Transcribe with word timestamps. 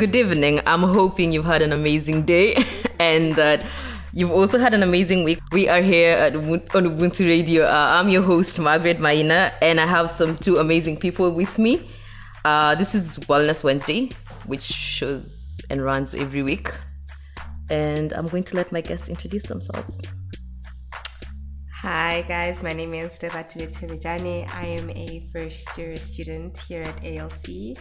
Good 0.00 0.16
evening. 0.16 0.62
I'm 0.64 0.82
hoping 0.82 1.30
you've 1.30 1.44
had 1.44 1.60
an 1.60 1.74
amazing 1.74 2.24
day 2.24 2.56
and 2.98 3.34
that 3.34 3.62
you've 4.14 4.30
also 4.30 4.58
had 4.58 4.72
an 4.72 4.82
amazing 4.82 5.24
week. 5.24 5.40
We 5.52 5.68
are 5.68 5.82
here 5.82 6.16
at, 6.16 6.34
on 6.34 6.86
Ubuntu 6.88 7.28
Radio. 7.28 7.66
Uh, 7.66 8.00
I'm 8.00 8.08
your 8.08 8.22
host, 8.22 8.58
Margaret 8.58 8.98
Maina, 8.98 9.52
and 9.60 9.78
I 9.78 9.84
have 9.84 10.10
some 10.10 10.38
two 10.38 10.56
amazing 10.56 10.96
people 10.96 11.34
with 11.34 11.58
me. 11.58 11.86
Uh, 12.46 12.76
this 12.76 12.94
is 12.94 13.18
Wellness 13.28 13.62
Wednesday, 13.62 14.08
which 14.46 14.62
shows 14.62 15.60
and 15.68 15.84
runs 15.84 16.14
every 16.14 16.42
week. 16.42 16.70
And 17.68 18.14
I'm 18.14 18.26
going 18.26 18.44
to 18.44 18.56
let 18.56 18.72
my 18.72 18.80
guests 18.80 19.10
introduce 19.10 19.42
themselves. 19.42 20.00
Hi 21.82 22.24
guys, 22.26 22.62
my 22.62 22.72
name 22.72 22.94
is 22.94 23.18
Devatile 23.18 23.68
Tulijani. 23.70 24.48
I 24.54 24.66
am 24.66 24.88
a 24.88 25.28
first 25.30 25.76
year 25.76 25.96
student 25.98 26.56
here 26.56 26.84
at 26.84 27.04
ALC. 27.04 27.76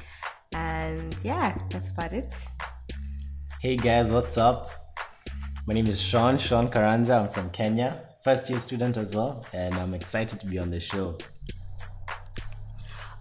And 0.53 1.15
yeah, 1.23 1.57
that's 1.69 1.89
about 1.89 2.11
it. 2.11 2.33
Hey 3.61 3.75
guys, 3.75 4.11
what's 4.11 4.37
up? 4.37 4.69
My 5.67 5.73
name 5.73 5.87
is 5.87 6.01
Sean, 6.01 6.37
Sean 6.37 6.69
Karanja. 6.69 7.25
I'm 7.25 7.29
from 7.29 7.51
Kenya, 7.51 7.99
first 8.23 8.49
year 8.49 8.59
student 8.59 8.97
as 8.97 9.15
well, 9.15 9.45
and 9.53 9.75
I'm 9.75 9.93
excited 9.93 10.39
to 10.39 10.47
be 10.47 10.57
on 10.57 10.71
the 10.71 10.79
show. 10.79 11.17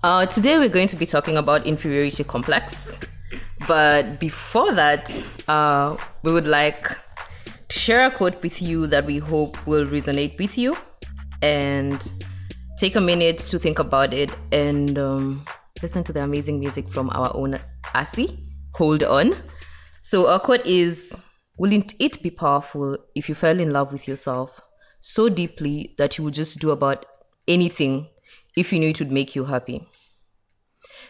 Uh, 0.03 0.25
today 0.27 0.59
we're 0.59 0.69
going 0.69 0.89
to 0.89 0.97
be 0.97 1.05
talking 1.05 1.37
about 1.37 1.67
inferiority 1.67 2.25
complex. 2.25 2.99
But 3.67 4.19
before 4.19 4.73
that, 4.73 5.23
uh, 5.49 5.97
we 6.23 6.33
would 6.33 6.47
like 6.47 6.89
to 7.69 7.79
share 7.79 8.07
a 8.07 8.11
quote 8.11 8.41
with 8.43 8.63
you 8.63 8.87
that 8.87 9.05
we 9.05 9.19
hope 9.19 9.67
will 9.67 9.85
resonate 9.85 10.39
with 10.39 10.57
you 10.57 10.77
and 11.43 12.11
take 12.79 12.97
a 12.97 13.01
minute 13.01 13.39
to 13.39 13.59
think 13.59 13.79
about 13.79 14.15
it 14.15 14.31
and 14.53 14.99
um, 14.99 15.45
listen 15.83 16.05
to 16.05 16.13
the 16.13 16.23
amazing 16.23 16.61
music 16.61 16.89
from 16.89 17.11
our 17.11 17.31
own 17.35 17.59
Asi. 17.95 18.39
Hold 18.75 19.03
on. 19.03 19.35
So, 20.03 20.29
our 20.29 20.41
quote 20.41 20.65
is 20.67 21.23
Wouldn't 21.59 21.95
it 21.99 22.23
be 22.23 22.31
powerful 22.31 22.99
if 23.15 23.29
you 23.29 23.35
fell 23.35 23.59
in 23.61 23.73
love 23.73 23.93
with 23.93 24.09
yourself 24.09 24.61
so 25.01 25.29
deeply 25.29 25.95
that 25.99 26.19
you 26.19 26.25
would 26.25 26.35
just 26.35 26.59
do 26.59 26.71
about 26.71 27.07
anything 27.47 28.09
if 28.57 28.73
you 28.73 28.79
knew 28.79 28.91
it 28.91 28.99
would 28.99 29.13
make 29.13 29.37
you 29.37 29.45
happy? 29.45 29.83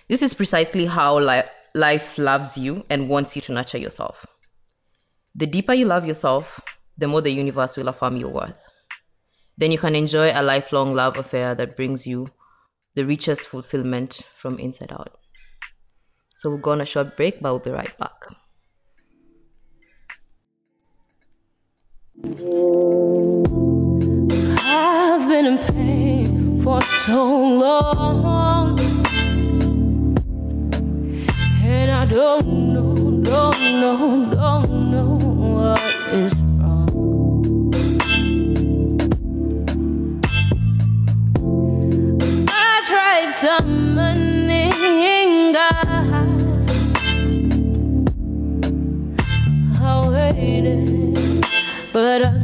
This 0.08 0.22
is 0.22 0.34
precisely 0.34 0.86
how 0.86 1.18
li- 1.18 1.42
life 1.74 2.18
loves 2.18 2.56
you 2.56 2.84
and 2.88 3.08
wants 3.08 3.36
you 3.36 3.42
to 3.42 3.52
nurture 3.52 3.78
yourself. 3.78 4.24
The 5.34 5.46
deeper 5.46 5.74
you 5.74 5.84
love 5.84 6.06
yourself, 6.06 6.60
the 6.96 7.06
more 7.06 7.20
the 7.20 7.30
universe 7.30 7.76
will 7.76 7.88
affirm 7.88 8.16
your 8.16 8.30
worth. 8.30 8.58
Then 9.56 9.70
you 9.70 9.78
can 9.78 9.94
enjoy 9.94 10.30
a 10.32 10.42
lifelong 10.42 10.94
love 10.94 11.16
affair 11.16 11.54
that 11.54 11.76
brings 11.76 12.06
you 12.06 12.30
the 12.98 13.06
richest 13.06 13.42
fulfillment 13.46 14.22
from 14.34 14.58
inside 14.58 14.90
out. 14.90 15.12
So 16.34 16.50
we'll 16.50 16.58
go 16.58 16.72
on 16.72 16.80
a 16.80 16.84
short 16.84 17.16
break, 17.16 17.40
but 17.40 17.52
we'll 17.52 17.60
be 17.60 17.70
right 17.70 17.96
back. 17.96 18.18
I've 24.64 25.28
been 25.28 25.46
in 25.46 25.58
pain 25.58 26.60
for 26.60 26.80
so 27.06 27.22
long, 27.64 28.80
and 31.62 31.90
I 31.92 32.04
don't 32.04 32.48
know, 32.74 32.94
don't 33.22 33.60
know, 33.80 34.34
don't 34.34 34.90
know 34.90 35.18
what 35.54 35.94
is 36.14 36.34
Tried 43.18 43.34
summoning 43.34 44.70
God. 45.52 46.70
I 49.80 50.08
waited, 50.08 51.44
but 51.92 52.22
I 52.22 52.37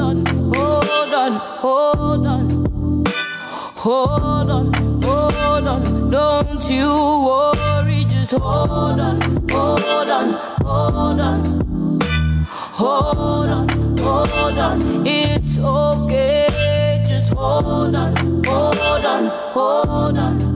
hold 0.00 0.26
on, 0.26 0.26
hold 0.54 1.14
on, 1.14 1.32
hold 1.36 2.26
on, 2.26 2.50
hold 3.76 4.50
on, 4.50 5.02
hold 5.02 5.66
on. 5.68 6.10
Don't 6.10 6.70
you 6.70 6.88
worry, 7.26 8.04
just 8.04 8.32
hold 8.32 9.00
on, 9.00 9.20
hold 9.50 10.10
on, 10.10 10.32
hold 10.62 11.20
on, 11.20 11.60
hold 12.50 13.48
on, 13.48 13.68
hold 13.98 14.58
on. 14.58 15.06
It's 15.06 15.58
okay, 15.58 17.04
just 17.06 17.32
hold 17.34 17.94
on, 17.94 18.16
hold 18.44 19.04
on, 19.04 19.26
hold 19.52 20.18
on. 20.18 20.50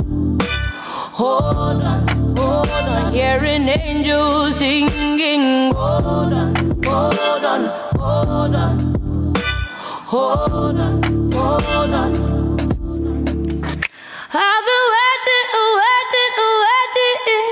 Hold 1.17 1.83
on, 1.83 2.09
hold 2.37 2.69
on, 2.71 3.13
hearing 3.13 3.69
angels 3.69 4.57
singing. 4.57 5.73
Hold 5.73 6.33
on, 6.33 6.55
hold 6.85 7.45
on, 7.45 7.65
hold 7.97 8.55
on, 8.57 8.94
hold 10.15 10.79
on, 10.79 11.03
hold 11.33 11.91
on. 11.91 12.13
I've 14.37 14.65
been 14.69 14.85
waiting, 14.95 15.51
waiting, 15.81 16.35
waiting. 16.63 17.51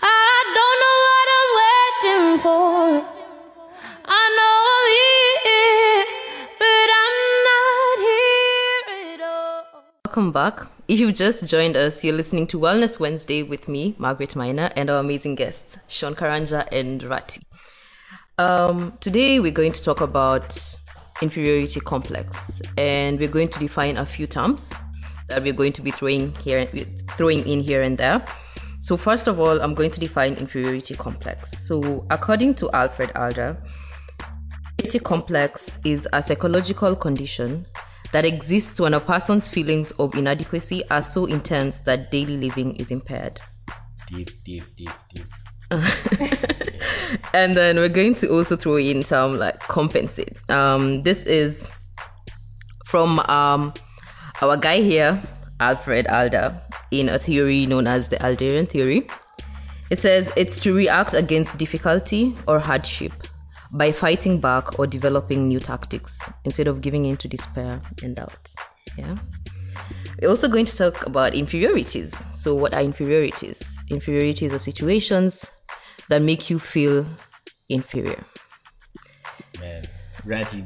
I 0.00 0.32
don't 0.56 0.78
know 0.82 0.96
what 1.06 1.28
I'm 1.38 1.50
waiting 1.62 2.38
for. 2.38 3.02
I 4.04 4.22
know 4.36 4.56
I'm 4.70 4.86
here, 5.48 6.04
but 6.62 6.88
I'm 7.02 7.16
not 7.48 7.98
here 8.06 8.86
at 9.14 9.20
all. 9.26 9.62
Welcome 10.04 10.30
back. 10.30 10.54
If 10.86 11.00
you've 11.00 11.16
just 11.16 11.46
joined 11.48 11.76
us, 11.76 12.04
you're 12.04 12.14
listening 12.14 12.46
to 12.48 12.60
Wellness 12.60 13.00
Wednesday 13.00 13.42
with 13.42 13.66
me, 13.68 13.96
Margaret 13.98 14.36
Maina, 14.36 14.70
and 14.76 14.88
our 14.88 15.00
amazing 15.00 15.34
guests, 15.34 15.78
Sean 15.88 16.14
Karanja 16.14 16.68
and 16.70 17.02
Rati. 17.02 17.42
Um, 18.38 18.96
today 19.00 19.40
we're 19.40 19.50
going 19.50 19.72
to 19.72 19.82
talk 19.82 20.00
about 20.00 20.56
inferiority 21.22 21.80
complex, 21.80 22.62
and 22.76 23.18
we're 23.18 23.30
going 23.30 23.48
to 23.48 23.58
define 23.58 23.96
a 23.96 24.06
few 24.06 24.26
terms 24.26 24.72
that 25.28 25.42
we're 25.42 25.52
going 25.52 25.72
to 25.72 25.82
be 25.82 25.90
throwing 25.90 26.34
here, 26.36 26.66
throwing 27.12 27.46
in 27.46 27.60
here 27.60 27.82
and 27.82 27.98
there. 27.98 28.24
So 28.80 28.96
first 28.96 29.26
of 29.26 29.40
all, 29.40 29.60
I'm 29.60 29.74
going 29.74 29.90
to 29.90 30.00
define 30.00 30.34
inferiority 30.34 30.94
complex. 30.94 31.66
So 31.66 32.06
according 32.10 32.54
to 32.56 32.70
Alfred 32.70 33.10
Adler, 33.14 33.56
inferiority 34.78 34.98
complex 35.00 35.78
is 35.84 36.08
a 36.12 36.22
psychological 36.22 36.94
condition 36.94 37.66
that 38.12 38.24
exists 38.24 38.80
when 38.80 38.94
a 38.94 39.00
person's 39.00 39.48
feelings 39.48 39.90
of 39.92 40.14
inadequacy 40.14 40.88
are 40.90 41.02
so 41.02 41.26
intense 41.26 41.80
that 41.80 42.10
daily 42.10 42.36
living 42.36 42.76
is 42.76 42.90
impaired. 42.90 43.38
Deep, 44.06 44.30
deep, 44.44 44.62
deep, 44.76 44.90
deep. 45.12 45.24
and 47.34 47.54
then 47.54 47.76
we're 47.76 47.88
going 47.88 48.14
to 48.14 48.28
also 48.28 48.56
throw 48.56 48.76
in 48.76 49.02
some 49.04 49.38
like 49.38 49.58
compensate. 49.60 50.36
Um, 50.50 51.02
this 51.02 51.24
is 51.24 51.70
from 52.86 53.20
um, 53.20 53.74
our 54.40 54.56
guy 54.56 54.80
here, 54.80 55.20
Alfred 55.60 56.06
Adler, 56.06 56.54
in 56.90 57.08
a 57.10 57.18
theory 57.18 57.66
known 57.66 57.86
as 57.86 58.08
the 58.08 58.16
Adlerian 58.16 58.68
theory. 58.68 59.06
It 59.90 59.98
says 59.98 60.32
it's 60.36 60.58
to 60.60 60.74
react 60.74 61.14
against 61.14 61.58
difficulty 61.58 62.34
or 62.46 62.58
hardship 62.58 63.12
by 63.74 63.92
fighting 63.92 64.40
back 64.40 64.78
or 64.78 64.86
developing 64.86 65.48
new 65.48 65.60
tactics 65.60 66.18
instead 66.44 66.66
of 66.66 66.80
giving 66.80 67.04
in 67.04 67.18
to 67.18 67.28
despair 67.28 67.80
and 68.02 68.16
doubt. 68.16 68.50
Yeah. 68.96 69.18
We're 70.20 70.30
also 70.30 70.48
going 70.48 70.64
to 70.64 70.76
talk 70.76 71.06
about 71.06 71.34
inferiorities. 71.34 72.14
So, 72.34 72.54
what 72.54 72.74
are 72.74 72.80
inferiorities? 72.80 73.78
Inferiorities 73.90 74.52
are 74.52 74.58
situations 74.58 75.44
that 76.08 76.22
make 76.22 76.50
you 76.50 76.58
feel 76.58 77.06
inferior. 77.68 78.24
Man, 79.60 79.84
Rati, 80.24 80.64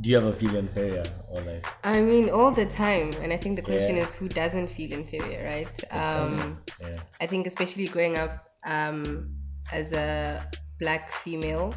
do 0.00 0.10
you 0.10 0.16
ever 0.18 0.32
feel 0.32 0.54
inferior 0.56 1.04
or 1.30 1.40
like? 1.42 1.66
I 1.84 2.00
mean, 2.00 2.30
all 2.30 2.50
the 2.50 2.66
time. 2.66 3.12
And 3.22 3.32
I 3.32 3.36
think 3.36 3.56
the 3.56 3.62
question 3.62 3.96
Yeah. 3.96 4.02
is 4.02 4.14
who 4.14 4.28
doesn't 4.28 4.68
feel 4.68 4.92
inferior, 4.92 5.44
right? 5.44 5.84
Um, 5.92 6.58
Yeah. 6.80 6.98
I 7.20 7.26
think, 7.26 7.46
especially 7.46 7.86
growing 7.86 8.16
up 8.16 8.48
um, 8.66 9.34
as 9.72 9.92
a 9.92 10.46
black 10.80 11.12
female, 11.12 11.74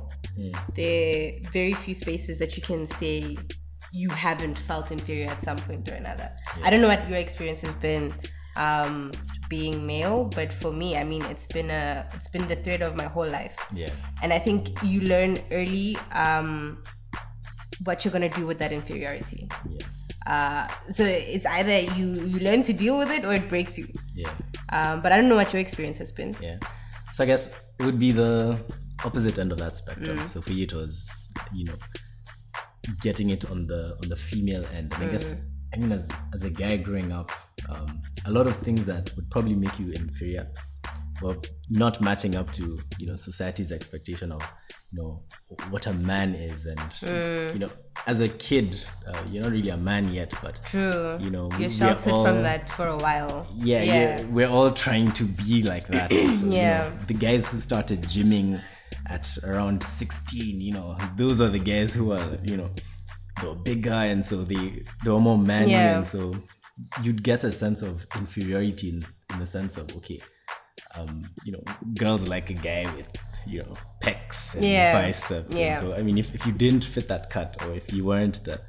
there 0.75 1.29
are 1.29 1.49
very 1.51 1.73
few 1.73 1.95
spaces 1.95 2.39
that 2.39 2.57
you 2.57 2.63
can 2.63 2.87
say 2.87 3.37
you 3.93 4.09
haven't 4.09 4.57
felt 4.57 4.91
inferior 4.91 5.29
at 5.29 5.41
some 5.41 5.57
point 5.57 5.87
or 5.89 5.93
another. 5.93 6.27
I 6.63 6.69
don't 6.69 6.81
know 6.81 6.87
what 6.87 7.07
your 7.09 7.19
experience 7.19 7.61
has 7.61 7.73
been 7.75 8.13
um, 8.57 9.11
being 9.49 9.85
male, 9.85 10.25
but 10.35 10.51
for 10.51 10.71
me, 10.71 10.97
I 10.97 11.03
mean, 11.03 11.23
it's 11.25 11.47
been 11.47 11.69
a 11.69 12.05
it's 12.13 12.27
been 12.29 12.47
the 12.47 12.55
thread 12.55 12.81
of 12.81 12.95
my 12.95 13.05
whole 13.05 13.27
life 13.27 13.55
Yeah. 13.73 13.89
and 14.23 14.33
I 14.33 14.39
think 14.39 14.69
you 14.83 15.01
learn 15.01 15.39
early 15.51 15.97
um, 16.11 16.81
what 17.83 18.03
you're 18.05 18.11
gonna 18.11 18.29
do 18.29 18.45
with 18.47 18.59
that 18.59 18.71
inferiority. 18.71 19.49
Yeah. 19.69 19.85
Uh, 20.25 20.67
so 20.89 21.03
it's 21.05 21.45
either 21.45 21.79
you 21.95 22.07
you 22.25 22.39
learn 22.39 22.63
to 22.63 22.73
deal 22.73 22.97
with 22.97 23.11
it 23.11 23.23
or 23.25 23.33
it 23.33 23.47
breaks 23.47 23.77
you. 23.77 23.87
Yeah. 24.15 24.31
Um, 24.69 25.01
but 25.01 25.11
I 25.11 25.17
don't 25.17 25.29
know 25.29 25.35
what 25.35 25.53
your 25.53 25.61
experience 25.61 25.99
has 25.99 26.11
been. 26.11 26.35
Yeah. 26.41 26.57
So 27.13 27.23
I 27.23 27.27
guess 27.27 27.73
it 27.79 27.85
would 27.85 27.99
be 27.99 28.11
the 28.11 28.57
opposite 29.03 29.37
end 29.37 29.51
of 29.51 29.59
that 29.59 29.77
spectrum. 29.77 30.25
So 30.25 30.41
for 30.41 30.51
you, 30.51 30.63
it 30.63 30.73
was, 30.73 31.09
you 31.53 31.65
know, 31.65 31.75
getting 33.01 33.29
it 33.29 33.49
on 33.51 33.67
the 33.67 33.95
on 34.01 34.09
the 34.09 34.15
female 34.15 34.65
end. 34.73 34.93
And 34.95 35.03
I 35.03 35.11
guess 35.11 35.35
I 35.75 35.79
mean, 35.79 35.91
as 35.91 36.07
as 36.33 36.43
a 36.43 36.49
guy 36.49 36.77
growing 36.77 37.11
up, 37.11 37.31
um, 37.69 38.01
a 38.25 38.31
lot 38.31 38.47
of 38.47 38.55
things 38.57 38.85
that 38.85 39.13
would 39.15 39.29
probably 39.29 39.55
make 39.55 39.77
you 39.77 39.91
inferior, 39.91 40.47
well, 41.21 41.35
not 41.69 41.99
matching 41.99 42.35
up 42.35 42.51
to 42.53 42.79
you 42.97 43.07
know 43.07 43.17
society's 43.17 43.71
expectation 43.73 44.31
of 44.31 44.41
you 44.93 45.01
know 45.01 45.23
what 45.69 45.87
a 45.87 45.93
man 45.93 46.33
is, 46.33 46.65
and 46.65 47.53
you 47.53 47.59
know, 47.59 47.69
as 48.07 48.21
a 48.21 48.29
kid, 48.29 48.81
uh, 49.07 49.21
you're 49.29 49.43
not 49.43 49.51
really 49.51 49.69
a 49.69 49.77
man 49.77 50.13
yet, 50.13 50.33
but 50.41 50.61
True. 50.63 51.17
you 51.19 51.29
know, 51.29 51.49
you're 51.51 51.61
we're 51.61 51.69
sheltered 51.69 52.13
all- 52.13 52.25
from 52.25 52.41
that 52.41 52.69
for 52.69 52.87
a 52.87 52.97
while. 52.97 53.45
yeah, 53.57 53.81
yeah, 53.83 54.25
we're 54.27 54.47
all 54.47 54.71
trying 54.71 55.11
to 55.13 55.25
be 55.25 55.61
like 55.63 55.87
that. 55.87 56.11
Yeah. 56.11 56.85
You 56.85 56.89
know, 56.91 56.97
the 57.07 57.13
guys 57.15 57.47
who 57.47 57.57
started 57.57 58.01
gymming 58.03 58.61
at 59.09 59.27
around 59.43 59.83
16, 59.83 60.61
you 60.61 60.73
know, 60.73 60.97
those 61.17 61.41
are 61.41 61.49
the 61.49 61.59
guys 61.59 61.93
who 61.93 62.11
are, 62.11 62.37
you 62.43 62.55
know, 62.57 62.69
they 63.41 63.47
were 63.47 63.55
bigger 63.55 63.91
and 63.93 64.25
so 64.25 64.43
they 64.43 64.83
they 65.03 65.09
were 65.11 65.19
more 65.19 65.37
manly 65.37 65.73
Yeah. 65.73 65.97
and 65.97 66.07
so 66.07 66.35
you'd 67.03 67.23
get 67.23 67.43
a 67.43 67.51
sense 67.51 67.81
of 67.81 68.05
inferiority 68.15 68.89
in, 68.89 69.03
in 69.31 69.39
the 69.39 69.47
sense 69.47 69.77
of 69.77 69.95
okay, 69.97 70.19
um, 70.95 71.25
you 71.45 71.51
know, 71.53 71.63
girls 71.97 72.27
like 72.27 72.49
a 72.49 72.53
guy 72.53 72.83
with 72.95 73.07
you 73.47 73.59
know 73.63 73.73
pecs 74.01 74.53
and 74.55 74.63
Yeah. 74.63 74.91
biceps. 74.93 75.49
and 75.49 75.57
Yeah. 75.59 75.79
so 75.79 75.93
I 75.95 76.01
mean, 76.03 76.17
if, 76.17 76.33
if 76.35 76.45
you 76.45 76.51
didn't 76.51 76.83
fit 76.83 77.07
that 77.07 77.29
cut 77.29 77.55
or 77.65 77.73
if 77.73 77.91
you 77.93 78.03
weren't 78.05 78.43
the 78.43 78.59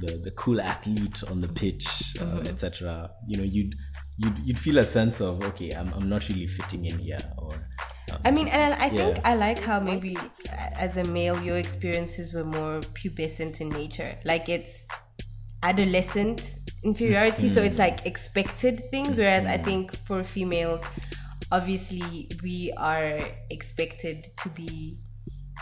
the, 0.00 0.12
the 0.24 0.30
cool 0.32 0.60
athlete 0.60 1.22
on 1.30 1.40
the 1.40 1.48
pitch, 1.48 2.16
uh, 2.20 2.24
Mm-hmm. 2.24 2.46
etc. 2.48 3.10
You 3.28 3.36
know, 3.38 3.44
you'd 3.44 3.74
you'd 4.18 4.38
you'd 4.44 4.58
feel 4.58 4.78
a 4.78 4.84
sense 4.84 5.20
of 5.20 5.42
okay, 5.42 5.70
I'm 5.72 5.92
I'm 5.94 6.08
not 6.08 6.28
really 6.28 6.46
fitting 6.46 6.84
in 6.84 6.98
here, 6.98 7.20
or 7.38 7.54
I 8.24 8.30
mean, 8.30 8.48
and 8.48 8.74
I 8.74 8.88
think 8.88 9.16
Yeah. 9.16 9.20
I 9.24 9.34
like 9.34 9.58
how 9.58 9.80
maybe 9.80 10.16
uh, 10.16 10.22
as 10.50 10.96
a 10.96 11.04
male, 11.04 11.40
your 11.42 11.58
experiences 11.58 12.32
were 12.34 12.44
more 12.44 12.80
pubescent 12.80 13.60
in 13.60 13.68
nature. 13.68 14.14
Like 14.24 14.48
it's 14.48 14.86
adolescent 15.62 16.56
inferiority, 16.84 17.48
so 17.48 17.62
it's 17.62 17.78
like 17.78 18.06
expected 18.06 18.90
things. 18.90 19.18
Whereas 19.18 19.44
I 19.46 19.58
think 19.58 19.94
for 19.96 20.22
females, 20.22 20.84
obviously, 21.50 22.30
we 22.42 22.72
are 22.76 23.20
expected 23.50 24.24
to 24.38 24.48
be 24.50 24.98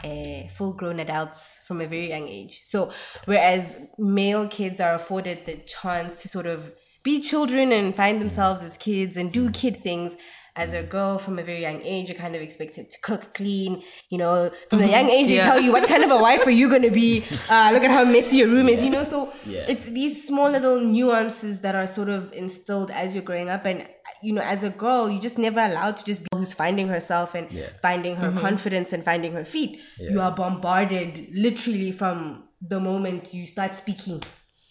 uh, 0.03 0.49
full 0.49 0.73
grown 0.73 1.01
adults 1.01 1.59
from 1.67 1.81
a 1.81 1.87
very 1.87 2.09
young 2.09 2.29
age. 2.29 2.63
So, 2.65 2.93
whereas 3.25 3.77
male 3.99 4.49
kids 4.49 4.81
are 4.81 4.95
afforded 4.95 5.47
the 5.47 5.57
chance 5.67 6.15
to 6.23 6.29
sort 6.29 6.47
of 6.47 6.73
be 7.03 7.21
children 7.21 7.73
and 7.73 7.95
find 7.95 8.21
themselves 8.21 8.63
as 8.63 8.77
kids 8.77 9.17
and 9.17 9.33
do 9.33 9.51
kid 9.51 9.77
things. 9.79 10.17
As 10.57 10.73
a 10.73 10.83
girl 10.85 11.19
from 11.19 11.39
a 11.41 11.43
very 11.43 11.63
young 11.63 11.83
age, 11.83 12.09
you're 12.09 12.19
kind 12.19 12.37
of 12.37 12.41
expected 12.41 12.89
to 12.91 12.99
cook, 13.03 13.35
clean. 13.35 13.83
You 14.09 14.19
know, 14.19 14.51
from 14.71 14.83
a 14.83 14.87
young 14.87 15.09
age, 15.11 15.27
they 15.27 15.35
Yeah. 15.37 15.47
tell 15.47 15.61
you 15.61 15.73
what 15.73 15.89
kind 15.89 16.05
of 16.05 16.11
a 16.13 16.17
wife 16.29 16.47
are 16.47 16.51
you 16.51 16.69
going 16.69 16.83
to 16.83 16.91
be. 16.91 17.25
Uh, 17.51 17.71
look 17.75 17.83
at 17.83 17.91
how 17.91 18.05
messy 18.05 18.37
your 18.37 18.49
room 18.49 18.69
is. 18.69 18.83
You 18.85 18.91
know, 18.91 19.03
so 19.03 19.33
Yeah. 19.47 19.65
it's 19.69 19.85
these 19.87 20.25
small 20.27 20.49
little 20.51 20.79
nuances 20.81 21.61
that 21.63 21.75
are 21.75 21.89
sort 21.89 22.09
of 22.09 22.33
instilled 22.33 22.91
as 22.93 23.15
you're 23.17 23.25
growing 23.25 23.49
up. 23.49 23.65
And 23.65 23.87
you 24.23 24.33
know, 24.33 24.43
as 24.43 24.63
a 24.63 24.71
girl, 24.71 25.11
you're 25.11 25.21
just 25.21 25.39
never 25.39 25.61
allowed 25.61 25.97
to 25.99 26.05
just 26.05 26.23
be 26.23 26.29
who's 26.33 26.55
finding 26.55 26.89
herself 26.89 27.35
and 27.35 27.51
Yeah. 27.51 27.71
finding 27.83 28.17
her 28.17 28.31
confidence 28.41 28.93
and 28.93 29.05
finding 29.05 29.33
her 29.33 29.45
feet. 29.45 29.81
You 29.99 30.21
are 30.21 30.31
bombarded 30.31 31.29
literally 31.35 31.91
from 31.93 32.45
the 32.67 32.81
moment 32.81 33.35
you 33.35 33.45
start 33.47 33.75
speaking. 33.75 34.23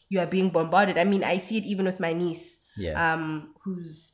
You 0.10 0.22
are 0.22 0.26
being 0.26 0.50
bombarded. 0.50 0.98
I 0.98 1.04
mean, 1.04 1.24
I 1.24 1.38
see 1.38 1.58
it 1.58 1.66
even 1.66 1.86
with 1.86 2.00
my 2.00 2.14
niece, 2.14 2.58
Yeah. 2.78 3.14
um, 3.14 3.54
who's 3.64 4.13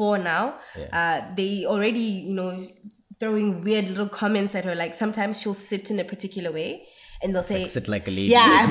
four 0.00 0.16
now. 0.32 0.44
Yeah. 0.82 0.90
Uh, 1.00 1.18
they 1.38 1.52
already, 1.72 2.08
you 2.28 2.34
know, 2.40 2.50
throwing 3.20 3.48
weird 3.64 3.88
little 3.92 4.08
comments 4.20 4.54
at 4.60 4.64
her. 4.68 4.74
Like 4.84 4.94
sometimes 5.04 5.40
she'll 5.40 5.60
sit 5.70 5.90
in 5.94 5.98
a 6.04 6.06
particular 6.12 6.50
way, 6.58 6.70
and 7.22 7.34
they'll 7.34 7.48
say, 7.52 7.64
sit 7.76 7.86
like 7.94 8.06
a 8.12 8.14
lady. 8.20 8.30
yeah, 8.36 8.66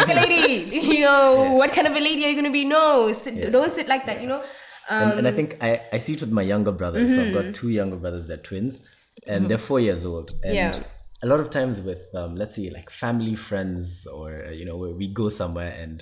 like 0.00 0.10
a 0.14 0.18
lady. 0.22 0.50
You 0.96 1.00
know, 1.08 1.54
what 1.60 1.72
kind 1.78 1.86
of 1.90 1.94
a 2.00 2.02
lady 2.08 2.24
are 2.26 2.28
you 2.32 2.36
going 2.40 2.50
to 2.52 2.56
be? 2.60 2.64
No, 2.76 2.84
sit, 3.24 3.34
don't 3.56 3.72
sit 3.80 3.88
like 3.94 4.04
that. 4.10 4.18
You 4.22 4.28
know. 4.32 4.42
and, 5.02 5.10
and 5.18 5.26
I 5.26 5.30
Um, 5.30 5.36
think 5.38 5.50
I, 5.68 5.70
I 5.96 5.98
see 6.04 6.12
it 6.16 6.20
with 6.24 6.34
my 6.40 6.44
younger 6.52 6.72
brothers. 6.80 7.08
So 7.14 7.22
I've 7.22 7.28
Mm-hmm. 7.28 7.40
got 7.40 7.54
two 7.60 7.70
younger 7.80 7.96
brothers, 8.02 8.24
they're 8.28 8.44
twins, 8.50 8.74
and 9.32 9.48
they're 9.48 9.64
four 9.70 9.80
years 9.88 10.02
old. 10.10 10.28
And 10.52 10.54
Yeah. 10.60 10.82
a 11.22 11.26
lot 11.32 11.40
of 11.44 11.48
times 11.58 11.80
with, 11.88 12.02
um, 12.20 12.36
let's 12.42 12.54
say, 12.58 12.66
like 12.78 12.88
family 13.04 13.36
friends, 13.48 14.06
or, 14.18 14.26
uh, 14.48 14.50
you 14.60 14.64
know, 14.68 14.76
where 14.82 14.94
we 15.02 15.06
go 15.22 15.26
somewhere 15.40 15.72
and 15.84 15.96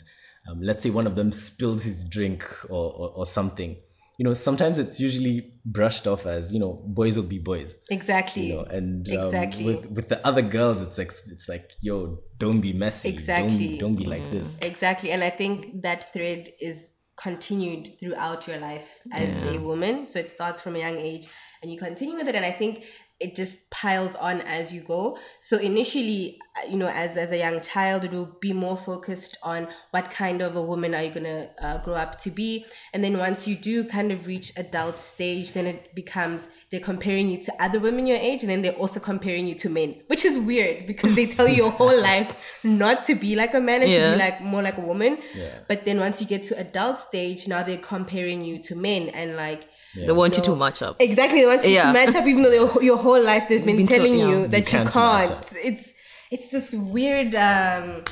um, 0.49 0.59
let's 0.69 0.83
say 0.85 0.91
one 1.01 1.07
of 1.11 1.15
them 1.21 1.31
spills 1.33 1.81
his 1.91 2.05
drink 2.17 2.41
or, 2.69 2.87
or, 3.01 3.09
or 3.21 3.27
something, 3.39 3.73
you 4.19 4.25
know, 4.25 4.35
sometimes 4.35 4.79
it's 4.79 5.01
usually 5.01 5.53
brushed 5.65 6.07
off 6.07 6.27
as, 6.27 6.53
you 6.53 6.61
know, 6.61 6.83
boys 6.87 7.17
will 7.17 7.25
be 7.25 7.39
boys. 7.39 7.79
Exactly. 7.91 8.49
You 8.49 8.55
know, 8.55 8.63
and 8.63 9.09
um, 9.09 9.25
Exactly. 9.25 9.65
with 9.65 9.91
with 9.91 10.09
the 10.09 10.25
other 10.27 10.43
girls, 10.43 10.81
it's 10.81 10.99
like 10.99 11.09
it's 11.09 11.49
like, 11.49 11.71
yo, 11.81 12.21
don't 12.39 12.61
be 12.61 12.73
messy. 12.73 13.09
Exactly. 13.09 13.79
Don't, 13.79 13.79
don't 13.79 13.97
be 13.97 14.05
like 14.05 14.31
this. 14.31 14.59
Exactly. 14.63 15.11
And 15.11 15.25
I 15.25 15.31
think 15.31 15.83
that 15.83 16.13
thread 16.13 16.53
is 16.61 16.95
continued 17.17 17.99
throughout 17.99 18.47
your 18.47 18.59
life 18.59 19.01
as 19.13 19.43
a 19.45 19.59
woman. 19.59 20.07
So 20.07 20.19
it 20.19 20.31
starts 20.31 20.61
from 20.61 20.77
a 20.77 20.79
young 20.79 20.99
age 20.99 21.29
and 21.63 21.73
you 21.73 21.79
continue 21.79 22.17
with 22.17 22.29
it. 22.29 22.35
And 22.35 22.45
I 22.45 22.53
think 22.53 22.85
it 23.21 23.37
just 23.37 23.71
piles 23.71 24.15
on 24.17 24.41
as 24.43 24.73
you 24.75 24.81
go. 24.81 25.19
So 25.41 25.57
initially, 25.59 26.39
uh, 26.57 26.69
you 26.69 26.77
know, 26.77 26.89
as, 26.89 27.17
as 27.17 27.31
a 27.31 27.39
young 27.39 27.61
child, 27.61 28.05
it 28.05 28.11
will 28.13 28.37
be 28.41 28.53
more 28.53 28.77
focused 28.77 29.37
on 29.43 29.69
what 29.93 30.11
kind 30.11 30.41
of 30.43 30.57
a 30.57 30.63
woman 30.63 30.95
are 30.95 31.03
you 31.05 31.11
going 31.11 31.25
to 31.25 31.49
uh, 31.65 31.79
grow 31.85 31.95
up 31.95 32.19
to 32.21 32.31
be. 32.31 32.67
And 32.93 33.03
then 33.05 33.17
once 33.19 33.47
you 33.47 33.55
do 33.57 33.85
kind 33.85 34.11
of 34.13 34.27
reach 34.27 34.53
adult 34.57 34.97
stage, 34.97 35.53
then 35.53 35.67
it 35.67 35.95
becomes 35.95 36.49
they're 36.71 36.81
comparing 36.81 37.29
you 37.29 37.41
to 37.45 37.53
other 37.61 37.79
women 37.79 38.05
your 38.07 38.17
age 38.17 38.43
and 38.43 38.51
then 38.51 38.63
they're 38.63 38.73
also 38.73 38.99
comparing 38.99 39.47
you 39.47 39.55
to 39.55 39.69
men, 39.69 39.95
which 40.09 40.25
is 40.25 40.37
weird 40.39 40.87
because 40.89 41.15
they 41.15 41.27
tell 41.27 41.47
you 41.47 41.55
your 41.55 41.71
whole 41.79 42.01
life 42.03 42.37
not 42.65 43.05
to 43.05 43.15
be 43.15 43.37
like 43.37 43.55
a 43.55 43.61
man 43.61 43.83
and 43.83 43.91
to 43.93 43.97
Yeah. 43.97 44.13
be 44.15 44.19
like 44.19 44.41
more 44.41 44.61
like 44.63 44.77
a 44.77 44.81
woman. 44.81 45.19
Yeah. 45.35 45.51
But 45.69 45.85
then 45.85 46.01
once 46.01 46.21
you 46.21 46.27
get 46.27 46.43
to 46.45 46.59
adult 46.59 46.99
stage, 46.99 47.47
now 47.47 47.63
they're 47.63 47.79
comparing 47.79 48.43
you 48.43 48.61
to 48.65 48.75
men 48.75 49.09
and 49.11 49.37
like 49.37 49.69
They 49.97 50.13
want 50.13 50.37
you 50.37 50.43
to 50.45 50.57
match 50.57 50.83
up. 50.83 50.97
exactly 51.01 51.41
they 51.43 51.47
want 51.47 51.65
you 51.65 51.71
Yeah. 51.73 51.87
to 51.87 51.93
match 51.93 52.15
up, 52.15 52.27
even 52.27 52.43
though 52.43 52.53
your, 52.53 52.83
your 52.83 52.97
whole 52.99 53.23
life 53.23 53.45
they've 53.49 53.65
been, 53.65 53.77
Been 53.77 53.87
told- 53.87 54.01
telling 54.01 54.19
yeah. 54.19 54.29
you 54.29 54.39
You 54.41 54.47
that 54.49 54.59
you 54.73 54.79
can't 54.79 54.91
can't. 54.91 55.53
It's 55.63 55.95
it's 56.31 56.49
this 56.51 56.73
weird 56.75 57.35
um, 57.35 58.03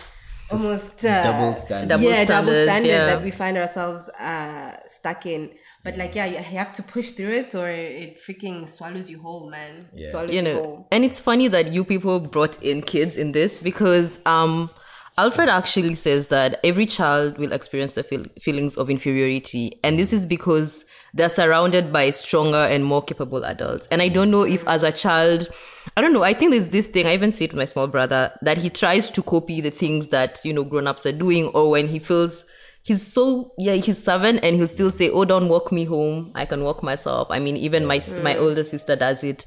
almost 0.50 1.04
uh, 1.04 1.22
double 1.24 1.54
standard. 1.54 1.88
Double 1.88 2.04
yeah, 2.04 2.24
double 2.24 2.52
standard 2.52 2.88
yeah. 2.88 3.06
that 3.06 3.22
we 3.22 3.30
find 3.30 3.56
ourselves 3.56 4.08
uh, 4.10 4.76
stuck 4.86 5.26
in. 5.26 5.50
But 5.84 5.96
like, 5.96 6.14
yeah, 6.14 6.26
you 6.26 6.36
you 6.36 6.58
have 6.58 6.72
to 6.74 6.82
push 6.82 7.10
through 7.10 7.32
it, 7.32 7.54
or 7.54 7.68
it 7.68 8.18
freaking 8.24 8.68
swallows 8.70 9.10
you 9.10 9.18
whole, 9.18 9.50
man. 9.50 9.88
It 9.94 10.00
Yeah. 10.02 10.10
swallows 10.10 10.30
you 10.30 10.36
you 10.36 10.42
know 10.42 10.54
whole. 10.62 10.88
and 10.92 11.04
it's 11.04 11.18
funny 11.20 11.48
that 11.48 11.72
you 11.72 11.84
people 11.84 12.20
brought 12.20 12.62
in 12.62 12.82
kids 12.82 13.16
in 13.16 13.32
this 13.32 13.60
because 13.60 14.20
um 14.26 14.70
alfred 15.18 15.48
actually 15.48 15.94
says 15.94 16.28
that 16.28 16.58
every 16.64 16.86
child 16.86 17.36
will 17.38 17.52
experience 17.52 17.92
the 17.94 18.02
feel- 18.02 18.30
feelings 18.40 18.76
of 18.78 18.88
inferiority 18.88 19.78
and 19.84 19.98
this 19.98 20.10
is 20.12 20.24
because 20.24 20.84
they're 21.14 21.28
surrounded 21.28 21.92
by 21.92 22.10
stronger 22.10 22.56
and 22.56 22.84
more 22.84 23.02
capable 23.02 23.44
adults. 23.44 23.86
And 23.90 24.02
i 24.02 24.08
don't 24.08 24.30
know 24.30 24.42
if 24.42 24.66
as 24.66 24.82
a 24.82 24.92
child 24.92 25.48
i 25.96 26.00
don't 26.00 26.12
know 26.12 26.22
i 26.22 26.32
think 26.32 26.52
there's 26.52 26.68
this 26.68 26.86
thing 26.86 27.06
i 27.06 27.14
even 27.14 27.32
see 27.32 27.44
it 27.44 27.50
with 27.52 27.58
my 27.58 27.64
small 27.64 27.86
brother 27.86 28.32
that 28.42 28.58
he 28.58 28.70
tries 28.70 29.10
to 29.10 29.22
copy 29.22 29.60
the 29.60 29.70
things 29.70 30.08
that 30.08 30.40
you 30.44 30.52
know 30.52 30.64
grown-ups 30.64 31.06
are 31.06 31.12
doing 31.12 31.46
or 31.48 31.70
when 31.70 31.88
he 31.88 31.98
feels 31.98 32.44
he's 32.82 33.06
so 33.06 33.52
yeah 33.58 33.74
he's 33.74 34.02
seven 34.02 34.38
and 34.38 34.56
he'll 34.56 34.68
still 34.68 34.90
say 34.90 35.08
oh 35.10 35.24
don't 35.24 35.48
walk 35.48 35.72
me 35.72 35.84
home. 35.84 36.32
I 36.34 36.44
can 36.44 36.62
walk 36.62 36.82
myself. 36.82 37.28
I 37.30 37.38
mean 37.38 37.56
even 37.56 37.86
my 37.86 37.98
mm. 37.98 38.22
my 38.22 38.36
older 38.36 38.64
sister 38.64 38.96
does 38.96 39.22
it. 39.24 39.44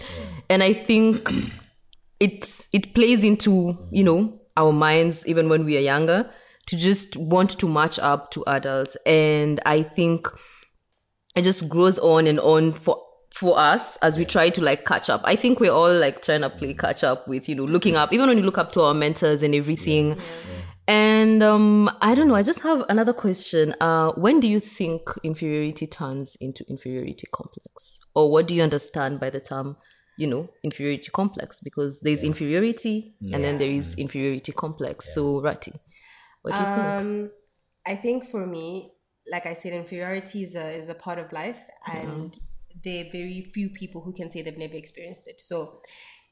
And 0.49 0.63
i 0.63 0.73
think 0.73 1.29
it's 2.19 2.69
it 2.73 2.93
plays 2.93 3.23
into 3.23 3.77
you 3.91 4.03
know 4.03 4.39
our 4.57 4.71
minds 4.71 5.27
even 5.27 5.49
when 5.49 5.65
we 5.65 5.77
are 5.77 5.81
younger 5.81 6.29
to 6.67 6.77
just 6.77 7.15
want 7.17 7.59
to 7.59 7.67
match 7.67 7.99
up 7.99 8.31
to 8.31 8.43
adults. 8.47 8.95
And 9.05 9.59
i 9.65 9.83
think 9.83 10.27
it 11.35 11.43
just 11.43 11.67
grows 11.69 11.99
on 11.99 12.27
and 12.27 12.39
on 12.39 12.71
for 12.71 13.01
for 13.33 13.59
us 13.59 13.97
as 13.97 14.17
we 14.17 14.23
try 14.23 14.49
to 14.49 14.63
like 14.63 14.85
catch 14.85 15.09
up. 15.09 15.21
I 15.25 15.35
think 15.35 15.59
we're 15.59 15.71
all 15.71 15.93
like 15.93 16.21
trying 16.21 16.41
to 16.41 16.49
play 16.49 16.73
catch 16.73 17.03
up 17.03 17.27
with, 17.27 17.49
you 17.49 17.55
know, 17.55 17.65
looking 17.65 17.97
up, 17.97 18.13
even 18.13 18.29
when 18.29 18.37
you 18.37 18.43
look 18.43 18.57
up 18.57 18.71
to 18.73 18.81
our 18.81 18.93
mentors 18.93 19.43
and 19.43 19.53
everything. 19.53 20.17
And 20.87 21.43
um 21.43 21.89
I 22.01 22.15
don't 22.15 22.29
know, 22.29 22.35
I 22.35 22.43
just 22.43 22.61
have 22.61 22.85
another 22.87 23.11
question. 23.11 23.75
Uh 23.81 24.13
when 24.13 24.39
do 24.39 24.47
you 24.47 24.61
think 24.61 25.01
inferiority 25.23 25.85
turns 25.85 26.37
into 26.39 26.63
inferiority 26.69 27.27
complex? 27.33 27.99
Or 28.13 28.31
what 28.31 28.47
do 28.47 28.55
you 28.55 28.63
understand 28.63 29.19
by 29.19 29.29
the 29.29 29.41
term, 29.41 29.75
you 30.17 30.27
know, 30.27 30.47
inferiority 30.63 31.09
complex? 31.11 31.59
Because 31.59 31.99
there's 31.99 32.23
inferiority 32.23 33.15
and 33.33 33.43
then 33.43 33.57
there 33.57 33.69
is 33.69 33.95
inferiority 33.95 34.53
complex. 34.53 35.13
So 35.13 35.41
Rati, 35.41 35.73
what 36.43 36.53
do 36.53 36.59
you 36.59 36.63
think? 36.63 36.77
Um, 36.77 37.31
I 37.85 37.97
think 37.97 38.29
for 38.29 38.45
me, 38.47 38.94
like 39.29 39.45
I 39.45 39.53
said, 39.53 39.73
inferiority 39.73 40.43
is 40.43 40.55
a 40.55 40.71
is 40.71 40.89
a 40.89 40.93
part 40.93 41.19
of 41.19 41.31
life, 41.31 41.57
and 41.87 42.35
there 42.83 43.05
are 43.05 43.11
very 43.11 43.41
few 43.53 43.69
people 43.69 44.01
who 44.01 44.13
can 44.13 44.31
say 44.31 44.41
they've 44.41 44.57
never 44.57 44.75
experienced 44.75 45.27
it. 45.27 45.41
So, 45.41 45.79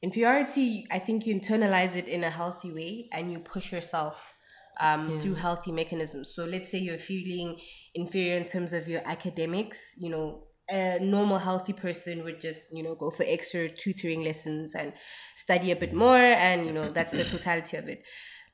inferiority, 0.02 0.86
I 0.90 0.98
think 0.98 1.26
you 1.26 1.38
internalize 1.38 1.96
it 1.96 2.06
in 2.06 2.24
a 2.24 2.30
healthy 2.30 2.72
way, 2.72 3.08
and 3.12 3.32
you 3.32 3.38
push 3.40 3.72
yourself 3.72 4.34
um, 4.80 5.20
through 5.20 5.34
healthy 5.34 5.72
mechanisms. 5.72 6.32
So, 6.34 6.44
let's 6.44 6.70
say 6.70 6.78
you're 6.78 6.98
feeling 6.98 7.58
inferior 7.94 8.36
in 8.36 8.44
terms 8.44 8.72
of 8.72 8.88
your 8.88 9.02
academics. 9.04 9.94
You 9.98 10.10
know, 10.10 10.44
a 10.68 10.98
normal 11.00 11.38
healthy 11.38 11.72
person 11.72 12.24
would 12.24 12.40
just 12.40 12.64
you 12.72 12.82
know 12.82 12.94
go 12.94 13.10
for 13.10 13.24
extra 13.26 13.68
tutoring 13.68 14.22
lessons 14.22 14.74
and 14.74 14.92
study 15.36 15.72
a 15.72 15.76
bit 15.76 15.92
more, 15.92 16.16
and 16.16 16.66
you 16.66 16.72
know 16.72 16.92
that's 16.92 17.10
the 17.10 17.24
totality 17.36 17.76
of 17.76 17.88
it. 17.88 18.02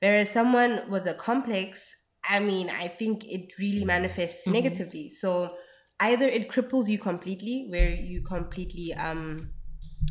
Whereas 0.00 0.30
someone 0.30 0.88
with 0.88 1.06
a 1.06 1.14
complex, 1.14 1.99
I 2.28 2.40
mean, 2.40 2.70
I 2.70 2.88
think 2.88 3.24
it 3.24 3.52
really 3.58 3.84
manifests 3.84 4.46
negatively. 4.46 5.08
So 5.10 5.54
either 6.00 6.26
it 6.26 6.48
cripples 6.50 6.88
you 6.88 6.98
completely, 6.98 7.66
where 7.70 7.90
you 7.90 8.22
completely 8.22 8.94
um, 8.94 9.50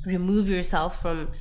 remove 0.06 0.50
yourself 0.50 1.02
from, 1.02 1.32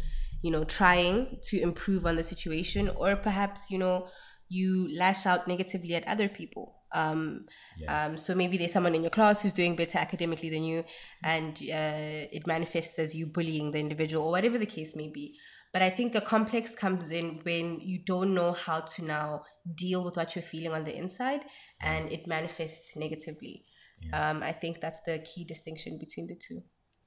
you 0.43 0.51
know, 0.51 0.65
trying 0.65 1.39
to 1.45 1.61
improve 1.61 2.07
on 2.07 2.17
the 2.17 2.23
situation, 2.23 2.89
or 2.91 3.17
perhaps, 3.17 3.71
you 3.71 3.79
know, 3.79 4.09
you 4.49 4.89
lash 4.97 5.27
out 5.27 5.49
negatively 5.49 5.95
at 5.95 6.07
other 6.07 6.29
people. 6.29 6.77
Um, 6.93 7.45
um, 7.87 8.17
so 8.17 8.35
maybe 8.35 8.57
there's 8.57 8.73
someone 8.73 8.95
in 8.95 9.03
your 9.03 9.11
class 9.11 9.43
who's 9.43 9.53
doing 9.53 9.77
better 9.77 9.99
academically 9.99 10.49
than 10.49 10.63
you, 10.63 10.85
and 11.23 11.53
uh, 11.57 12.33
it 12.33 12.47
manifests 12.47 12.99
as 12.99 13.15
you 13.15 13.27
bullying 13.27 13.73
the 13.73 13.79
individual, 13.79 14.25
or 14.25 14.31
whatever 14.31 14.59
the 14.59 14.67
case 14.67 14.97
may 14.97 15.09
be. 15.09 15.37
But 15.73 15.83
I 15.83 15.91
think 15.91 16.13
the 16.13 16.21
complex 16.21 16.75
comes 16.75 17.11
in 17.11 17.41
when 17.43 17.81
you 17.81 18.01
don't 18.07 18.35
know 18.35 18.53
how 18.53 18.81
to 18.81 19.05
now 19.05 19.43
deal 19.77 20.03
with 20.05 20.17
what 20.17 20.35
you're 20.35 20.43
feeling 20.43 20.73
on 20.73 20.85
the 20.85 20.97
inside 20.97 21.41
and 21.83 22.11
it 22.11 22.27
manifests 22.27 22.97
negatively. 22.97 23.65
Um, 24.13 24.43
I 24.43 24.53
think 24.53 24.81
that's 24.81 25.03
the 25.03 25.19
key 25.19 25.45
distinction 25.45 25.99
between 25.99 26.27
the 26.29 26.37
two. 26.37 26.63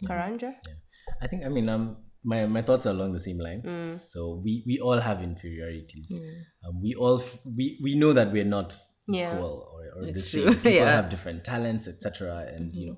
Karanja? 0.07 0.53
I 1.21 1.27
think 1.27 1.45
I 1.45 1.49
mean 1.49 1.69
um 1.69 1.97
my, 2.23 2.45
my 2.45 2.61
thoughts 2.61 2.85
are 2.85 2.91
along 2.91 3.13
the 3.13 3.19
same 3.19 3.39
line. 3.39 3.93
So 3.95 4.41
we, 4.43 4.63
we 4.67 4.79
all 4.79 4.99
have 4.99 5.23
inferiorities. 5.23 6.11
Um, 6.63 6.79
we 6.81 6.93
all 6.93 7.19
f- 7.19 7.39
we, 7.45 7.79
we 7.81 7.95
know 7.95 8.13
that 8.13 8.31
we're 8.31 8.43
not 8.45 8.77
Yeah. 9.07 9.33
equal 9.35 9.67
or, 9.73 10.03
or 10.03 10.11
the 10.11 10.19
same. 10.19 10.53
People 10.55 10.71
yeah. 10.71 10.91
have 11.01 11.09
different 11.09 11.43
talents, 11.43 11.87
etc. 11.87 12.45
And 12.55 12.71
you 12.75 12.91
know, 12.91 12.97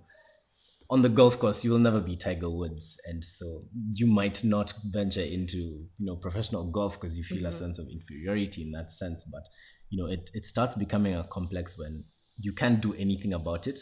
on 0.93 1.01
the 1.01 1.09
golf 1.09 1.39
course, 1.39 1.63
you 1.63 1.71
will 1.71 1.79
never 1.79 1.99
be 1.99 2.15
Tiger 2.15 2.51
Woods, 2.51 2.97
and 3.05 3.25
so 3.25 3.63
you 3.95 4.05
might 4.05 4.43
not 4.43 4.71
venture 4.91 5.23
into 5.23 5.57
you 5.57 6.05
know 6.05 6.17
professional 6.17 6.69
golf 6.69 7.01
because 7.01 7.17
you 7.17 7.23
feel 7.23 7.47
a 7.47 7.49
mm-hmm. 7.49 7.57
sense 7.57 7.79
of 7.79 7.87
inferiority 7.91 8.61
in 8.61 8.71
that 8.73 8.91
sense. 8.91 9.23
But 9.23 9.41
you 9.89 9.99
know, 9.99 10.07
it 10.07 10.29
it 10.35 10.45
starts 10.45 10.75
becoming 10.75 11.15
a 11.15 11.23
complex 11.23 11.79
when 11.79 12.03
you 12.37 12.53
can't 12.53 12.79
do 12.79 12.93
anything 12.93 13.33
about 13.33 13.65
it, 13.65 13.79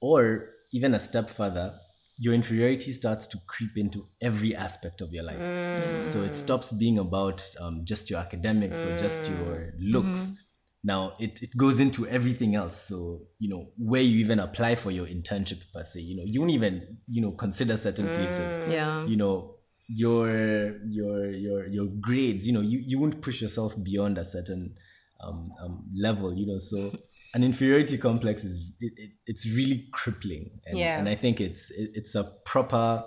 or 0.00 0.48
even 0.72 0.94
a 0.94 0.98
step 0.98 1.28
further, 1.28 1.74
your 2.16 2.32
inferiority 2.32 2.94
starts 2.94 3.26
to 3.26 3.38
creep 3.46 3.76
into 3.76 4.06
every 4.22 4.56
aspect 4.56 5.02
of 5.02 5.12
your 5.12 5.24
life. 5.24 5.40
Mm. 5.40 6.00
So 6.00 6.22
it 6.22 6.34
stops 6.34 6.72
being 6.72 6.98
about 6.98 7.46
um, 7.60 7.82
just 7.84 8.08
your 8.08 8.18
academics 8.18 8.82
or 8.82 8.98
just 8.98 9.30
your 9.30 9.74
looks. 9.78 10.20
Mm-hmm. 10.20 10.34
Now 10.82 11.12
it, 11.18 11.42
it 11.42 11.50
goes 11.56 11.78
into 11.80 12.06
everything 12.06 12.54
else. 12.54 12.80
So, 12.88 13.26
you 13.38 13.50
know, 13.50 13.66
where 13.76 14.02
you 14.02 14.18
even 14.18 14.38
apply 14.40 14.76
for 14.76 14.90
your 14.90 15.06
internship 15.06 15.60
per 15.74 15.84
se, 15.84 16.00
you 16.00 16.16
know, 16.16 16.22
you 16.26 16.40
won't 16.40 16.52
even, 16.52 16.98
you 17.08 17.20
know, 17.22 17.32
consider 17.32 17.76
certain 17.76 18.10
places. 18.10 18.58
Yeah. 18.66 19.04
You 19.06 19.16
know, 19.16 19.56
your 19.88 20.76
your 20.86 21.30
your 21.32 21.66
your 21.66 21.86
grades, 22.00 22.46
you 22.46 22.52
know, 22.52 22.60
you, 22.60 22.80
you 22.86 22.98
won't 22.98 23.20
push 23.20 23.42
yourself 23.42 23.74
beyond 23.82 24.18
a 24.18 24.24
certain 24.24 24.74
um, 25.22 25.50
um, 25.62 25.84
level, 25.94 26.32
you 26.34 26.46
know. 26.46 26.58
So 26.58 26.96
an 27.34 27.44
inferiority 27.44 27.98
complex 27.98 28.44
is 28.44 28.56
it, 28.80 28.92
it, 28.96 29.10
it's 29.26 29.46
really 29.48 29.88
crippling, 29.92 30.60
and, 30.66 30.78
Yeah. 30.78 30.98
and 30.98 31.08
I 31.08 31.16
think 31.16 31.40
it's 31.40 31.70
it, 31.70 31.90
it's 31.94 32.14
a 32.14 32.24
proper, 32.46 33.04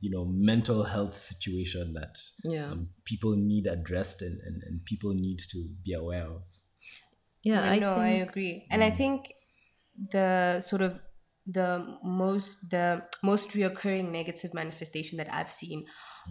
you 0.00 0.10
know, 0.10 0.24
mental 0.26 0.84
health 0.84 1.20
situation 1.20 1.94
that 1.94 2.16
Yeah. 2.44 2.70
um, 2.70 2.90
people 3.04 3.34
need 3.36 3.66
addressed 3.66 4.22
and, 4.22 4.38
and, 4.46 4.62
and 4.62 4.84
people 4.84 5.12
need 5.14 5.38
to 5.50 5.68
be 5.84 5.92
aware 5.94 6.26
of. 6.26 6.42
Yeah, 7.42 7.62
I 7.62 7.74
I 7.74 7.78
know, 7.78 7.94
I 7.94 8.08
agree. 8.08 8.66
And 8.70 8.82
I 8.82 8.90
think 8.90 9.32
the 10.12 10.60
sort 10.60 10.82
of 10.82 11.00
the 11.46 11.96
most 12.04 12.56
the 12.70 13.02
most 13.22 13.50
reoccurring 13.50 14.10
negative 14.10 14.54
manifestation 14.54 15.18
that 15.18 15.32
I've 15.32 15.50
seen 15.50 15.86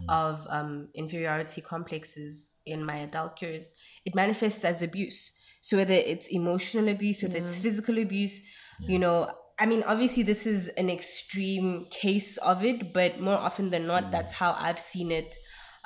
of 0.08 0.46
um, 0.48 0.88
inferiority 0.94 1.60
complexes 1.60 2.52
in 2.64 2.84
my 2.84 2.96
adult 2.98 3.42
years, 3.42 3.74
it 4.04 4.14
manifests 4.14 4.64
as 4.64 4.82
abuse. 4.82 5.32
So 5.60 5.76
whether 5.76 5.92
it's 5.92 6.28
emotional 6.28 6.88
abuse, 6.88 7.22
whether 7.22 7.36
it's 7.36 7.58
physical 7.58 7.98
abuse, 7.98 8.40
you 8.86 8.98
know, 8.98 9.30
I 9.58 9.66
mean, 9.66 9.82
obviously 9.82 10.22
this 10.22 10.46
is 10.46 10.68
an 10.68 10.88
extreme 10.88 11.86
case 11.90 12.38
of 12.38 12.64
it, 12.64 12.94
but 12.94 13.20
more 13.20 13.36
often 13.36 13.68
than 13.70 13.86
not, 13.86 14.10
that's 14.10 14.32
how 14.32 14.56
I've 14.58 14.78
seen 14.78 15.10
it 15.12 15.36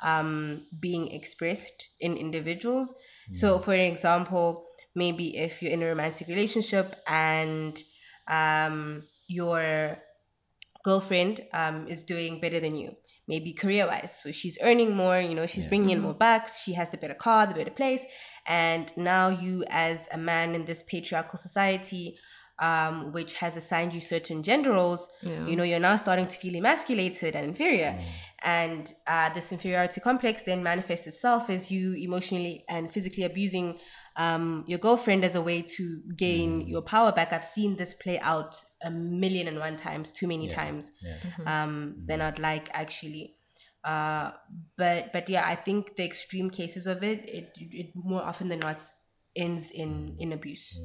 um, 0.01 0.63
being 0.79 1.11
expressed 1.11 1.89
in 1.99 2.15
individuals. 2.15 2.93
So, 3.33 3.59
for 3.59 3.73
example, 3.73 4.64
maybe 4.95 5.37
if 5.37 5.61
you're 5.61 5.73
in 5.73 5.83
a 5.83 5.87
romantic 5.87 6.27
relationship 6.27 6.95
and 7.07 7.77
um, 8.27 9.03
your 9.27 9.97
girlfriend 10.83 11.43
um, 11.53 11.87
is 11.87 12.03
doing 12.03 12.39
better 12.39 12.59
than 12.59 12.75
you, 12.75 12.95
maybe 13.27 13.53
career 13.53 13.87
wise. 13.87 14.19
So 14.21 14.31
she's 14.31 14.57
earning 14.61 14.95
more, 14.95 15.19
you 15.19 15.35
know, 15.35 15.45
she's 15.45 15.65
bringing 15.65 15.89
in 15.91 16.01
more 16.01 16.13
bucks, 16.13 16.61
she 16.63 16.73
has 16.73 16.89
the 16.89 16.97
better 16.97 17.15
car, 17.15 17.47
the 17.47 17.53
better 17.53 17.71
place. 17.71 18.03
And 18.47 18.91
now 18.95 19.29
you, 19.29 19.63
as 19.69 20.07
a 20.11 20.17
man 20.17 20.55
in 20.55 20.65
this 20.65 20.83
patriarchal 20.83 21.39
society, 21.39 22.17
um, 22.59 23.11
which 23.11 23.33
has 23.33 23.57
assigned 23.57 23.93
you 23.93 23.99
certain 23.99 24.43
gender 24.43 24.71
roles, 24.71 25.09
you 25.49 25.55
know, 25.55 25.63
you're 25.63 25.79
now 25.79 25.95
starting 25.97 26.27
to 26.27 26.37
feel 26.37 26.55
emasculated 26.55 27.35
and 27.35 27.49
inferior. 27.49 27.99
And 28.43 28.93
uh, 29.07 29.33
this 29.33 29.51
inferiority 29.51 29.99
complex 29.99 30.43
then 30.43 30.61
manifests 30.61 31.07
itself 31.07 31.49
as 31.49 31.71
you 31.71 31.93
emotionally 31.93 32.63
and 32.69 32.93
physically 32.93 33.23
abusing 33.23 33.79
um, 34.17 34.63
your 34.67 34.79
girlfriend 34.79 35.25
as 35.25 35.35
a 35.35 35.41
way 35.41 35.61
to 35.61 36.01
gain 36.15 36.67
your 36.67 36.81
power 36.81 37.11
back. 37.11 37.33
I've 37.33 37.45
seen 37.45 37.75
this 37.75 37.93
play 37.93 38.19
out 38.19 38.57
a 38.81 38.89
million 38.89 39.47
and 39.47 39.59
one 39.59 39.75
times, 39.75 40.11
too 40.11 40.27
many 40.27 40.47
times, 40.47 40.91
um, 41.45 42.03
than 42.05 42.21
I'd 42.21 42.39
like 42.39 42.69
actually. 42.73 43.35
Uh, 43.83 44.31
but 44.77 45.11
but 45.11 45.29
yeah, 45.29 45.47
I 45.47 45.55
think 45.55 45.95
the 45.95 46.03
extreme 46.03 46.49
cases 46.49 46.87
of 46.87 47.03
it, 47.03 47.27
it, 47.27 47.49
it 47.55 47.91
more 47.93 48.23
often 48.23 48.47
than 48.47 48.59
not 48.59 48.83
ends 49.35 49.69
in 49.71 50.15
in 50.17 50.33
abuse. 50.33 50.77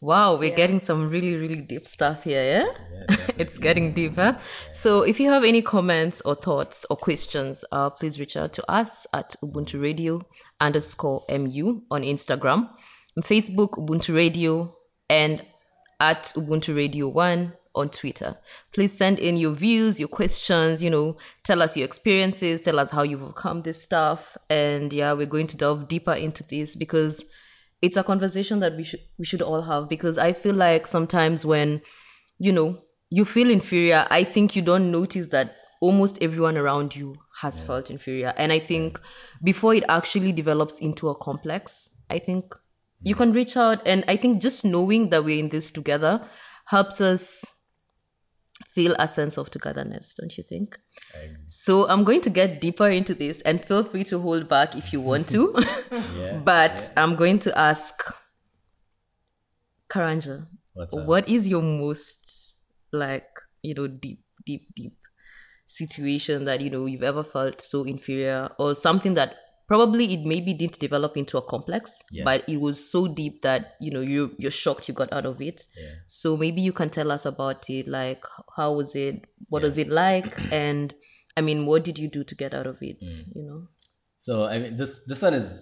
Wow, 0.00 0.38
we're 0.38 0.54
getting 0.54 0.78
some 0.78 1.10
really, 1.10 1.34
really 1.34 1.60
deep 1.60 1.84
stuff 1.84 2.22
here, 2.22 2.44
yeah? 2.44 3.16
it's 3.36 3.58
getting 3.58 3.92
deeper. 3.94 4.38
So 4.72 5.02
if 5.02 5.18
you 5.18 5.28
have 5.28 5.42
any 5.42 5.60
comments 5.60 6.20
or 6.20 6.36
thoughts 6.36 6.86
or 6.88 6.96
questions, 6.96 7.64
uh, 7.72 7.90
please 7.90 8.20
reach 8.20 8.36
out 8.36 8.52
to 8.52 8.70
us 8.70 9.08
at 9.12 9.34
Ubuntu 9.42 9.82
Radio 9.82 10.20
underscore 10.60 11.24
MU 11.28 11.82
on 11.90 12.02
Instagram. 12.02 12.70
On 13.18 13.22
Facebook, 13.22 13.70
Ubuntu 13.72 14.14
Radio, 14.14 14.76
and 15.10 15.44
at 15.98 16.32
Ubuntu 16.36 16.76
Radio 16.76 17.08
1 17.08 17.52
on 17.74 17.88
Twitter. 17.88 18.36
Please 18.72 18.96
send 18.96 19.18
in 19.18 19.36
your 19.36 19.52
views, 19.52 19.98
your 19.98 20.08
questions, 20.08 20.82
you 20.82 20.90
know, 20.90 21.16
tell 21.44 21.60
us 21.60 21.76
your 21.76 21.84
experiences, 21.84 22.60
tell 22.60 22.78
us 22.78 22.90
how 22.90 23.02
you've 23.02 23.22
overcome 23.22 23.62
this 23.62 23.82
stuff. 23.82 24.36
And 24.48 24.92
yeah, 24.92 25.12
we're 25.14 25.26
going 25.26 25.48
to 25.48 25.56
delve 25.56 25.88
deeper 25.88 26.12
into 26.12 26.44
this 26.44 26.76
because 26.76 27.24
it's 27.82 27.96
a 27.96 28.04
conversation 28.04 28.60
that 28.60 28.76
we 28.76 28.84
should 28.84 29.00
we 29.18 29.24
should 29.24 29.42
all 29.42 29.62
have 29.62 29.88
because 29.88 30.18
I 30.18 30.32
feel 30.32 30.54
like 30.54 30.86
sometimes 30.86 31.44
when 31.44 31.80
you 32.38 32.52
know 32.52 32.78
you 33.10 33.24
feel 33.24 33.50
inferior, 33.50 34.06
I 34.10 34.22
think 34.22 34.54
you 34.54 34.62
don't 34.62 34.92
notice 34.92 35.28
that 35.28 35.56
almost 35.80 36.22
everyone 36.22 36.56
around 36.56 36.94
you 36.94 37.16
has 37.40 37.62
felt 37.62 37.90
inferior. 37.90 38.32
And 38.36 38.52
I 38.52 38.60
think 38.60 39.00
before 39.42 39.74
it 39.74 39.84
actually 39.88 40.32
develops 40.32 40.78
into 40.78 41.08
a 41.08 41.14
complex, 41.16 41.90
I 42.10 42.18
think 42.18 42.54
you 43.00 43.14
can 43.14 43.32
reach 43.32 43.56
out 43.56 43.80
and 43.86 44.04
I 44.08 44.16
think 44.16 44.40
just 44.42 44.64
knowing 44.64 45.10
that 45.10 45.24
we're 45.24 45.38
in 45.38 45.48
this 45.48 45.70
together 45.70 46.28
helps 46.66 47.00
us 47.00 47.44
feel 48.74 48.94
a 48.98 49.08
sense 49.08 49.38
of 49.38 49.50
togetherness, 49.50 50.14
don't 50.14 50.36
you 50.36 50.44
think? 50.44 50.76
So 51.48 51.88
I'm 51.88 52.04
going 52.04 52.20
to 52.22 52.30
get 52.30 52.60
deeper 52.60 52.88
into 52.88 53.14
this 53.14 53.40
and 53.42 53.64
feel 53.64 53.84
free 53.84 54.04
to 54.04 54.18
hold 54.18 54.48
back 54.48 54.76
if 54.76 54.92
you 54.92 55.00
want 55.00 55.28
to. 55.30 55.54
Yeah. 56.18 56.40
but 56.44 56.92
I'm 56.96 57.16
going 57.16 57.38
to 57.40 57.58
ask 57.58 57.94
Karanja, 59.88 60.46
what 60.92 61.28
is 61.28 61.48
your 61.48 61.62
most 61.62 62.58
like, 62.92 63.28
you 63.62 63.74
know, 63.74 63.86
deep, 63.86 64.22
deep, 64.44 64.66
deep 64.74 64.96
situation 65.66 66.44
that, 66.44 66.60
you 66.60 66.70
know, 66.70 66.86
you've 66.86 67.02
ever 67.02 67.24
felt 67.24 67.60
so 67.60 67.84
inferior 67.84 68.50
or 68.58 68.74
something 68.74 69.14
that 69.14 69.34
probably 69.68 70.12
it 70.14 70.24
maybe 70.24 70.54
didn't 70.54 70.78
develop 70.80 71.16
into 71.16 71.38
a 71.38 71.42
complex, 71.42 72.02
Yeah. 72.10 72.24
but 72.24 72.48
it 72.48 72.56
was 72.58 72.90
so 72.90 73.06
deep 73.06 73.42
that, 73.42 73.74
you 73.80 73.90
know, 73.92 74.00
you 74.00 74.34
you're 74.38 74.50
shocked 74.50 74.88
you 74.88 74.94
got 74.94 75.12
out 75.12 75.26
of 75.26 75.40
it. 75.42 75.66
Yeah. 75.76 75.90
So 76.06 76.36
maybe 76.36 76.60
you 76.62 76.72
can 76.72 76.90
tell 76.90 77.12
us 77.12 77.26
about 77.26 77.68
it, 77.70 77.86
like 77.86 78.24
how 78.56 78.72
was 78.74 78.94
it, 78.96 79.26
what 79.48 79.62
was 79.62 79.76
it 79.78 79.88
like, 79.88 80.34
and 80.52 80.94
I 81.36 81.40
mean, 81.42 81.66
what 81.66 81.84
did 81.84 81.98
you 81.98 82.08
do 82.08 82.24
to 82.24 82.34
get 82.34 82.54
out 82.54 82.66
of 82.66 82.78
it? 82.82 83.00
Mm. 83.00 83.22
You 83.36 83.42
know. 83.44 83.68
So 84.18 84.44
I 84.46 84.58
mean, 84.58 84.76
this 84.76 84.94
this 85.06 85.22
one 85.22 85.34
is 85.34 85.60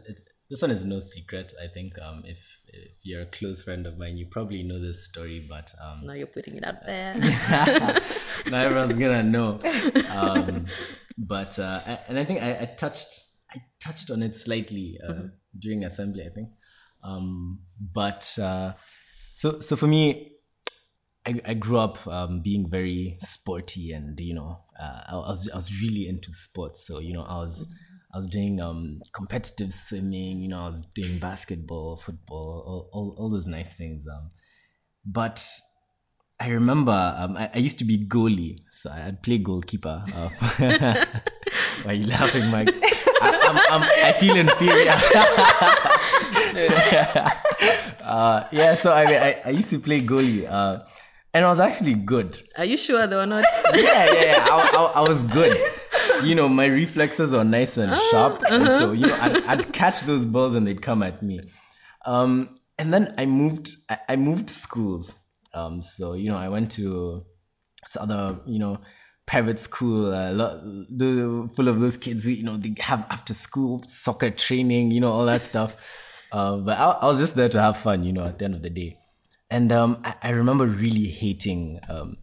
this 0.48 0.62
one 0.62 0.70
is 0.70 0.84
no 0.84 1.00
secret. 1.00 1.52
I 1.62 1.66
think 1.74 1.98
um, 2.00 2.22
if 2.24 2.38
if 2.68 2.92
you're 3.02 3.22
a 3.22 3.26
close 3.26 3.62
friend 3.62 3.86
of 3.86 3.98
mine, 3.98 4.16
you 4.16 4.26
probably 4.30 4.62
know 4.62 4.80
this 4.80 5.04
story, 5.04 5.46
but 5.48 5.70
um, 5.82 6.06
Now 6.06 6.12
you're 6.14 6.26
putting 6.28 6.56
it 6.56 6.64
out 6.64 6.80
there. 6.86 7.14
now 8.50 8.60
everyone's 8.62 8.94
gonna 8.96 9.22
know. 9.22 9.60
Um, 10.10 10.66
but 11.18 11.58
uh, 11.58 11.80
and 12.08 12.18
I 12.18 12.24
think 12.24 12.42
I, 12.42 12.50
I 12.62 12.64
touched 12.76 13.12
I 13.50 13.62
touched 13.80 14.10
on 14.10 14.22
it 14.22 14.36
slightly 14.36 14.98
uh, 15.06 15.28
during 15.58 15.84
assembly. 15.84 16.24
I 16.26 16.34
think, 16.34 16.48
um, 17.02 17.60
but 17.80 18.38
uh, 18.40 18.72
so 19.34 19.60
so 19.60 19.76
for 19.76 19.86
me, 19.86 20.32
I, 21.26 21.40
I 21.44 21.54
grew 21.54 21.78
up 21.78 22.06
um, 22.06 22.40
being 22.40 22.68
very 22.68 23.18
sporty, 23.20 23.92
and 23.92 24.18
you 24.18 24.34
know, 24.34 24.60
uh, 24.80 25.00
I, 25.08 25.14
was 25.14 25.48
I 25.52 25.56
was 25.56 25.70
really 25.82 26.08
into 26.08 26.32
sports. 26.32 26.86
So 26.86 27.00
you 27.00 27.12
know, 27.12 27.22
I 27.22 27.36
was 27.38 27.66
I 28.14 28.18
was 28.18 28.26
doing 28.26 28.60
um, 28.60 29.02
competitive 29.12 29.74
swimming. 29.74 30.40
You 30.40 30.48
know, 30.48 30.60
I 30.60 30.68
was 30.68 30.80
doing 30.94 31.18
basketball, 31.18 31.96
football, 31.96 32.64
all, 32.66 32.90
all, 32.92 33.16
all 33.18 33.30
those 33.30 33.46
nice 33.46 33.72
things. 33.74 34.04
Um, 34.06 34.30
but 35.04 35.44
I 36.38 36.48
remember 36.48 36.92
um, 37.18 37.36
I, 37.36 37.50
I 37.54 37.58
used 37.58 37.78
to 37.80 37.84
be 37.84 38.06
goalie, 38.06 38.60
so 38.70 38.90
I'd 38.90 39.22
play 39.22 39.38
goalkeeper. 39.38 40.04
Uh, 40.14 40.28
why 41.82 41.92
are 41.92 41.94
you 41.94 42.06
laughing, 42.06 42.50
Mike? 42.50 42.74
I, 43.22 43.66
I'm, 43.70 43.82
I'm, 43.82 43.90
I 44.04 44.12
feel 44.18 44.36
inferior. 44.36 44.92
uh, 48.00 48.44
yeah, 48.52 48.74
so 48.74 48.92
I, 48.92 49.06
mean, 49.06 49.16
I 49.16 49.42
I 49.44 49.50
used 49.50 49.70
to 49.70 49.78
play 49.78 50.00
goalie, 50.00 50.50
uh, 50.50 50.80
and 51.34 51.44
I 51.44 51.48
was 51.48 51.60
actually 51.60 51.94
good. 51.94 52.48
Are 52.56 52.64
you 52.64 52.76
sure 52.76 53.06
they 53.06 53.16
were 53.16 53.26
not? 53.26 53.44
Yeah, 53.74 54.12
yeah, 54.12 54.22
yeah. 54.22 54.46
I, 54.50 54.76
I, 54.76 55.00
I 55.00 55.08
was 55.08 55.22
good. 55.24 55.56
You 56.22 56.34
know, 56.34 56.48
my 56.48 56.66
reflexes 56.66 57.34
are 57.34 57.44
nice 57.44 57.76
and 57.76 57.96
sharp, 58.10 58.42
and 58.48 58.66
so 58.68 58.92
you 58.92 59.06
know, 59.06 59.18
I'd, 59.20 59.44
I'd 59.44 59.72
catch 59.72 60.02
those 60.02 60.24
balls 60.24 60.54
and 60.54 60.66
they'd 60.66 60.82
come 60.82 61.02
at 61.02 61.22
me. 61.22 61.40
Um, 62.04 62.60
and 62.78 62.92
then 62.92 63.14
I 63.18 63.26
moved. 63.26 63.70
I, 63.88 63.98
I 64.10 64.16
moved 64.16 64.50
schools. 64.50 65.14
Um, 65.52 65.82
so 65.82 66.14
you 66.14 66.30
know, 66.30 66.36
I 66.36 66.48
went 66.48 66.70
to 66.72 67.24
this 67.82 67.96
other, 67.96 68.40
you 68.46 68.58
know, 68.58 68.78
private 69.26 69.60
school, 69.60 70.14
uh, 70.14 70.30
lo- 70.32 70.84
the 70.88 71.50
full 71.54 71.68
of 71.68 71.80
those 71.80 71.96
kids 71.96 72.24
who 72.24 72.30
you 72.30 72.44
know 72.44 72.56
they 72.56 72.74
have 72.78 73.04
after 73.10 73.34
school 73.34 73.82
soccer 73.88 74.30
training, 74.30 74.90
you 74.92 75.00
know, 75.00 75.12
all 75.12 75.26
that 75.26 75.42
stuff. 75.42 75.76
Uh, 76.32 76.56
but 76.56 76.78
I, 76.78 76.90
I 76.90 77.06
was 77.06 77.18
just 77.18 77.34
there 77.34 77.48
to 77.48 77.60
have 77.60 77.76
fun, 77.76 78.04
you 78.04 78.12
know, 78.12 78.24
at 78.24 78.38
the 78.38 78.44
end 78.44 78.54
of 78.54 78.62
the 78.62 78.70
day. 78.70 78.98
And 79.50 79.70
um, 79.70 79.98
I, 80.04 80.14
I 80.22 80.30
remember 80.30 80.66
really 80.66 81.08
hating 81.08 81.80
um, 81.88 82.16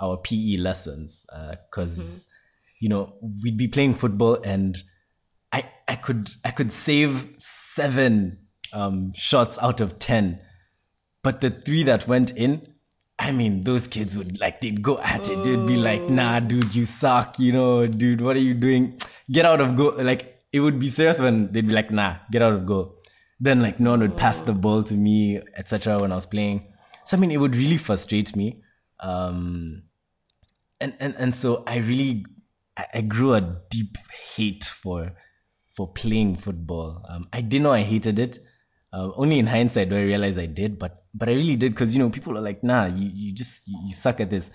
our 0.00 0.16
PE 0.16 0.56
lessons 0.56 1.24
because 1.70 2.26
you 2.80 2.88
know 2.88 3.14
we'd 3.42 3.56
be 3.56 3.68
playing 3.68 3.94
football 3.94 4.38
and 4.42 4.78
I 5.52 5.70
I 5.88 5.96
could 5.96 6.30
I 6.44 6.50
could 6.50 6.72
save 6.72 7.34
seven 7.38 8.38
um, 8.72 9.12
shots 9.14 9.58
out 9.58 9.80
of 9.80 9.98
ten, 9.98 10.40
but 11.22 11.40
the 11.40 11.50
three 11.50 11.82
that 11.84 12.08
went 12.08 12.36
in, 12.36 12.74
I 13.18 13.32
mean 13.32 13.64
those 13.64 13.86
kids 13.86 14.16
would 14.16 14.38
like 14.40 14.60
they'd 14.60 14.82
go 14.82 14.98
at 15.00 15.28
it. 15.28 15.36
They'd 15.42 15.66
be 15.66 15.76
like, 15.76 16.02
"Nah, 16.08 16.40
dude, 16.40 16.74
you 16.74 16.84
suck. 16.84 17.38
You 17.38 17.52
know, 17.52 17.86
dude, 17.86 18.20
what 18.20 18.36
are 18.36 18.40
you 18.40 18.54
doing? 18.54 19.00
Get 19.30 19.44
out 19.46 19.60
of 19.60 19.76
goal." 19.76 19.94
Like 19.96 20.42
it 20.52 20.60
would 20.60 20.78
be 20.78 20.88
serious 20.88 21.18
when 21.18 21.50
they'd 21.52 21.66
be 21.66 21.72
like, 21.72 21.90
"Nah, 21.90 22.16
get 22.30 22.42
out 22.42 22.52
of 22.52 22.66
goal." 22.66 22.96
Then 23.40 23.62
like 23.62 23.80
no 23.80 23.90
one 23.90 24.00
would 24.00 24.16
pass 24.16 24.40
the 24.40 24.52
ball 24.52 24.82
to 24.84 24.94
me, 24.94 25.40
etc. 25.56 25.98
When 25.98 26.12
I 26.12 26.16
was 26.16 26.26
playing, 26.26 26.72
so 27.04 27.16
I 27.16 27.20
mean 27.20 27.30
it 27.30 27.38
would 27.38 27.56
really 27.56 27.78
frustrate 27.78 28.36
me. 28.36 28.62
Um, 29.00 29.84
and 30.80 30.94
and 31.00 31.14
and 31.16 31.34
so 31.34 31.64
I 31.66 31.76
really 31.76 32.26
I, 32.76 32.86
I 32.94 33.00
grew 33.00 33.34
a 33.34 33.40
deep 33.70 33.96
hate 34.34 34.64
for 34.64 35.12
for 35.74 35.90
playing 35.92 36.36
football. 36.36 37.02
Um, 37.08 37.28
I 37.32 37.40
didn't 37.40 37.64
know 37.64 37.72
I 37.72 37.80
hated 37.80 38.18
it. 38.18 38.38
Uh, 38.92 39.10
only 39.16 39.38
in 39.38 39.46
hindsight 39.46 39.90
do 39.90 39.96
I 39.96 40.02
realize 40.02 40.38
I 40.38 40.46
did, 40.46 40.78
but 40.78 41.04
but 41.16 41.28
I 41.28 41.32
really 41.32 41.56
did 41.56 41.72
because 41.72 41.94
you 41.94 41.98
know 41.98 42.10
people 42.10 42.36
are 42.36 42.40
like, 42.42 42.62
nah, 42.62 42.86
you, 42.86 43.10
you 43.12 43.32
just 43.32 43.66
you, 43.66 43.78
you 43.86 43.94
suck 43.94 44.20
at 44.20 44.30
this. 44.30 44.50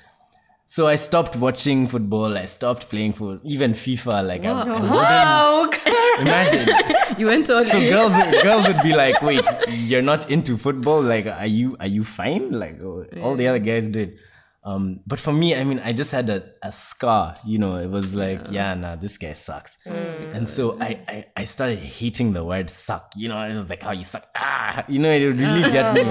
So 0.67 0.87
I 0.87 0.95
stopped 0.95 1.35
watching 1.35 1.87
football. 1.87 2.37
I 2.37 2.45
stopped 2.45 2.89
playing 2.89 3.13
for 3.13 3.41
even 3.43 3.73
FIFA. 3.73 4.25
Like 4.25 4.45
I, 4.45 4.51
I 4.51 4.63
wouldn't 4.63 6.21
imagine. 6.21 7.17
you 7.19 7.25
went 7.25 7.49
on. 7.49 7.65
So 7.65 7.77
it. 7.77 7.89
girls, 7.89 8.13
girls 8.43 8.67
would 8.67 8.81
be 8.81 8.93
like, 8.93 9.21
"Wait, 9.21 9.45
you're 9.67 10.01
not 10.01 10.29
into 10.31 10.57
football? 10.57 11.01
Like, 11.01 11.25
are 11.27 11.45
you 11.45 11.75
are 11.79 11.87
you 11.87 12.05
fine?" 12.05 12.51
Like 12.51 12.81
oh, 12.81 13.05
all 13.21 13.35
the 13.35 13.47
other 13.47 13.59
guys 13.59 13.87
did. 13.89 14.19
Um, 14.63 14.99
but 15.07 15.19
for 15.19 15.33
me, 15.33 15.55
I 15.55 15.63
mean, 15.63 15.79
I 15.79 15.91
just 15.91 16.11
had 16.11 16.29
a, 16.29 16.43
a 16.61 16.71
scar. 16.71 17.35
You 17.45 17.57
know, 17.57 17.77
it 17.77 17.89
was 17.89 18.13
like, 18.13 18.41
yeah, 18.51 18.73
nah, 18.75 18.95
this 18.95 19.17
guy 19.17 19.33
sucks. 19.33 19.75
And 19.85 20.47
so 20.47 20.79
I, 20.79 20.99
I 21.07 21.25
I 21.35 21.45
started 21.45 21.79
hating 21.79 22.33
the 22.33 22.43
word 22.45 22.69
"suck." 22.69 23.13
You 23.15 23.29
know, 23.29 23.41
it 23.41 23.55
was 23.55 23.69
like, 23.69 23.81
"How 23.81 23.91
you 23.91 24.03
suck?" 24.03 24.25
Ah, 24.35 24.85
you 24.87 24.99
know, 24.99 25.09
it 25.11 25.25
would 25.25 25.39
really 25.39 25.71
get 25.71 25.93
me. 25.95 26.03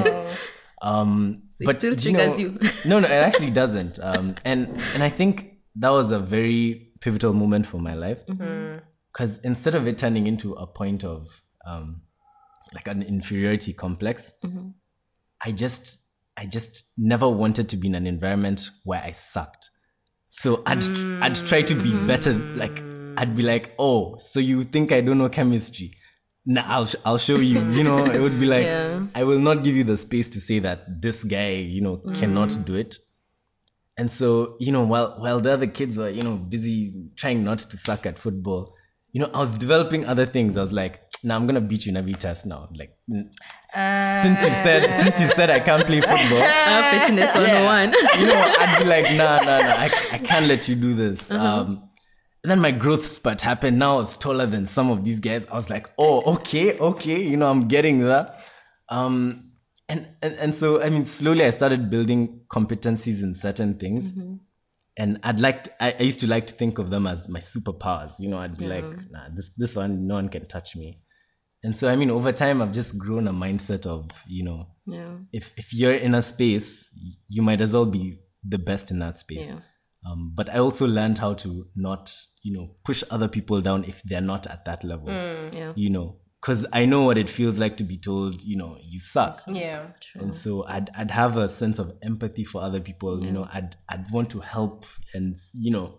Um, 0.82 1.42
it 1.60 1.66
but 1.66 1.76
still 1.76 1.94
do 1.94 2.10
you 2.10 2.16
know- 2.16 2.36
you. 2.36 2.58
no, 2.84 2.98
no, 3.00 3.06
it 3.06 3.12
actually 3.12 3.50
doesn't. 3.50 3.98
Um, 4.02 4.34
and 4.44 4.66
and 4.94 5.02
I 5.02 5.10
think 5.10 5.58
that 5.76 5.90
was 5.90 6.10
a 6.10 6.18
very 6.18 6.92
pivotal 7.00 7.32
moment 7.32 7.66
for 7.66 7.78
my 7.78 7.94
life 7.94 8.18
because 9.12 9.38
instead 9.44 9.74
of 9.74 9.86
it 9.86 9.96
turning 9.98 10.26
into 10.26 10.54
a 10.54 10.66
point 10.66 11.04
of 11.04 11.28
um, 11.66 12.02
like 12.74 12.88
an 12.88 13.02
inferiority 13.02 13.72
complex, 13.72 14.32
I 15.44 15.52
just 15.52 15.99
I 16.40 16.46
just 16.46 16.90
never 16.96 17.28
wanted 17.28 17.68
to 17.68 17.76
be 17.76 17.88
in 17.88 17.94
an 17.94 18.06
environment 18.06 18.70
where 18.84 19.02
I 19.02 19.10
sucked. 19.10 19.68
So 20.28 20.62
I'd 20.64 20.82
I'd 21.22 21.34
try 21.34 21.60
to 21.60 21.74
be 21.74 21.90
mm-hmm. 21.90 22.06
better. 22.06 22.32
Like 22.32 22.82
I'd 23.18 23.36
be 23.36 23.42
like, 23.42 23.74
oh, 23.78 24.16
so 24.18 24.40
you 24.40 24.64
think 24.64 24.90
I 24.90 25.02
don't 25.02 25.18
know 25.18 25.28
chemistry? 25.28 25.98
Nah, 26.46 26.62
I'll 26.64 26.88
I'll 27.04 27.18
show 27.18 27.36
you. 27.36 27.60
You 27.72 27.84
know, 27.84 28.06
it 28.06 28.20
would 28.20 28.40
be 28.40 28.46
like 28.54 28.64
Yeah. 28.64 29.06
I 29.14 29.24
will 29.24 29.38
not 29.38 29.62
give 29.62 29.76
you 29.76 29.84
the 29.84 29.98
space 29.98 30.30
to 30.30 30.40
say 30.40 30.60
that 30.60 31.02
this 31.02 31.22
guy, 31.24 31.50
you 31.50 31.82
know, 31.82 31.98
cannot 32.14 32.48
mm-hmm. 32.48 32.62
do 32.62 32.74
it. 32.76 32.96
And 33.98 34.10
so, 34.10 34.56
you 34.58 34.72
know, 34.72 34.84
while 34.84 35.20
while 35.20 35.40
the 35.40 35.52
other 35.52 35.66
kids 35.66 35.98
were, 35.98 36.08
you 36.08 36.22
know, 36.22 36.36
busy 36.36 36.94
trying 37.16 37.44
not 37.44 37.58
to 37.58 37.76
suck 37.76 38.06
at 38.06 38.18
football, 38.18 38.74
you 39.12 39.20
know, 39.20 39.30
I 39.34 39.40
was 39.40 39.58
developing 39.58 40.06
other 40.06 40.24
things. 40.24 40.56
I 40.56 40.62
was 40.62 40.72
like, 40.72 41.00
nah, 41.24 41.36
I'm 41.36 41.46
gonna 41.46 41.60
beat 41.60 41.86
you 41.86 41.90
in 41.90 41.96
every 41.96 42.14
test 42.14 42.46
now. 42.46 42.68
Like, 42.74 42.96
mm, 43.10 43.28
since 44.22 44.44
you 44.44 44.50
said 44.64 44.90
since 45.02 45.20
you 45.20 45.28
said 45.28 45.50
I 45.50 45.60
can't 45.60 45.86
play 45.86 46.00
football, 46.00 46.42
Ah, 46.42 46.88
fitness 47.06 47.34
101. 47.34 47.92
you 48.20 48.26
know, 48.26 48.54
I'd 48.58 48.78
be 48.78 48.84
like, 48.84 49.04
nah, 49.16 49.38
nah, 49.40 49.58
nah, 49.60 49.74
I, 49.84 49.90
I 50.12 50.18
can't 50.18 50.46
let 50.46 50.68
you 50.68 50.74
do 50.74 50.94
this. 50.94 51.30
Um, 51.30 51.88
and 52.42 52.50
then 52.50 52.60
my 52.60 52.70
growth 52.70 53.04
spurt 53.04 53.42
happened. 53.42 53.78
Now 53.78 53.94
I 53.96 53.96
was 54.00 54.16
taller 54.16 54.46
than 54.46 54.66
some 54.66 54.90
of 54.90 55.04
these 55.04 55.20
guys. 55.20 55.44
I 55.50 55.56
was 55.56 55.68
like, 55.68 55.90
oh, 55.98 56.22
okay, 56.36 56.78
okay, 56.78 57.22
you 57.22 57.36
know, 57.36 57.50
I'm 57.50 57.68
getting 57.68 58.00
that. 58.00 58.40
Um, 58.88 59.50
and, 59.88 60.08
and, 60.22 60.34
and 60.36 60.56
so, 60.56 60.80
I 60.82 60.88
mean, 60.88 61.04
slowly 61.04 61.44
I 61.44 61.50
started 61.50 61.90
building 61.90 62.40
competencies 62.50 63.22
in 63.22 63.34
certain 63.34 63.78
things. 63.78 64.12
And 64.96 65.18
I'd 65.22 65.38
like, 65.40 65.64
to, 65.64 65.82
I, 65.82 65.94
I 65.98 66.02
used 66.02 66.20
to 66.20 66.26
like 66.26 66.46
to 66.48 66.54
think 66.54 66.78
of 66.78 66.90
them 66.90 67.06
as 67.06 67.28
my 67.28 67.40
superpowers. 67.40 68.12
You 68.18 68.28
know, 68.28 68.38
I'd 68.38 68.56
be 68.56 68.66
like, 68.66 68.84
nah, 69.10 69.28
this, 69.34 69.50
this 69.56 69.76
one, 69.76 70.06
no 70.06 70.14
one 70.14 70.28
can 70.28 70.46
touch 70.48 70.76
me. 70.76 71.00
And 71.62 71.76
so 71.76 71.88
I 71.92 71.96
mean, 71.96 72.10
over 72.10 72.32
time, 72.32 72.62
I've 72.62 72.72
just 72.72 72.98
grown 72.98 73.28
a 73.28 73.32
mindset 73.32 73.86
of 73.86 74.08
you 74.28 74.44
know, 74.44 74.66
Yeah. 74.86 75.16
if 75.32 75.52
if 75.56 75.72
you're 75.74 75.92
in 75.94 76.14
a 76.14 76.22
space, 76.22 76.84
you 77.28 77.42
might 77.42 77.60
as 77.60 77.72
well 77.72 77.86
be 77.86 78.18
the 78.48 78.58
best 78.58 78.90
in 78.90 78.98
that 79.00 79.18
space. 79.18 79.48
Yeah. 79.50 79.60
Um, 80.06 80.32
but 80.34 80.48
I 80.48 80.58
also 80.58 80.86
learned 80.86 81.18
how 81.18 81.34
to 81.34 81.66
not, 81.76 82.10
you 82.42 82.54
know, 82.54 82.76
push 82.84 83.02
other 83.10 83.28
people 83.28 83.60
down 83.60 83.84
if 83.84 84.00
they're 84.04 84.22
not 84.22 84.46
at 84.46 84.64
that 84.64 84.82
level. 84.82 85.08
Mm, 85.08 85.54
Yeah. 85.54 85.72
You 85.76 85.90
know, 85.90 86.16
because 86.40 86.64
I 86.72 86.86
know 86.86 87.02
what 87.02 87.18
it 87.18 87.28
feels 87.28 87.58
like 87.58 87.76
to 87.76 87.84
be 87.84 87.98
told, 87.98 88.42
you 88.42 88.56
know, 88.56 88.78
you 88.82 88.98
suck. 88.98 89.42
Yeah. 89.46 89.88
And 90.14 90.34
so 90.34 90.64
I'd 90.64 90.88
I'd 90.96 91.10
have 91.10 91.36
a 91.36 91.48
sense 91.50 91.78
of 91.78 91.92
empathy 92.02 92.44
for 92.44 92.62
other 92.62 92.80
people. 92.80 93.22
You 93.22 93.30
know, 93.32 93.46
I'd 93.52 93.76
I'd 93.90 94.10
want 94.10 94.30
to 94.30 94.40
help 94.40 94.86
and 95.12 95.36
you 95.52 95.70
know, 95.70 95.98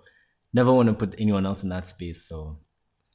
never 0.51 0.73
want 0.73 0.87
to 0.89 0.95
put 0.95 1.13
anyone 1.19 1.45
else 1.45 1.61
in 1.63 1.69
that 1.69 1.87
space. 1.89 2.27
So. 2.27 2.59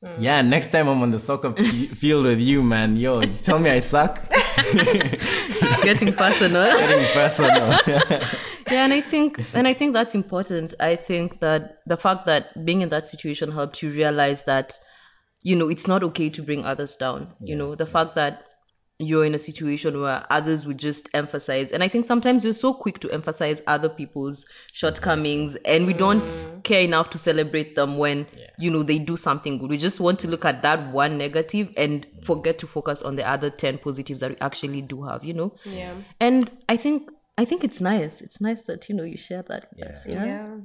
Mm. 0.07 0.17
Yeah, 0.19 0.43
next 0.43 0.69
time 0.73 0.89
I'm 0.89 1.03
on 1.03 1.11
the 1.11 1.19
soccer 1.19 1.53
field 1.55 2.27
with 2.27 2.39
you, 2.41 2.63
man. 2.63 2.97
Yo, 2.97 3.21
you 3.21 3.35
tell 3.35 3.59
me 3.59 3.71
I 3.71 3.81
suck. 3.81 4.21
It's 4.59 5.85
getting 5.85 6.13
personal. 6.13 6.79
Getting 6.79 7.07
personal. 7.13 7.79
yeah 8.71 8.85
and 8.85 8.93
i 8.93 9.01
think 9.01 9.41
and 9.55 9.69
i 9.69 9.75
think 9.75 9.93
that's 9.93 10.15
important 10.15 10.75
i 10.81 10.97
think 10.97 11.41
that 11.41 11.79
the 11.87 11.97
fact 11.97 12.27
that 12.27 12.65
being 12.65 12.83
in 12.83 12.89
that 12.89 13.07
situation 13.07 13.53
helped 13.53 13.83
you 13.83 13.91
realize 13.91 14.43
that 14.43 14.79
you 15.43 15.55
know 15.55 15.69
it's 15.69 15.87
not 15.87 16.03
okay 16.03 16.29
to 16.29 16.43
bring 16.43 16.65
others 16.65 16.97
down 16.97 17.33
you 17.41 17.55
know 17.55 17.75
the 17.75 17.87
fact 17.87 18.15
that 18.15 18.45
you're 18.99 19.27
in 19.27 19.35
a 19.35 19.39
situation 19.39 20.01
where 20.01 20.25
others 20.31 20.65
would 20.67 20.79
just 20.79 21.09
emphasize 21.13 21.71
and 21.71 21.83
i 21.83 21.89
think 21.89 22.07
sometimes 22.07 22.45
you're 22.45 22.55
so 22.55 22.73
quick 22.73 22.99
to 22.99 23.11
emphasize 23.11 23.61
other 23.67 23.91
people's 23.91 24.47
shortcomings 24.73 25.55
and 25.67 25.87
we 25.87 25.93
don't 25.93 26.49
care 26.65 26.81
enough 26.81 27.11
to 27.11 27.19
celebrate 27.19 27.75
them 27.77 27.99
when 27.99 28.27
you 28.59 28.71
know 28.71 28.83
they 28.83 28.99
do 28.99 29.17
something 29.17 29.59
good 29.59 29.69
we 29.69 29.77
just 29.77 30.01
want 30.01 30.19
to 30.19 30.29
look 30.29 30.45
at 30.47 30.63
that 30.63 30.93
one 30.93 31.19
negative 31.19 31.69
and 31.77 32.07
forget 32.23 32.57
to 32.59 32.67
focus 32.67 33.03
on 33.03 33.17
the 33.17 33.29
other 33.29 33.51
10 33.51 33.79
positives 33.79 34.21
that 34.21 34.31
we 34.31 34.37
actually 34.41 34.81
do 34.81 35.03
have 35.05 35.23
you 35.25 35.35
know 35.35 35.55
Yeah. 35.65 35.95
and 36.21 36.51
I 36.69 36.77
think 36.77 37.11
I 37.39 37.45
think 37.45 37.65
it's 37.65 37.83
nice. 37.83 38.23
It's 38.23 38.41
nice 38.41 38.63
that 38.63 38.89
you 38.89 38.95
know 38.95 39.05
you 39.05 39.19
share 39.19 39.43
that. 39.43 39.69
with 39.77 39.87
us, 39.89 40.07
Yeah. 40.07 40.25
Yeah. 40.25 40.25
Yeah. 40.25 40.57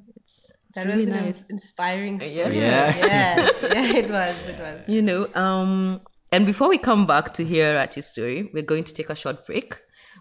that 0.76 0.86
really 0.86 1.00
was 1.00 1.08
an 1.10 1.26
nice. 1.26 1.44
inspiring 1.50 2.20
story. 2.22 2.60
Yeah. 2.60 2.96
yeah. 2.98 3.50
Yeah, 3.74 3.94
it 3.98 4.10
was. 4.10 4.48
It 4.48 4.58
was. 4.58 4.88
You 4.88 5.02
know. 5.02 5.28
Um. 5.36 6.00
And 6.32 6.46
before 6.46 6.70
we 6.70 6.78
come 6.78 7.06
back 7.06 7.34
to 7.34 7.44
hear 7.44 7.76
Rati's 7.76 8.08
story, 8.08 8.50
we're 8.54 8.64
going 8.64 8.86
to 8.86 8.94
take 8.94 9.10
a 9.10 9.16
short 9.16 9.46
break. 9.46 9.78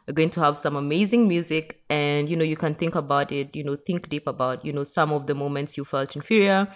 We're 0.08 0.14
going 0.14 0.30
to 0.30 0.40
have 0.40 0.58
some 0.58 0.74
amazing 0.74 1.28
music, 1.28 1.82
and 1.88 2.28
you 2.28 2.36
know 2.36 2.44
you 2.44 2.56
can 2.56 2.74
think 2.74 2.96
about 2.96 3.30
it. 3.30 3.54
You 3.54 3.62
know, 3.62 3.76
think 3.76 4.08
deep 4.08 4.26
about 4.26 4.64
you 4.64 4.72
know 4.72 4.82
some 4.82 5.12
of 5.12 5.26
the 5.26 5.34
moments 5.34 5.76
you 5.76 5.84
felt 5.84 6.16
inferior, 6.16 6.66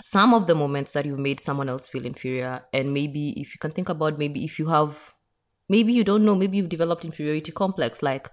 some 0.00 0.34
of 0.34 0.46
the 0.46 0.54
moments 0.54 0.92
that 0.92 1.04
you've 1.04 1.18
made 1.18 1.40
someone 1.40 1.68
else 1.68 1.88
feel 1.88 2.06
inferior, 2.06 2.62
and 2.72 2.94
maybe 2.94 3.30
if 3.40 3.54
you 3.54 3.58
can 3.58 3.72
think 3.72 3.88
about 3.88 4.18
maybe 4.18 4.44
if 4.44 4.58
you 4.58 4.68
have 4.68 4.96
maybe 5.68 5.92
you 5.92 6.04
don't 6.04 6.24
know 6.24 6.34
maybe 6.34 6.58
you've 6.58 6.68
developed 6.68 7.04
inferiority 7.04 7.50
complex 7.50 8.02
like 8.02 8.30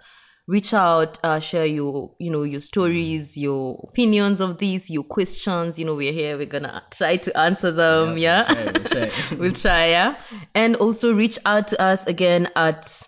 reach 0.50 0.74
out 0.74 1.20
uh, 1.24 1.40
share 1.40 1.68
your 1.68 2.12
you 2.18 2.32
know 2.32 2.42
your 2.42 2.60
stories 2.60 3.38
your 3.38 3.88
opinions 3.88 4.42
of 4.42 4.58
these 4.58 4.90
your 4.90 5.04
questions 5.04 5.78
you 5.78 5.86
know 5.86 5.94
we're 5.94 6.12
here 6.12 6.38
we're 6.38 6.46
gonna 6.48 6.82
try 6.90 7.16
to 7.16 7.36
answer 7.38 7.72
them 7.72 8.18
yeah, 8.18 8.44
Try, 8.44 8.64
we'll 8.64 8.84
try. 8.84 9.12
we'll 9.38 9.52
try 9.52 9.86
yeah? 9.90 10.16
And 10.56 10.76
also 10.78 11.14
reach 11.14 11.38
out 11.46 11.68
to 11.68 11.80
us 11.80 12.08
again 12.08 12.50
at 12.56 13.08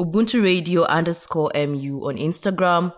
ubuntu 0.00 0.42
radio 0.42 0.82
underscore 0.82 1.52
mu 1.54 2.08
on 2.08 2.16
instagram 2.16 2.92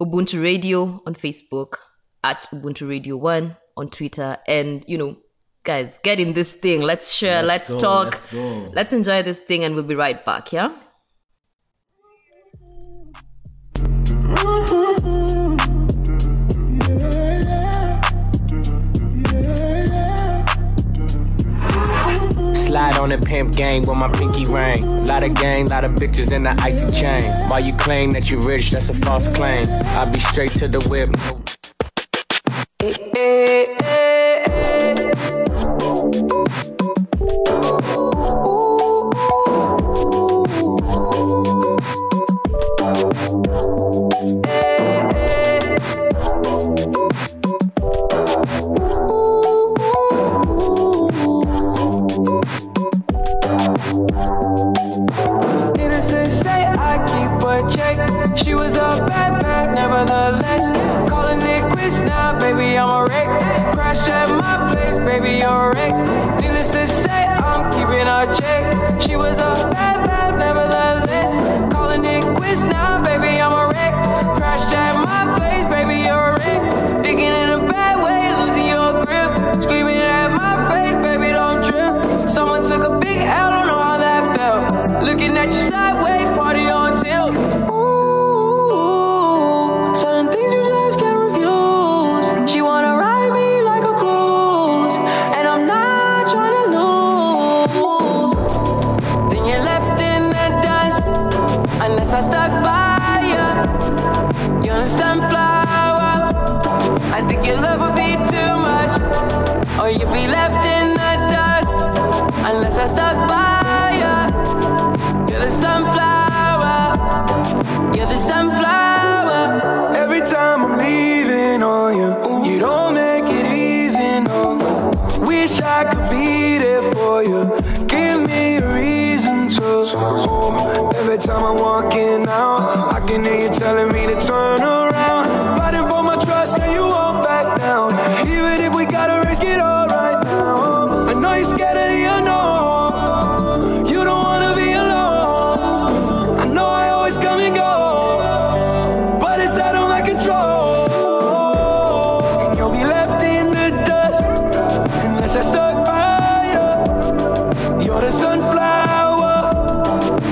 ubuntu 0.00 0.42
radio 0.42 1.02
on 1.06 1.14
facebook 1.14 1.76
at 2.24 2.48
ubuntu 2.50 2.88
radio 2.88 3.16
1 3.18 3.56
on 3.76 3.90
twitter. 3.90 4.38
And 4.48 4.82
you 4.88 4.96
know 4.96 5.18
guys 5.64 5.98
get 6.02 6.18
in 6.18 6.32
this 6.32 6.50
thing. 6.50 6.80
Let's 6.80 7.12
share 7.12 7.42
let's, 7.42 7.70
go, 7.70 7.78
talk. 7.78 8.24
let's 8.32 8.74
let's 8.74 8.92
enjoy 8.94 9.22
this 9.22 9.40
thing 9.40 9.64
and 9.64 9.74
we'll 9.74 9.84
be 9.84 9.94
right 9.94 10.24
back 10.24 10.50
yeah 10.50 10.72
Slide 22.54 22.96
on 22.98 23.08
the 23.08 23.18
pimp 23.18 23.54
gang 23.56 23.80
with 23.86 23.96
my 23.96 24.08
pinky 24.12 24.44
ring. 24.46 25.04
Lot 25.06 25.22
of 25.24 25.34
gang, 25.34 25.66
lot 25.66 25.84
of 25.84 25.92
bitches 25.92 26.32
in 26.32 26.42
the 26.44 26.50
icy 26.62 26.90
chain. 27.00 27.30
While 27.48 27.60
you 27.60 27.72
claim 27.74 28.10
that 28.12 28.30
you 28.30 28.38
rich, 28.40 28.70
that's 28.70 28.88
a 28.88 28.94
false 28.94 29.26
claim. 29.28 29.66
I'll 29.96 30.10
be 30.12 30.20
straight 30.20 30.52
to 30.52 30.68
the 30.68 30.80
whip. 30.88 31.10
no- 31.10 31.42
Eh, 32.80 32.94
eh, 33.16 34.17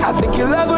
I 0.06 0.12
think 0.12 0.36
your 0.38 0.48
love 0.48 0.75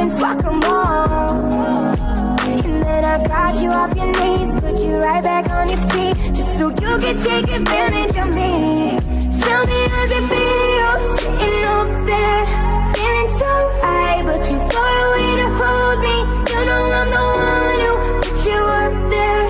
then 0.00 0.18
fuck 0.18 0.42
them 0.42 0.62
all. 0.64 1.52
And 2.48 2.82
then 2.82 3.04
I 3.04 3.22
got 3.26 3.62
you 3.62 3.68
off 3.68 3.94
your 3.94 4.10
knees, 4.18 4.54
put 4.54 4.78
you 4.78 4.96
right 4.96 5.22
back 5.22 5.50
on 5.50 5.68
your 5.68 5.82
feet, 5.90 6.16
just 6.34 6.56
so 6.56 6.68
you 6.68 6.92
could 7.02 7.18
take 7.28 7.48
advantage 7.48 8.16
of 8.16 8.28
me. 8.34 8.98
Tell 9.44 9.62
me 9.66 9.80
how's 9.92 10.10
it 10.18 10.24
feel 10.30 10.92
sitting 11.18 11.64
up 11.76 11.88
there, 12.10 12.44
feeling 12.94 13.30
so 13.42 13.52
high, 13.82 14.22
but 14.24 14.38
too 14.48 14.60
far 14.72 14.94
away 15.06 15.30
to 15.42 15.48
hold 15.60 15.98
me. 16.06 16.16
You 16.50 16.60
know 16.68 16.84
I'm 16.98 17.08
the 17.16 17.24
one 17.50 17.80
who 17.84 17.92
put 18.20 18.38
you 18.48 18.60
up 18.80 18.94
there, 19.14 19.44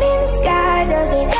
name 0.00 0.26
sky. 0.38 0.86
Does 0.86 1.12
it 1.12 1.37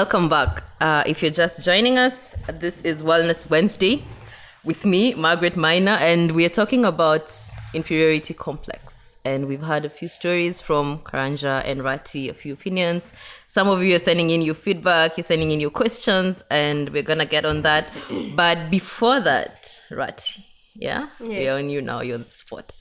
Welcome 0.00 0.30
back. 0.30 0.62
Uh, 0.80 1.02
if 1.04 1.20
you're 1.20 1.30
just 1.30 1.62
joining 1.62 1.98
us, 1.98 2.34
this 2.48 2.80
is 2.80 3.02
Wellness 3.02 3.50
Wednesday 3.50 4.02
with 4.64 4.86
me, 4.86 5.12
Margaret 5.12 5.58
Maina, 5.58 5.90
and 6.00 6.32
we 6.32 6.46
are 6.46 6.54
talking 6.60 6.86
about 6.86 7.38
inferiority 7.74 8.32
complex. 8.32 9.18
And 9.26 9.46
we've 9.46 9.60
had 9.60 9.84
a 9.84 9.90
few 9.90 10.08
stories 10.08 10.58
from 10.58 11.00
Karanja 11.00 11.62
and 11.66 11.84
Rati, 11.84 12.30
a 12.30 12.32
few 12.32 12.54
opinions. 12.54 13.12
Some 13.46 13.68
of 13.68 13.82
you 13.82 13.94
are 13.94 13.98
sending 13.98 14.30
in 14.30 14.40
your 14.40 14.54
feedback, 14.54 15.18
you're 15.18 15.24
sending 15.24 15.50
in 15.50 15.60
your 15.60 15.70
questions, 15.70 16.42
and 16.50 16.88
we're 16.88 17.02
gonna 17.02 17.26
get 17.26 17.44
on 17.44 17.60
that. 17.60 17.88
But 18.34 18.70
before 18.70 19.20
that, 19.20 19.82
Rati, 19.90 20.46
yeah, 20.76 21.08
we're 21.20 21.52
on 21.52 21.68
you 21.68 21.82
now. 21.82 22.00
You're 22.00 22.16
on 22.16 22.24
the 22.24 22.30
spot. 22.30 22.74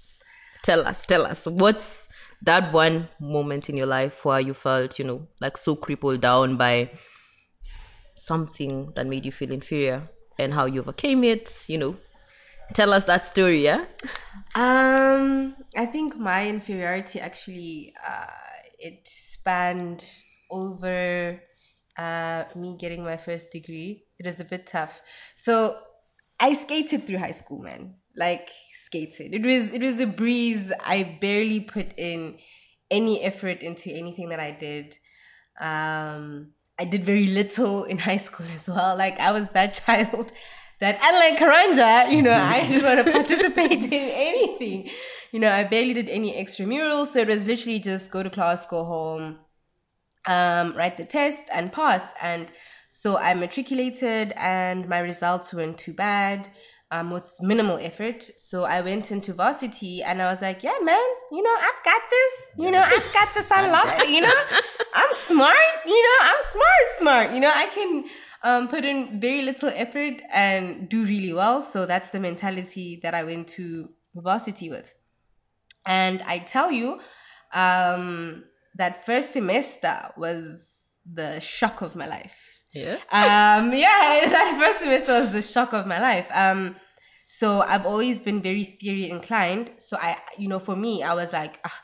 Tell 0.63 0.87
us, 0.87 1.05
tell 1.05 1.25
us, 1.25 1.45
what's 1.47 2.07
that 2.43 2.71
one 2.71 3.09
moment 3.19 3.69
in 3.69 3.75
your 3.75 3.87
life 3.87 4.23
where 4.23 4.39
you 4.39 4.53
felt, 4.53 4.97
you 4.97 5.03
know, 5.03 5.27
like 5.41 5.57
so 5.57 5.75
crippled 5.75 6.21
down 6.21 6.55
by 6.55 6.89
something 8.19 8.91
that 8.95 9.07
made 9.07 9.25
you 9.25 9.31
feel 9.31 9.51
inferior 9.51 10.09
and 10.37 10.53
how 10.53 10.65
you 10.65 10.81
overcame 10.81 11.23
it, 11.23 11.65
you 11.67 11.77
know. 11.77 11.97
Tell 12.73 12.93
us 12.93 13.05
that 13.05 13.25
story, 13.25 13.63
yeah? 13.63 13.85
Um, 14.53 15.55
I 15.75 15.85
think 15.87 16.17
my 16.17 16.47
inferiority 16.47 17.19
actually 17.19 17.93
uh, 18.07 18.27
it 18.77 19.07
spanned 19.07 20.05
over 20.51 21.41
uh, 21.97 22.43
me 22.55 22.77
getting 22.79 23.03
my 23.03 23.17
first 23.17 23.51
degree. 23.51 24.05
It 24.17 24.25
was 24.25 24.39
a 24.39 24.45
bit 24.45 24.67
tough. 24.67 25.01
So 25.35 25.77
I 26.39 26.53
skated 26.53 27.05
through 27.05 27.17
high 27.17 27.31
school, 27.31 27.63
man. 27.63 27.95
Like 28.15 28.49
skated. 28.85 29.33
It 29.33 29.45
was 29.45 29.71
it 29.71 29.81
was 29.81 29.99
a 29.99 30.05
breeze. 30.05 30.71
I 30.83 31.17
barely 31.21 31.61
put 31.61 31.97
in 31.97 32.37
any 32.89 33.21
effort 33.21 33.61
into 33.61 33.91
anything 33.91 34.29
that 34.29 34.39
I 34.39 34.51
did. 34.51 34.97
Um, 35.59 36.53
I 36.79 36.85
did 36.85 37.03
very 37.03 37.27
little 37.27 37.83
in 37.83 37.97
high 37.97 38.17
school 38.17 38.45
as 38.55 38.69
well. 38.69 38.95
Like 38.95 39.19
I 39.19 39.31
was 39.33 39.49
that 39.49 39.73
child 39.85 40.31
that 40.79 40.97
unlike 41.03 41.37
Karanja, 41.37 42.11
you 42.11 42.21
know, 42.21 42.33
I 42.33 42.65
didn't 42.65 42.83
want 42.83 43.05
to 43.05 43.11
participate 43.11 43.83
in 43.83 43.93
anything. 43.93 44.89
You 45.31 45.39
know, 45.41 45.51
I 45.51 45.65
barely 45.65 45.93
did 45.93 46.09
any 46.09 46.41
extramurals, 46.41 47.07
so 47.07 47.19
it 47.19 47.27
was 47.27 47.45
literally 47.45 47.79
just 47.79 48.09
go 48.11 48.23
to 48.23 48.29
class, 48.29 48.65
go 48.65 48.85
home, 48.85 49.39
um, 50.25 50.75
write 50.75 50.97
the 50.97 51.05
test, 51.05 51.41
and 51.53 51.71
pass. 51.71 52.13
And 52.21 52.47
so 52.87 53.17
I 53.17 53.33
matriculated, 53.33 54.31
and 54.37 54.87
my 54.87 54.99
results 54.99 55.53
weren't 55.53 55.77
too 55.77 55.93
bad. 55.93 56.47
Um, 56.91 57.11
with 57.11 57.35
minimal 57.39 57.77
effort. 57.77 58.23
So 58.37 58.63
I 58.63 58.81
went 58.81 59.11
into 59.11 59.31
varsity 59.31 60.01
and 60.01 60.23
I 60.23 60.31
was 60.31 60.41
like, 60.41 60.63
yeah, 60.63 60.73
man, 60.81 61.05
you 61.31 61.43
know, 61.43 61.55
I've 61.55 61.85
got 61.85 62.01
this. 62.09 62.53
You 62.57 62.71
know, 62.71 62.81
I've 62.81 63.13
got 63.13 63.31
this 63.35 63.51
unlocked. 63.55 64.07
You 64.07 64.21
know, 64.21 64.33
I'm 64.95 65.13
smart. 65.13 65.55
You 65.85 66.01
know, 66.01 66.17
I'm 66.23 66.41
smart, 66.49 66.85
smart. 66.97 67.31
You 67.35 67.41
know, 67.41 67.51
I 67.53 67.67
can 67.67 68.05
um, 68.43 68.67
put 68.69 68.85
in 68.85 69.19
very 69.19 69.43
little 69.43 69.69
effort 69.75 70.21
and 70.31 70.89
do 70.89 71.05
really 71.05 71.31
well. 71.31 71.61
So 71.61 71.85
that's 71.85 72.09
the 72.09 72.19
mentality 72.19 72.99
that 73.03 73.13
I 73.13 73.23
went 73.23 73.49
to 73.49 73.89
varsity 74.15 74.71
with. 74.71 74.91
And 75.85 76.21
I 76.23 76.39
tell 76.39 76.71
you, 76.71 76.99
um, 77.53 78.45
that 78.75 79.05
first 79.05 79.33
semester 79.33 80.11
was 80.17 80.95
the 81.11 81.39
shock 81.39 81.81
of 81.81 81.95
my 81.95 82.07
life 82.07 82.48
Yeah. 82.73 82.95
um 83.11 83.73
yeah 83.73 84.29
that 84.29 84.57
first 84.59 84.79
semester 84.79 85.21
was 85.21 85.31
the 85.31 85.41
shock 85.41 85.73
of 85.73 85.87
my 85.87 85.99
life 85.99 86.27
um 86.31 86.75
so 87.25 87.61
i've 87.61 87.85
always 87.85 88.21
been 88.21 88.43
very 88.43 88.63
theory 88.63 89.09
inclined 89.09 89.71
so 89.77 89.97
i 89.97 90.17
you 90.37 90.47
know 90.47 90.59
for 90.59 90.75
me 90.75 91.01
i 91.01 91.15
was 91.15 91.33
like 91.33 91.59
"Ah, 91.65 91.81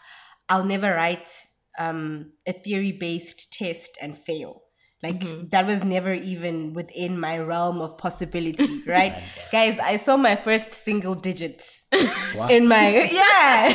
i'll 0.50 0.64
never 0.64 0.94
write 0.94 1.30
um, 1.78 2.32
a 2.48 2.54
theory 2.54 2.92
based 2.92 3.54
test 3.54 3.98
and 4.02 4.18
fail. 4.18 4.62
Like 5.04 5.24
that 5.52 5.68
was 5.68 5.84
never 5.84 6.14
even 6.16 6.74
within 6.74 7.20
my 7.20 7.38
realm 7.38 7.80
of 7.80 7.96
possibility, 7.96 8.82
right? 8.88 9.22
Guys, 9.52 9.78
I 9.78 9.98
saw 9.98 10.18
my 10.18 10.36
first 10.36 10.74
single 10.74 11.14
digit 11.14 11.64
in 12.50 12.68
my 12.68 13.08
yeah. 13.12 13.72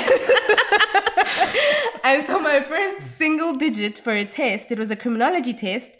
I 2.02 2.20
saw 2.26 2.40
my 2.40 2.64
first 2.64 3.16
single 3.16 3.54
digit 3.54 3.98
for 3.98 4.12
a 4.12 4.24
test. 4.24 4.72
It 4.72 4.78
was 4.78 4.90
a 4.90 4.96
criminology 4.96 5.52
test 5.54 5.90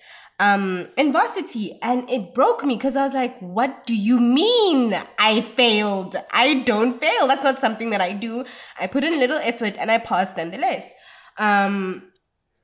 um 0.46 0.64
in 0.96 1.12
varsity 1.12 1.78
and 1.82 2.08
it 2.16 2.34
broke 2.34 2.64
me 2.64 2.74
because 2.76 2.96
I 2.96 3.04
was 3.04 3.14
like, 3.14 3.38
what 3.58 3.86
do 3.86 3.94
you 3.94 4.18
mean 4.18 4.94
I 5.18 5.42
failed? 5.42 6.16
I 6.32 6.60
don't 6.70 6.98
fail. 6.98 7.26
That's 7.28 7.44
not 7.44 7.58
something 7.64 7.90
that 7.90 8.00
I 8.00 8.12
do. 8.28 8.44
I 8.78 8.86
put 8.86 9.04
in 9.04 9.14
a 9.14 9.18
little 9.24 9.38
effort 9.52 9.74
and 9.78 9.90
I 9.90 9.98
passed 9.98 10.36
nonetheless. 10.38 10.90
Um 11.48 11.76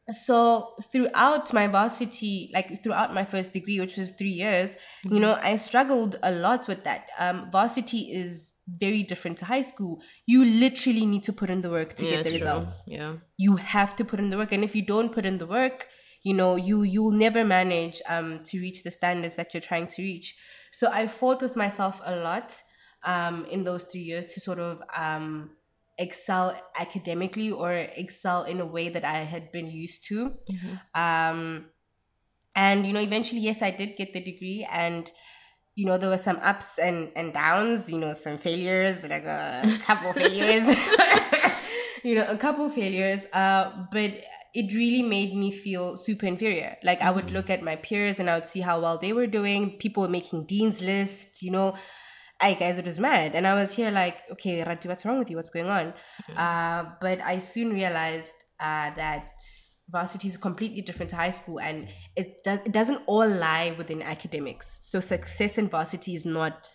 so 0.08 0.74
throughout 0.92 1.52
my 1.52 1.66
varsity 1.66 2.48
like 2.54 2.82
throughout 2.82 3.12
my 3.12 3.24
first 3.24 3.52
degree 3.52 3.80
which 3.80 3.96
was 3.96 4.10
three 4.12 4.30
years 4.30 4.76
you 5.02 5.18
know 5.18 5.32
i 5.42 5.56
struggled 5.56 6.14
a 6.22 6.30
lot 6.30 6.68
with 6.68 6.84
that 6.84 7.08
um 7.18 7.48
varsity 7.50 8.02
is 8.20 8.54
very 8.68 9.02
different 9.02 9.36
to 9.38 9.44
high 9.44 9.62
school 9.62 10.00
you 10.24 10.44
literally 10.44 11.04
need 11.06 11.24
to 11.24 11.32
put 11.32 11.50
in 11.50 11.60
the 11.60 11.70
work 11.70 11.94
to 11.96 12.04
Yeah, 12.04 12.10
get 12.12 12.22
the 12.24 12.30
true. 12.30 12.38
results 12.38 12.84
Yeah. 12.86 13.14
you 13.36 13.56
have 13.56 13.96
to 13.96 14.04
put 14.04 14.20
in 14.20 14.30
the 14.30 14.36
work 14.36 14.52
and 14.52 14.62
if 14.62 14.76
you 14.76 14.82
don't 14.82 15.12
put 15.12 15.26
in 15.26 15.38
the 15.38 15.46
work 15.58 15.88
you 16.26 16.34
know 16.34 16.56
you 16.56 16.82
you'll 16.82 17.18
never 17.26 17.44
manage 17.44 18.02
um 18.08 18.40
to 18.44 18.58
reach 18.58 18.82
the 18.82 18.90
standards 18.90 19.36
that 19.36 19.54
you're 19.54 19.68
trying 19.70 19.86
to 19.86 20.02
reach. 20.02 20.34
So 20.72 20.90
i 20.90 21.06
fought 21.06 21.40
with 21.40 21.54
myself 21.54 22.00
a 22.04 22.16
lot 22.16 22.48
um 23.04 23.46
in 23.54 23.62
those 23.62 23.84
three 23.84 24.06
years 24.10 24.26
to 24.34 24.40
sort 24.40 24.58
of 24.58 24.82
um 25.04 25.50
excel 25.96 26.46
academically 26.84 27.50
or 27.52 27.72
excel 27.72 28.42
in 28.42 28.60
a 28.60 28.66
way 28.66 28.88
that 28.88 29.04
i 29.04 29.18
had 29.34 29.52
been 29.52 29.68
used 29.70 30.04
to. 30.08 30.32
Um 30.94 31.66
and 32.56 32.86
you 32.86 32.92
know 32.92 33.04
eventually 33.10 33.42
yes 33.42 33.62
i 33.62 33.70
did 33.70 33.96
get 33.96 34.12
the 34.12 34.22
degree 34.30 34.66
and 34.84 35.12
you 35.76 35.86
know 35.86 35.96
there 35.96 36.10
were 36.10 36.24
some 36.28 36.40
ups 36.52 36.78
and 36.78 37.12
and 37.14 37.34
downs 37.34 37.88
you 37.92 37.98
know 38.02 38.14
some 38.14 38.36
failures 38.36 39.08
like 39.08 39.26
a 39.26 39.78
couple 39.88 40.12
failures. 40.12 40.66
You 42.06 42.14
know 42.14 42.26
a 42.36 42.38
couple 42.38 42.70
failures 42.70 43.26
uh 43.32 43.64
but 43.90 44.12
it 44.56 44.74
really 44.74 45.02
made 45.02 45.34
me 45.36 45.52
feel 45.52 45.96
super 45.96 46.26
inferior 46.26 46.76
like 46.82 47.00
i 47.02 47.10
would 47.10 47.30
look 47.30 47.50
at 47.50 47.62
my 47.62 47.76
peers 47.76 48.18
and 48.18 48.30
i 48.30 48.34
would 48.34 48.46
see 48.46 48.60
how 48.60 48.80
well 48.80 48.98
they 48.98 49.12
were 49.12 49.26
doing 49.26 49.76
people 49.78 50.02
were 50.02 50.08
making 50.08 50.46
dean's 50.46 50.80
lists 50.80 51.42
you 51.42 51.50
know 51.50 51.74
I 52.38 52.52
guys, 52.52 52.76
it 52.76 52.84
was 52.84 53.00
mad. 53.00 53.34
And 53.34 53.46
I 53.46 53.54
was 53.54 53.74
here 53.74 53.90
like, 53.90 54.18
okay, 54.32 54.62
Rati, 54.62 54.88
what's 54.88 55.06
wrong 55.06 55.18
with 55.18 55.30
you? 55.30 55.36
What's 55.36 55.48
going 55.48 55.68
on? 55.68 55.94
Uh, 56.36 56.84
but 57.00 57.18
I 57.22 57.38
soon 57.38 57.72
realized 57.72 58.34
uh, 58.60 58.90
that 58.94 59.40
varsity 59.88 60.28
is 60.28 60.36
completely 60.36 60.82
different 60.82 61.10
to 61.10 61.16
high 61.16 61.30
school 61.30 61.60
and 61.60 61.88
it, 62.14 62.44
does, 62.44 62.58
it 62.66 62.72
doesn't 62.72 63.00
all 63.06 63.26
lie 63.26 63.74
within 63.78 64.02
academics. 64.02 64.80
So 64.82 65.00
success 65.00 65.56
in 65.56 65.68
varsity 65.68 66.14
is 66.14 66.26
not 66.26 66.68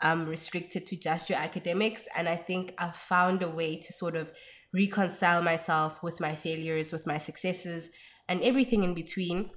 um, 0.00 0.26
restricted 0.26 0.86
to 0.86 0.96
just 0.96 1.28
your 1.28 1.38
academics. 1.38 2.06
And 2.16 2.28
I 2.28 2.36
think 2.36 2.72
I've 2.78 2.96
found 2.96 3.42
a 3.42 3.50
way 3.50 3.76
to 3.76 3.92
sort 3.92 4.16
of 4.16 4.30
reconcile 4.72 5.42
myself 5.42 6.02
with 6.02 6.20
my 6.20 6.34
failures, 6.34 6.92
with 6.92 7.06
my 7.06 7.18
successes, 7.18 7.90
and 8.28 8.42
everything 8.42 8.82
in 8.82 8.94
between, 8.94 9.50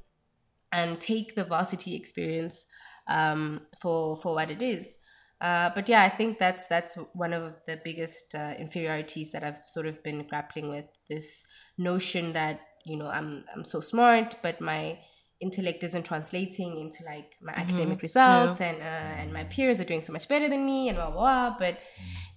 and 0.71 0.99
take 0.99 1.35
the 1.35 1.45
varsity 1.45 1.95
experience 1.95 2.65
um, 3.07 3.61
for 3.81 4.17
for 4.17 4.35
what 4.35 4.51
it 4.51 4.61
is. 4.61 4.97
Uh, 5.41 5.69
but 5.75 5.89
yeah, 5.89 6.03
I 6.03 6.09
think 6.09 6.39
that's 6.39 6.67
that's 6.67 6.95
one 7.13 7.33
of 7.33 7.53
the 7.67 7.79
biggest 7.83 8.33
uh, 8.35 8.53
inferiorities 8.57 9.31
that 9.31 9.43
I've 9.43 9.61
sort 9.65 9.85
of 9.85 10.01
been 10.03 10.27
grappling 10.27 10.69
with. 10.69 10.85
This 11.09 11.45
notion 11.77 12.33
that 12.33 12.61
you 12.85 12.97
know 12.97 13.07
I'm 13.07 13.45
I'm 13.53 13.65
so 13.65 13.79
smart, 13.79 14.37
but 14.41 14.61
my 14.61 14.99
intellect 15.41 15.83
isn't 15.83 16.03
translating 16.03 16.79
into 16.79 17.03
like 17.03 17.31
my 17.41 17.53
academic 17.53 18.01
results, 18.01 18.61
and 18.61 18.77
uh, 18.81 19.19
and 19.21 19.33
my 19.33 19.43
peers 19.43 19.79
are 19.79 19.83
doing 19.85 20.01
so 20.01 20.13
much 20.13 20.27
better 20.27 20.47
than 20.49 20.65
me, 20.65 20.87
and 20.89 20.97
blah 20.97 21.11
blah. 21.11 21.49
blah. 21.49 21.55
But 21.59 21.79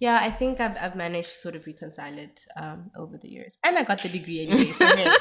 yeah, 0.00 0.18
I 0.20 0.30
think 0.30 0.60
I've 0.60 0.76
I've 0.76 0.96
managed 0.96 1.32
to 1.34 1.38
sort 1.38 1.56
of 1.56 1.66
reconcile 1.66 2.18
it 2.18 2.40
um, 2.56 2.90
over 2.96 3.16
the 3.18 3.28
years, 3.28 3.58
and 3.64 3.78
I 3.78 3.84
got 3.84 4.02
the 4.02 4.08
degree 4.08 4.46
anyway. 4.46 4.72
So 4.72 4.86
hey, 4.86 5.04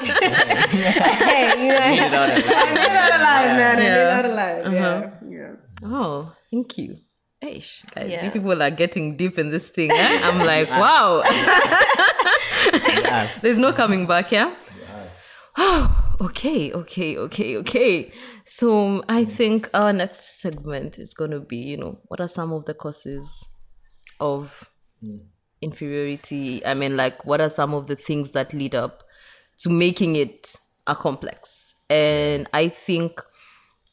hey 1.30 1.62
you 1.62 1.68
know, 1.68 1.80
Made 1.80 1.98
it 1.98 2.12
out 2.12 2.30
alive. 2.30 2.44
I 2.48 2.72
made 2.74 2.82
it 2.82 2.96
out 2.96 3.20
alive, 3.20 3.56
man. 3.56 3.72
I 3.72 3.80
made 3.80 3.86
it 3.86 3.96
Yeah. 3.96 4.18
out 4.18 4.24
alive. 4.24 4.72
Yeah, 4.72 5.10
yeah. 5.30 5.52
Oh, 5.84 6.32
thank 6.50 6.78
you. 6.78 6.98
Eish, 7.44 7.84
guys, 7.94 8.10
Yeah. 8.10 8.24
you 8.24 8.30
people 8.32 8.60
are 8.60 8.70
getting 8.72 9.16
deep 9.16 9.38
in 9.38 9.50
this 9.50 9.68
thing. 9.68 9.92
Eh? 9.92 10.20
I'm 10.24 10.38
like, 10.40 10.68
wow. 10.82 11.22
There's 13.40 13.58
no 13.58 13.72
coming 13.72 14.06
back, 14.06 14.32
yeah? 14.32 14.54
Oh, 15.56 15.97
okay, 16.20 16.72
okay, 16.72 17.16
okay, 17.16 17.56
okay. 17.58 18.12
So 18.44 18.78
um, 18.78 19.04
I 19.08 19.24
mm. 19.24 19.30
think 19.30 19.70
our 19.74 19.92
next 19.92 20.40
segment 20.40 20.98
is 20.98 21.14
going 21.14 21.30
to 21.30 21.40
be, 21.40 21.56
you 21.56 21.76
know, 21.76 21.98
what 22.06 22.20
are 22.20 22.28
some 22.28 22.52
of 22.52 22.64
the 22.64 22.74
causes 22.74 23.48
of 24.20 24.70
mm. 25.02 25.20
inferiority? 25.60 26.64
I 26.64 26.74
mean, 26.74 26.96
like, 26.96 27.24
what 27.24 27.40
are 27.40 27.50
some 27.50 27.74
of 27.74 27.86
the 27.86 27.96
things 27.96 28.32
that 28.32 28.52
lead 28.52 28.74
up 28.74 29.02
to 29.60 29.70
making 29.70 30.16
it 30.16 30.56
a 30.86 30.96
complex? 30.96 31.74
And 31.88 32.48
I 32.52 32.68
think. 32.68 33.20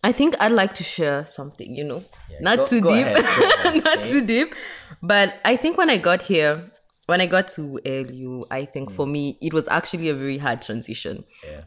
I 0.04 0.12
think 0.12 0.36
I'd 0.40 0.52
like 0.52 0.76
to 0.76 0.84
share 0.84 1.26
something, 1.26 1.76
you 1.76 1.84
know, 1.84 2.04
not 2.40 2.58
go- 2.58 2.66
too 2.68 2.82
go 2.82 2.94
deep, 2.94 3.08
ahead, 3.18 3.84
not 3.84 3.98
okay? 3.98 4.10
too 4.12 4.24
deep, 4.24 4.54
but 5.02 5.34
I 5.44 5.58
think 5.58 5.80
when 5.80 5.90
I 5.90 5.98
got 5.98 6.22
here, 6.22 6.70
when 7.08 7.22
I 7.22 7.26
got 7.26 7.48
to 7.56 7.80
LU, 7.84 8.46
I 8.52 8.66
think 8.66 8.92
mm. 8.92 8.96
for 8.96 9.08
me 9.08 9.40
it 9.42 9.52
was 9.52 9.68
actually 9.68 10.10
a 10.10 10.14
very 10.14 10.38
hard 10.38 10.62
transition 10.62 11.24
Yeah. 11.44 11.62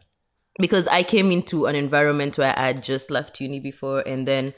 Because 0.58 0.88
I 0.88 1.02
came 1.02 1.30
into 1.30 1.66
an 1.66 1.74
environment 1.74 2.36
where 2.38 2.56
I 2.58 2.68
had 2.68 2.82
just 2.82 3.10
left 3.10 3.40
uni 3.40 3.60
before, 3.60 4.00
and 4.00 4.26
then 4.26 4.54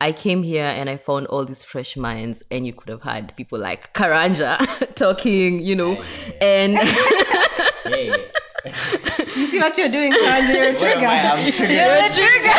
I 0.00 0.12
came 0.12 0.42
here 0.42 0.64
and 0.66 0.90
I 0.90 0.96
found 0.96 1.26
all 1.28 1.44
these 1.44 1.62
fresh 1.64 1.96
minds, 1.96 2.42
and 2.50 2.66
you 2.66 2.72
could 2.72 2.88
have 2.88 3.02
had 3.02 3.36
people 3.36 3.58
like 3.58 3.92
Karanja 3.94 4.94
talking, 4.94 5.60
you 5.60 5.76
know, 5.76 6.02
and 6.40 6.76
Hey. 6.78 8.30
You 9.18 9.24
see 9.24 9.58
what 9.58 9.76
you're 9.76 9.90
doing, 9.90 10.10
Karanja? 10.12 10.48
You're 10.54 10.64
a 10.64 10.72
Where 10.72 10.78
trigger. 10.78 11.04
am 11.06 11.36
I? 11.36 11.42
I'm 11.42 11.52
triggered. 11.52 11.76
You're 11.76 11.94
a 11.94 12.08
trigger. 12.08 12.58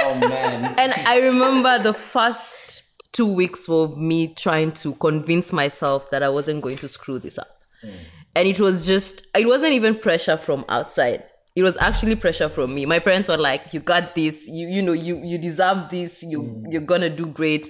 Oh 0.00 0.28
man. 0.28 0.74
and 0.78 0.92
I 1.06 1.18
remember 1.20 1.78
the 1.82 1.94
first 1.94 2.82
two 3.12 3.32
weeks 3.32 3.66
of 3.68 3.96
me 3.96 4.28
trying 4.34 4.72
to 4.72 4.92
convince 4.96 5.52
myself 5.52 6.10
that 6.10 6.22
I 6.22 6.28
wasn't 6.28 6.62
going 6.62 6.76
to 6.78 6.88
screw 6.88 7.18
this 7.18 7.38
up. 7.38 7.48
Mm. 7.82 7.94
And 8.36 8.48
it 8.48 8.60
was 8.60 8.86
just, 8.86 9.26
it 9.34 9.46
wasn't 9.46 9.72
even 9.72 9.98
pressure 9.98 10.36
from 10.36 10.64
outside. 10.68 11.24
It 11.58 11.64
was 11.64 11.76
actually 11.78 12.14
pressure 12.14 12.48
from 12.48 12.72
me. 12.72 12.86
My 12.86 13.00
parents 13.00 13.28
were 13.28 13.36
like, 13.36 13.74
you 13.74 13.80
got 13.80 14.14
this, 14.14 14.46
you, 14.46 14.68
you 14.68 14.80
know, 14.80 14.92
you, 14.92 15.20
you 15.24 15.38
deserve 15.38 15.90
this, 15.90 16.22
you, 16.22 16.64
you're 16.70 16.80
gonna 16.82 17.10
do 17.10 17.26
great. 17.26 17.68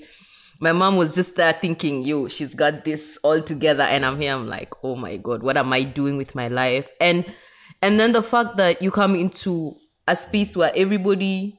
My 0.60 0.72
mom 0.72 0.96
was 0.96 1.14
just 1.14 1.36
there 1.36 1.54
thinking, 1.54 2.02
yo, 2.02 2.28
she's 2.28 2.54
got 2.54 2.84
this 2.84 3.18
all 3.22 3.40
together. 3.42 3.84
And 3.84 4.04
I'm 4.04 4.20
here, 4.20 4.34
I'm 4.34 4.46
like, 4.46 4.72
oh 4.82 4.94
my 4.94 5.16
God, 5.16 5.42
what 5.42 5.56
am 5.56 5.72
I 5.72 5.84
doing 5.84 6.18
with 6.18 6.34
my 6.34 6.48
life? 6.48 6.86
And, 7.00 7.24
and 7.80 7.98
then 7.98 8.12
the 8.12 8.22
fact 8.22 8.58
that 8.58 8.82
you 8.82 8.90
come 8.90 9.14
into 9.14 9.76
a 10.06 10.14
space 10.14 10.54
where 10.54 10.72
everybody 10.76 11.58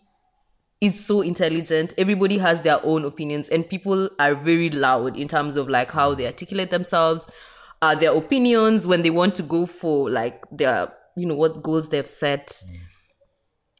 is 0.81 1.03
so 1.03 1.21
intelligent. 1.21 1.95
Everybody 1.97 2.37
has 2.37 2.61
their 2.61 2.79
own 2.85 3.05
opinions, 3.05 3.49
and 3.49 3.67
people 3.67 4.09
are 4.19 4.35
very 4.35 4.69
loud 4.69 5.17
in 5.17 5.27
terms 5.27 5.55
of 5.55 5.67
like 5.67 5.89
how 5.89 6.13
they 6.13 6.27
articulate 6.27 6.69
themselves, 6.69 7.27
uh, 7.81 7.95
their 7.95 8.15
opinions 8.15 8.85
when 8.85 9.01
they 9.01 9.09
want 9.09 9.33
to 9.35 9.43
go 9.43 9.65
for 9.65 10.09
like 10.09 10.43
their, 10.51 10.93
you 11.19 11.25
know, 11.25 11.35
what 11.35 11.61
goals 11.61 11.89
they've 11.89 12.07
set. 12.07 12.47
Mm. 12.47 12.79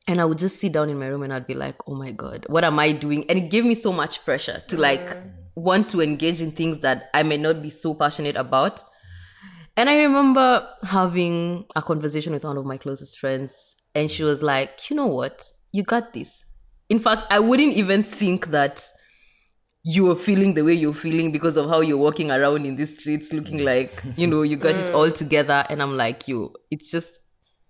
And 0.08 0.22
I 0.22 0.26
would 0.26 0.40
just 0.40 0.60
sit 0.60 0.72
down 0.72 0.90
in 0.90 0.98
my 0.98 1.08
room 1.08 1.24
and 1.24 1.32
I'd 1.32 1.46
be 1.46 1.54
like, 1.54 1.76
oh 1.88 1.96
my 1.96 2.12
God, 2.12 2.46
what 2.50 2.64
am 2.64 2.80
I 2.80 2.92
doing? 2.92 3.26
And 3.30 3.38
it 3.38 3.50
gave 3.50 3.64
me 3.64 3.76
so 3.76 3.94
much 3.94 4.26
pressure 4.26 4.64
to 4.68 4.78
like 4.78 5.08
mm. 5.08 5.32
want 5.56 5.90
to 5.92 6.02
engage 6.02 6.42
in 6.42 6.52
things 6.52 6.80
that 6.80 7.10
I 7.14 7.24
may 7.24 7.38
not 7.38 7.62
be 7.62 7.70
so 7.70 7.94
passionate 7.94 8.36
about. 8.36 8.84
And 9.80 9.90
I 9.90 9.96
remember 9.96 10.68
having 10.84 11.66
a 11.74 11.82
conversation 11.82 12.34
with 12.34 12.44
one 12.44 12.58
of 12.58 12.66
my 12.66 12.78
closest 12.78 13.18
friends, 13.18 13.76
and 13.96 14.12
she 14.12 14.24
was 14.24 14.44
like, 14.44 14.90
You 14.90 14.98
know 14.98 15.08
what? 15.08 15.42
You 15.72 15.84
got 15.84 16.12
this. 16.12 16.44
In 16.90 17.00
fact, 17.00 17.28
I 17.30 17.40
wouldn't 17.40 17.78
even 17.78 18.04
think 18.04 18.48
that 18.48 18.86
you 19.84 20.04
were 20.04 20.16
feeling 20.16 20.54
the 20.54 20.64
way 20.64 20.74
you're 20.74 20.94
feeling 20.94 21.32
because 21.32 21.56
of 21.56 21.70
how 21.70 21.80
you're 21.80 21.98
walking 21.98 22.30
around 22.30 22.66
in 22.66 22.76
these 22.76 23.00
streets 23.00 23.32
looking 23.32 23.60
mm. 23.60 23.64
like, 23.64 24.04
you 24.18 24.28
know, 24.28 24.42
you 24.42 24.58
got 24.58 24.76
it 24.76 24.94
all 24.94 25.10
together. 25.10 25.66
And 25.70 25.82
I'm 25.82 25.96
like, 25.96 26.28
You, 26.28 26.54
it's 26.70 26.92
just, 26.92 27.12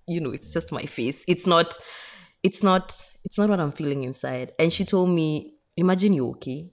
you 0.10 0.20
know, 0.22 0.32
it's 0.32 0.52
just 0.52 0.72
my 0.72 0.86
face. 0.86 1.24
It's 1.28 1.46
not, 1.46 1.78
it's 2.44 2.64
not, 2.64 3.00
it's 3.24 3.38
not 3.38 3.50
what 3.50 3.60
I'm 3.60 3.72
feeling 3.72 4.04
inside. 4.04 4.54
And 4.60 4.72
she 4.74 4.86
told 4.86 5.10
me, 5.10 5.56
Imagine 5.78 6.14
you're 6.14 6.32
okay. 6.32 6.72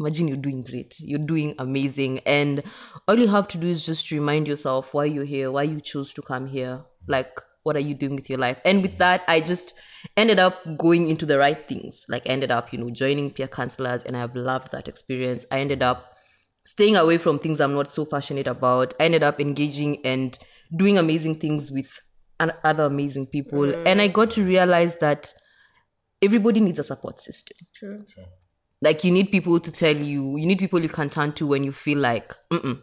Imagine 0.00 0.26
you're 0.26 0.36
doing 0.36 0.64
great. 0.64 0.96
You're 0.98 1.20
doing 1.20 1.54
amazing. 1.58 2.20
And 2.20 2.64
all 3.06 3.18
you 3.18 3.28
have 3.28 3.46
to 3.48 3.58
do 3.58 3.68
is 3.68 3.86
just 3.86 4.10
remind 4.10 4.48
yourself 4.48 4.92
why 4.92 5.04
you're 5.04 5.24
here 5.24 5.50
why 5.50 5.62
you 5.64 5.80
chose 5.80 6.12
to 6.14 6.22
come 6.22 6.46
here. 6.48 6.82
Like 7.06 7.40
what 7.62 7.76
are 7.76 7.80
you 7.80 7.94
doing 7.94 8.16
with 8.16 8.28
your 8.28 8.38
life? 8.38 8.58
And 8.64 8.82
with 8.82 8.98
that 8.98 9.22
i 9.28 9.40
just 9.40 9.74
ended 10.16 10.38
up 10.38 10.54
going 10.76 11.08
into 11.08 11.26
the 11.26 11.38
right 11.38 11.68
things. 11.68 12.04
Like 12.08 12.22
ended 12.26 12.50
up 12.50 12.72
you 12.72 12.78
know 12.78 12.90
joining 12.90 13.30
peer 13.30 13.48
counselors 13.48 14.02
and 14.02 14.16
i've 14.16 14.34
loved 14.34 14.72
that 14.72 14.88
experience. 14.88 15.46
I 15.50 15.60
ended 15.60 15.82
up 15.82 16.14
staying 16.64 16.96
away 16.96 17.18
from 17.18 17.38
things 17.38 17.60
i'm 17.60 17.74
not 17.74 17.92
so 17.92 18.04
passionate 18.04 18.46
about. 18.46 18.94
I 19.00 19.04
ended 19.04 19.22
up 19.22 19.40
engaging 19.40 20.04
and 20.04 20.38
doing 20.76 20.98
amazing 20.98 21.36
things 21.36 21.70
with 21.70 22.00
and 22.40 22.52
other 22.64 22.84
amazing 22.84 23.26
people. 23.26 23.64
And 23.86 24.00
I 24.00 24.08
mm. 24.08 24.12
got 24.12 24.30
to 24.32 24.44
realize 24.44 24.96
that 24.96 25.32
everybody 26.22 26.60
needs 26.60 26.78
a 26.78 26.84
support 26.84 27.20
system. 27.20 27.56
True. 27.74 28.04
Like 28.80 29.02
you 29.04 29.10
need 29.10 29.30
people 29.30 29.58
to 29.60 29.72
tell 29.72 29.96
you, 29.96 30.36
you 30.36 30.46
need 30.46 30.58
people 30.58 30.80
you 30.80 30.88
can 30.88 31.10
turn 31.10 31.32
to 31.32 31.46
when 31.46 31.64
you 31.64 31.72
feel 31.72 31.98
like, 31.98 32.34
Mm-mm, 32.52 32.62
mm. 32.62 32.80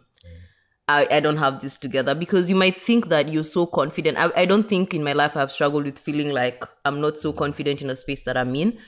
I, 0.88 1.08
I 1.10 1.20
don't 1.20 1.38
have 1.38 1.60
this 1.60 1.78
together. 1.78 2.14
Because 2.14 2.50
you 2.50 2.56
might 2.56 2.76
think 2.76 3.08
that 3.08 3.30
you're 3.30 3.44
so 3.44 3.66
confident. 3.66 4.18
I, 4.18 4.30
I 4.36 4.44
don't 4.44 4.68
think 4.68 4.92
in 4.92 5.02
my 5.02 5.14
life 5.14 5.36
I've 5.36 5.52
struggled 5.52 5.84
with 5.84 5.98
feeling 5.98 6.30
like 6.30 6.64
I'm 6.84 7.00
not 7.00 7.18
so 7.18 7.32
confident 7.32 7.80
in 7.80 7.90
a 7.90 7.96
space 7.96 8.22
that 8.24 8.36
I'm 8.36 8.54
in. 8.54 8.78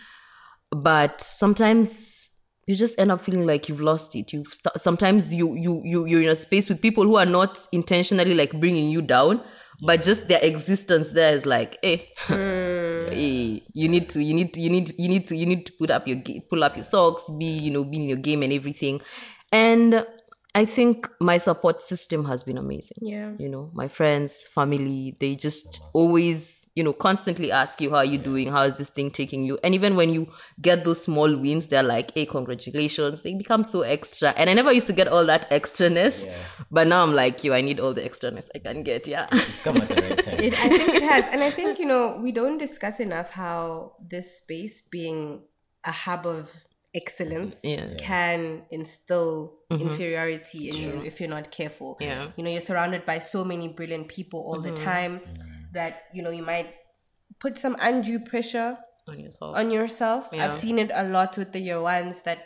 But 0.71 1.23
sometimes 1.23 2.29
you 2.67 2.75
just 2.75 2.99
end 2.99 3.11
up 3.11 3.25
feeling 3.25 3.47
like 3.47 3.71
you've 3.71 3.81
lost 3.81 4.15
it. 4.15 4.35
You've 4.35 4.53
st- 4.53 4.79
sometimes 4.79 5.33
you 5.33 5.57
you 5.57 5.81
you 5.83 6.05
you're 6.05 6.21
in 6.21 6.29
a 6.29 6.37
space 6.37 6.69
with 6.69 6.83
people 6.83 7.05
who 7.05 7.17
are 7.17 7.25
not 7.25 7.59
intentionally 7.73 8.35
like 8.35 8.53
bringing 8.61 8.91
you 8.91 9.01
down, 9.01 9.41
but 9.81 10.03
just 10.03 10.29
their 10.29 10.41
existence 10.41 11.11
there 11.11 11.35
is 11.35 11.47
like, 11.47 11.79
eh, 11.83 11.99
eh, 12.29 13.61
you 13.73 13.89
need 13.89 14.09
to 14.11 14.23
you 14.23 14.35
need 14.35 14.55
to 14.55 14.61
you 14.61 14.71
need 14.71 14.95
you 14.99 15.09
need 15.09 15.27
to 15.29 15.37
you 15.37 15.47
need 15.47 15.67
to 15.67 15.73
put 15.79 15.91
up 15.91 16.07
your 16.07 16.19
pull 16.51 16.65
up 16.65 16.75
your 16.77 16.85
socks, 16.85 17.31
be 17.39 17.47
you 17.47 17.71
know 17.71 17.85
be 17.85 17.97
in 17.97 18.05
your 18.05 18.19
game 18.19 18.43
and 18.43 18.53
everything, 18.53 19.01
and 19.53 20.07
I 20.55 20.65
think 20.65 21.09
my 21.21 21.39
support 21.39 21.83
system 21.83 22.25
has 22.25 22.43
been 22.43 22.59
amazing. 22.59 22.99
Yeah. 23.01 23.33
you 23.39 23.49
know 23.49 23.71
my 23.73 23.87
friends 23.89 24.47
family 24.53 25.17
they 25.21 25.37
just 25.37 25.81
always 25.93 26.58
you 26.79 26.85
know 26.87 26.93
constantly 26.93 27.51
ask 27.61 27.81
you 27.83 27.91
how 27.91 27.97
are 27.97 28.11
you 28.15 28.19
doing 28.19 28.47
how 28.57 28.63
is 28.71 28.77
this 28.81 28.91
thing 28.97 29.11
taking 29.11 29.43
you 29.49 29.59
and 29.65 29.75
even 29.79 29.97
when 30.01 30.11
you 30.17 30.23
get 30.69 30.85
those 30.85 31.03
small 31.03 31.31
wins 31.45 31.67
they're 31.71 31.83
like 31.95 32.13
hey 32.15 32.25
congratulations 32.25 33.23
they 33.23 33.35
become 33.35 33.65
so 33.65 33.83
extra 33.83 34.31
and 34.31 34.49
i 34.51 34.55
never 34.55 34.73
used 34.73 34.87
to 34.87 34.93
get 35.01 35.09
all 35.09 35.27
that 35.27 35.49
extraness 35.51 36.17
but 36.71 36.87
now 36.87 37.03
i'm 37.03 37.15
like 37.15 37.43
yo 37.45 37.53
i 37.53 37.61
need 37.61 37.81
all 37.81 37.93
the 37.93 38.03
extraness 38.11 38.47
i 38.55 38.59
can 38.59 38.83
get 38.83 39.07
yeah 39.09 39.27
It's 39.33 39.61
come 39.61 39.79
at 39.79 39.89
the 39.89 39.95
right 40.07 40.23
time. 40.25 40.39
It, 40.47 40.55
I 40.67 40.69
think 40.69 40.95
it 40.95 41.03
has. 41.03 41.25
And 41.33 41.43
I 41.43 41.51
think, 41.51 41.81
you 41.81 41.89
know, 41.93 42.05
we 42.23 42.31
don't 42.41 42.59
discuss 42.59 43.01
enough 43.01 43.31
how 43.31 43.95
this 44.15 44.39
space 44.39 44.77
being 44.99 45.43
a 45.85 45.91
hub 46.05 46.27
of 46.27 46.53
excellence 46.95 47.61
Yeah. 47.65 47.81
Mm-hmm. 47.81 47.97
can 47.97 48.63
instill 48.71 49.59
inferiority 49.71 50.69
in 50.71 50.77
you 50.77 51.03
if 51.05 51.21
you're 51.21 51.29
not 51.39 51.51
careful. 51.51 51.97
Yeah. 52.01 52.09
Mm-hmm. 52.09 52.31
You 52.37 52.45
know, 52.45 52.51
you're 52.51 52.61
surrounded 52.73 53.05
by 53.05 53.19
so 53.19 53.45
many 53.45 53.69
brilliant 53.69 54.09
people 54.09 54.41
all 54.41 54.61
the 54.61 54.73
time 54.73 55.21
that, 55.73 56.03
you 56.13 56.23
know, 56.23 56.31
you 56.31 56.43
might 56.43 56.75
put 57.41 57.59
some 57.59 57.77
undue 57.81 58.19
pressure 58.21 58.77
on 59.07 59.19
yourself 59.21 59.57
on 59.57 59.71
yourself. 59.71 60.29
Yeah. 60.33 60.45
I've 60.47 60.55
seen 60.55 60.79
it 60.79 60.91
a 60.95 61.05
lot 61.05 61.37
with 61.39 61.53
the 61.53 61.61
year 61.61 61.81
ones 61.81 62.23
that, 62.23 62.45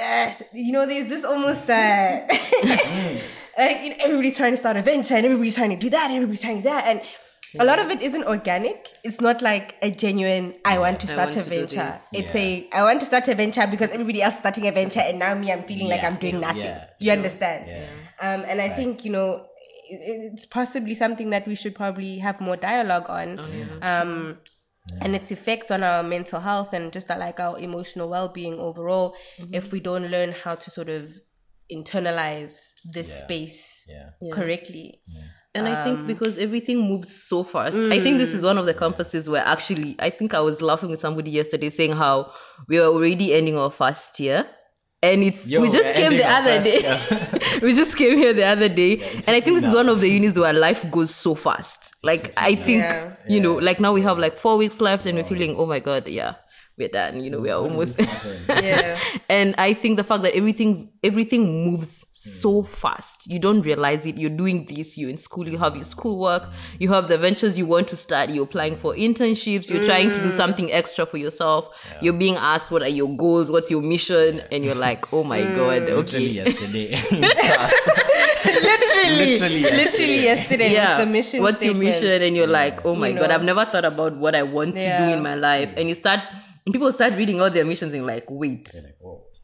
uh, 0.00 0.32
you 0.52 0.72
know, 0.72 0.86
there's 0.86 1.08
this 1.08 1.24
almost 1.24 1.66
that 1.66 2.28
like 3.58 3.82
you 3.82 3.90
know, 3.90 3.96
everybody's 4.00 4.36
trying 4.36 4.52
to 4.52 4.56
start 4.56 4.76
a 4.76 4.82
venture 4.82 5.14
and 5.14 5.24
everybody's 5.26 5.54
trying 5.56 5.70
to 5.70 5.76
do 5.76 5.90
that 5.90 6.04
and 6.06 6.14
everybody's 6.14 6.40
trying 6.42 6.56
to 6.58 6.62
do 6.62 6.68
that 6.68 6.86
and. 6.86 7.02
A 7.58 7.64
lot 7.64 7.78
of 7.78 7.88
it 7.90 8.02
isn't 8.02 8.24
organic. 8.24 8.88
It's 9.02 9.22
not 9.22 9.40
like 9.40 9.76
a 9.80 9.90
genuine. 9.90 10.54
I 10.66 10.78
want 10.78 11.00
to 11.00 11.06
start 11.06 11.34
want 11.34 11.36
a 11.38 11.42
to 11.44 11.48
venture. 11.48 11.76
this. 11.76 12.08
It's 12.12 12.34
a. 12.34 12.68
I 12.72 12.82
want 12.82 13.00
to 13.00 13.06
start 13.06 13.26
a 13.28 13.34
venture 13.34 13.66
because 13.66 13.88
everybody 13.90 14.20
else 14.20 14.34
is 14.34 14.40
starting 14.40 14.66
a 14.68 14.70
venture, 14.70 15.00
and 15.00 15.18
now 15.18 15.34
me, 15.34 15.50
I'm 15.50 15.62
feeling 15.62 15.88
like 15.88 16.04
I'm 16.04 16.16
doing 16.16 16.40
nothing. 16.40 16.58
yeah, 16.58 16.84
you 16.98 17.06
sure. 17.06 17.16
understand? 17.16 17.64
Yeah. 17.66 17.86
Um, 18.20 18.44
and 18.46 18.60
I 18.60 18.68
think 18.68 19.02
you 19.02 19.12
know, 19.12 19.30
it- 19.36 19.46
it's 19.90 20.46
possibly 20.46 20.94
something 20.94 21.30
that 21.30 21.46
we 21.46 21.54
should 21.54 21.74
probably 21.74 22.18
have 22.18 22.40
more 22.40 22.56
dialogue 22.56 23.06
on. 23.08 23.38
um, 23.82 24.38
and 25.02 25.14
its 25.14 25.30
effects 25.30 25.70
on 25.70 25.82
our 25.82 26.02
mental 26.02 26.40
health 26.40 26.72
and 26.72 26.92
just 26.92 27.10
uh, 27.10 27.16
like 27.18 27.38
our 27.38 27.58
emotional 27.58 28.08
well-being 28.08 28.54
overall 28.58 29.14
if 29.52 29.70
we 29.70 29.80
don't 29.80 30.06
learn 30.08 30.32
how 30.32 30.54
to 30.54 30.70
sort 30.70 30.88
of 30.88 31.12
internalize 31.70 32.72
this 32.92 33.08
Yeah. 33.08 33.24
space 33.24 33.84
Yeah. 33.88 34.10
correctly 34.34 35.02
And 35.54 35.66
I 35.66 35.72
Um, 35.76 35.84
think 35.84 36.06
because 36.06 36.38
everything 36.38 36.78
moves 36.88 37.10
so 37.24 37.42
fast, 37.42 37.78
I 37.90 37.98
think 38.00 38.18
this 38.18 38.32
is 38.34 38.42
Mm. 38.42 38.46
one 38.50 38.58
of 38.58 38.66
the 38.66 38.74
campuses 38.74 39.28
where 39.28 39.42
actually, 39.44 39.96
I 39.98 40.10
think 40.10 40.32
I 40.34 40.40
was 40.40 40.60
laughing 40.62 40.90
with 40.90 41.00
somebody 41.00 41.30
yesterday 41.30 41.70
saying 41.70 41.92
how 41.92 42.32
we 42.68 42.78
are 42.78 42.86
already 42.86 43.32
ending 43.34 43.56
our 43.58 43.70
first 43.70 44.20
year. 44.20 44.46
And 45.00 45.22
it's 45.22 45.46
Yo, 45.46 45.60
we 45.60 45.70
just 45.70 45.94
came 45.94 46.10
the 46.12 46.26
other 46.28 46.60
day. 46.60 47.58
we 47.62 47.72
just 47.72 47.96
came 47.96 48.18
here 48.18 48.32
the 48.34 48.44
other 48.44 48.68
day, 48.68 49.00
and 49.26 49.30
I 49.30 49.40
think 49.40 49.54
this 49.56 49.64
is 49.64 49.72
one 49.74 49.88
of 49.88 50.00
the 50.00 50.08
unis 50.10 50.36
where 50.36 50.52
life 50.52 50.84
goes 50.90 51.14
so 51.14 51.36
fast. 51.36 51.94
Like 52.02 52.32
I 52.36 52.56
think 52.56 52.82
Yeah. 52.82 53.14
you 53.28 53.40
know, 53.40 53.54
like 53.54 53.78
now 53.78 53.92
we 53.92 54.02
have 54.02 54.18
like 54.18 54.36
four 54.36 54.56
weeks 54.56 54.80
left, 54.80 55.06
and 55.06 55.16
we're 55.16 55.24
feeling, 55.24 55.54
oh 55.56 55.66
my 55.66 55.78
god, 55.78 56.08
yeah, 56.08 56.34
we're 56.78 56.88
done. 56.88 57.22
You 57.22 57.30
know, 57.30 57.40
we 57.40 57.50
are 57.50 57.60
almost. 57.60 57.98
yeah 58.48 58.98
and 59.28 59.54
I 59.58 59.74
think 59.74 59.96
the 59.96 60.04
fact 60.04 60.22
that 60.22 60.34
everything 60.34 60.90
everything 61.02 61.64
moves 61.64 62.04
so 62.12 62.62
hmm. 62.62 62.68
fast, 62.68 63.26
you 63.26 63.38
don't 63.38 63.62
realize 63.62 64.06
it. 64.06 64.16
You're 64.16 64.30
doing 64.30 64.64
this. 64.66 64.98
You're 64.98 65.10
in 65.10 65.18
school. 65.18 65.48
You 65.48 65.58
have 65.58 65.74
your 65.74 65.84
hmm. 65.84 65.90
schoolwork. 65.90 66.44
You 66.78 66.92
have 66.92 67.08
the 67.08 67.18
ventures 67.18 67.58
you 67.58 67.66
want 67.66 67.88
to 67.88 67.96
start. 67.96 68.30
You're 68.30 68.44
applying 68.44 68.76
for 68.76 68.94
internships. 68.94 69.70
You're 69.70 69.84
trying 69.84 70.10
to 70.10 70.18
do 70.18 70.30
hmm. 70.30 70.36
something 70.36 70.72
extra 70.72 71.06
for 71.06 71.18
yourself. 71.18 71.68
You're 72.00 72.14
being 72.14 72.36
asked 72.36 72.70
what 72.70 72.82
are 72.82 72.88
your 72.88 73.14
goals, 73.16 73.50
what's 73.50 73.70
your 73.70 73.82
mission, 73.82 74.40
and 74.50 74.64
you're 74.64 74.74
like, 74.74 75.12
oh 75.12 75.24
my 75.24 75.42
god, 75.42 75.82
Literally 75.82 76.40
okay. 76.40 76.50
yesterday. 76.50 76.88
literally 78.44 78.78
Literally 79.18 79.60
yesterday. 79.60 79.84
literally 79.84 80.22
yesterday 80.22 80.72
Yeah, 80.72 80.98
with 80.98 81.06
the 81.06 81.12
mission 81.12 81.42
what's 81.42 81.62
your 81.62 81.74
mission? 81.74 82.22
And 82.22 82.36
you're 82.36 82.46
like, 82.46 82.84
oh 82.84 82.94
my 82.94 83.08
You 83.08 83.14
god, 83.14 83.28
know. 83.28 83.34
I've 83.34 83.42
never 83.42 83.64
thought 83.64 83.84
about 83.84 84.16
what 84.16 84.34
I 84.34 84.42
want 84.42 84.74
to 84.74 84.80
do 84.80 85.04
in 85.12 85.22
my 85.22 85.34
life. 85.34 85.72
And 85.76 85.88
you 85.88 85.94
start, 85.94 86.20
and 86.20 86.47
people 86.72 86.92
start 86.92 87.14
reading 87.14 87.40
all 87.40 87.50
their 87.50 87.64
missions 87.64 87.92
and 87.94 88.06
like, 88.06 88.24
wait, 88.28 88.70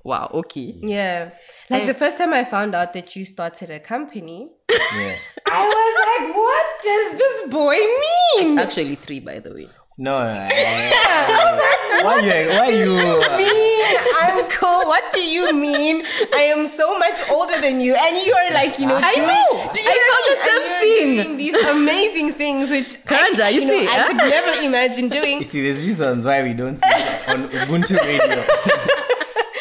wow, 0.05 0.31
okay. 0.35 0.75
yeah 0.81 1.31
like 1.71 1.87
the 1.87 1.95
first 1.95 2.19
time 2.19 2.35
i 2.35 2.45
found 2.45 2.75
out 2.75 2.93
that 2.93 3.17
you 3.17 3.25
started 3.25 3.71
a 3.71 3.81
company 3.81 4.51
yeah. 4.71 5.17
i 5.47 5.67
was 5.67 6.27
like 6.27 6.37
what 6.37 6.83
does 6.83 7.19
this 7.19 7.51
boy 7.51 7.73
mean 7.75 8.15
It's 8.37 8.59
Actually, 8.59 8.97
three, 8.97 9.21
by 9.21 9.39
the 9.39 9.53
way. 9.55 9.69
No. 9.97 10.17
I, 10.17 10.49
I, 10.51 12.01
why 12.05 12.19
you? 12.19 12.51
Why 12.51 12.69
you? 12.69 13.23
Uh, 13.23 13.39
mean, 13.39 13.99
I'm 14.21 14.51
cool. 14.51 14.87
What 14.89 15.13
do 15.13 15.21
you 15.21 15.55
mean? 15.55 16.05
I 16.35 16.43
am 16.51 16.67
so 16.67 16.99
much 16.99 17.21
older 17.31 17.61
than 17.61 17.81
you, 17.81 17.95
and 17.95 18.17
you 18.27 18.35
are 18.35 18.51
like, 18.53 18.81
you 18.81 18.87
know, 18.87 18.97
I 18.97 19.15
doing, 19.15 19.29
know. 19.29 19.71
do 19.73 19.81
you 19.81 19.89
I 19.89 19.95
know 19.95 20.15
felt 20.15 20.63
the 20.65 20.81
same 20.83 21.25
thing. 21.25 21.37
These 21.37 21.55
amazing 21.55 22.33
things, 22.33 22.71
which 22.71 23.05
Karanja, 23.05 23.45
I, 23.45 23.49
you 23.51 23.61
know, 23.61 23.69
see, 23.69 23.87
I 23.87 23.99
huh? 23.99 24.07
could 24.09 24.17
never 24.17 24.63
imagine 24.63 25.09
doing. 25.09 25.39
You 25.39 25.45
see, 25.45 25.63
there's 25.63 25.79
reasons 25.79 26.27
why 26.27 26.43
we 26.43 26.55
don't 26.55 26.77
see 26.77 26.89
that 26.89 27.29
on 27.29 27.49
Ubuntu 27.51 27.97
Radio. 28.01 28.45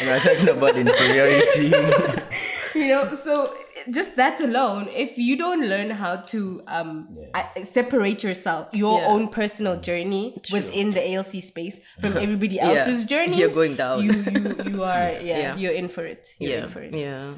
We're 0.00 0.18
talking 0.18 0.48
about 0.48 0.76
inferiority. 0.76 1.68
you 2.74 2.88
know 2.88 3.14
so 3.14 3.54
just 3.90 4.16
that 4.16 4.40
alone 4.40 4.88
if 4.88 5.18
you 5.18 5.36
don't 5.36 5.66
learn 5.68 5.90
how 5.90 6.16
to 6.16 6.62
um 6.66 7.16
I- 7.34 7.62
separate 7.62 8.22
yourself 8.22 8.68
your 8.72 9.00
Yeah. 9.00 9.08
own 9.08 9.28
personal 9.28 9.80
journey 9.80 10.40
within 10.52 10.90
the 10.90 11.00
ALU 11.14 11.40
space 11.40 11.80
from 12.00 12.16
everybody 12.24 12.58
else's 12.60 13.04
journey 13.12 13.36
You're 13.36 13.50
going 13.50 13.76
down. 13.76 14.02
you 14.04 14.12
you, 14.12 14.56
you 14.70 14.84
are 14.92 15.10
yeah, 15.20 15.38
Yeah. 15.38 15.56
you're 15.56 15.72
in 15.74 15.88
for 15.88 16.04
it 16.06 16.28
you're 16.38 16.52
yeah, 16.58 16.64
in 16.64 16.68
for 16.70 16.80
it 16.82 16.94
yeah. 16.94 17.34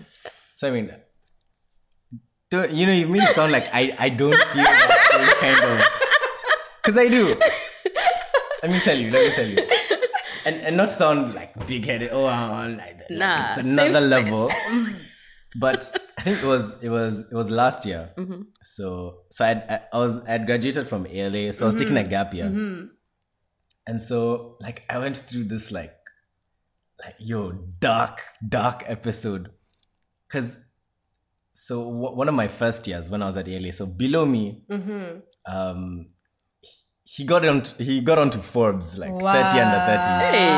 So 0.57 0.69
I 0.69 0.71
mean, 0.71 0.91
don't, 2.51 2.71
you 2.71 2.87
know, 2.87 2.93
you 2.93 3.07
made 3.09 3.25
it 3.25 3.35
sound 3.35 3.53
like 3.53 3.67
I, 3.75 3.95
I 3.99 4.09
don't 4.09 4.31
feel 4.33 4.65
that 4.65 5.37
kind 5.41 5.61
of, 5.71 5.85
because 6.83 6.97
I 6.97 7.09
do. 7.09 7.37
Let 8.63 8.71
me 8.73 8.81
tell 8.81 8.97
you. 8.97 9.11
Let 9.11 9.21
me 9.29 9.31
tell 9.35 9.47
you. 9.47 9.69
And 10.47 10.57
and 10.63 10.77
not 10.77 10.93
sound 10.93 11.35
like 11.35 11.53
big 11.67 11.85
headed. 11.85 12.11
Oh, 12.13 12.27
I'm 12.27 12.79
like 12.79 12.99
that. 12.99 13.11
Like, 13.11 13.19
Nah, 13.19 13.49
it's 13.49 13.67
another 13.67 14.01
level. 14.01 14.51
But 15.59 15.91
I 16.19 16.23
think 16.23 16.43
it 16.43 16.47
was 16.47 16.83
it 16.83 16.89
was 16.89 17.21
it 17.31 17.35
was 17.35 17.51
last 17.51 17.85
year. 17.87 18.11
Mm-hmm. 18.17 18.43
So 18.65 19.19
so 19.31 19.45
I'd, 19.45 19.59
I 19.69 19.81
I 19.93 19.99
was 19.99 20.21
I'd 20.29 20.47
graduated 20.47 20.87
from 20.89 21.07
ALA, 21.07 21.53
so 21.53 21.67
I 21.67 21.71
was 21.73 21.79
taking 21.81 21.97
a 21.97 22.01
Mm-hmm. 22.01 22.11
gap 22.11 22.35
year. 22.35 22.89
And 23.89 24.03
so 24.03 24.57
like 24.61 24.83
I 24.91 24.99
went 24.99 25.17
through 25.19 25.45
this 25.45 25.71
like 25.71 25.95
like 27.05 27.15
yo 27.19 27.53
dark 27.79 28.21
dark 28.49 28.83
episode 28.87 29.51
because 30.27 30.57
so 31.55 31.85
w- 31.85 32.15
one 32.17 32.29
of 32.29 32.35
my 32.35 32.49
first 32.49 32.87
years 32.87 33.09
when 33.09 33.23
I 33.23 33.27
was 33.27 33.37
at 33.37 33.49
ALA, 33.49 33.73
so 33.73 33.87
below 33.87 34.27
me, 34.27 34.65
Mm-hmm. 34.71 35.21
um, 35.55 36.07
he 37.05 37.25
got 37.25 37.47
on 37.47 37.63
he 37.79 38.01
got 38.01 38.19
onto 38.19 38.41
Forbes 38.41 38.99
like 38.99 39.11
thirty 39.13 39.61
under 39.61 39.79
thirty. 39.89 40.37
Hey, 40.37 40.49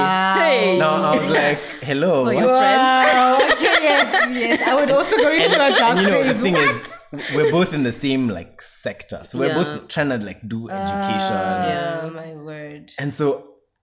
hey. 0.40 0.78
Now 0.78 0.94
I 1.12 1.18
was 1.18 1.28
like, 1.28 1.58
hello. 1.82 2.24
For 2.24 2.34
what- 2.34 2.42
your 2.42 2.58
friends. 2.58 3.54
Wow, 4.04 4.08
okay, 4.08 4.34
yes, 4.40 4.58
yes. 4.60 4.68
I 4.68 4.74
would 4.74 4.90
also 4.90 5.16
go 5.16 5.30
into 5.32 5.54
a 5.54 5.70
dark 5.76 5.96
and 5.96 6.00
you 6.00 6.06
know 6.08 6.24
the 6.32 6.38
thing 6.38 6.54
What? 6.54 6.70
is 6.70 7.06
we're 7.34 7.50
both 7.50 7.72
in 7.72 7.82
the 7.82 7.92
same 7.92 8.28
like 8.28 8.60
sector 8.62 9.22
so 9.24 9.38
we're 9.38 9.48
Yeah. 9.48 9.54
both 9.54 9.88
trying 9.88 10.10
to 10.10 10.18
like 10.18 10.46
do 10.48 10.68
education 10.70 11.34
Yeah, 11.64 12.10
my 12.12 12.34
word. 12.34 12.90
and 12.98 13.12
so 13.12 13.26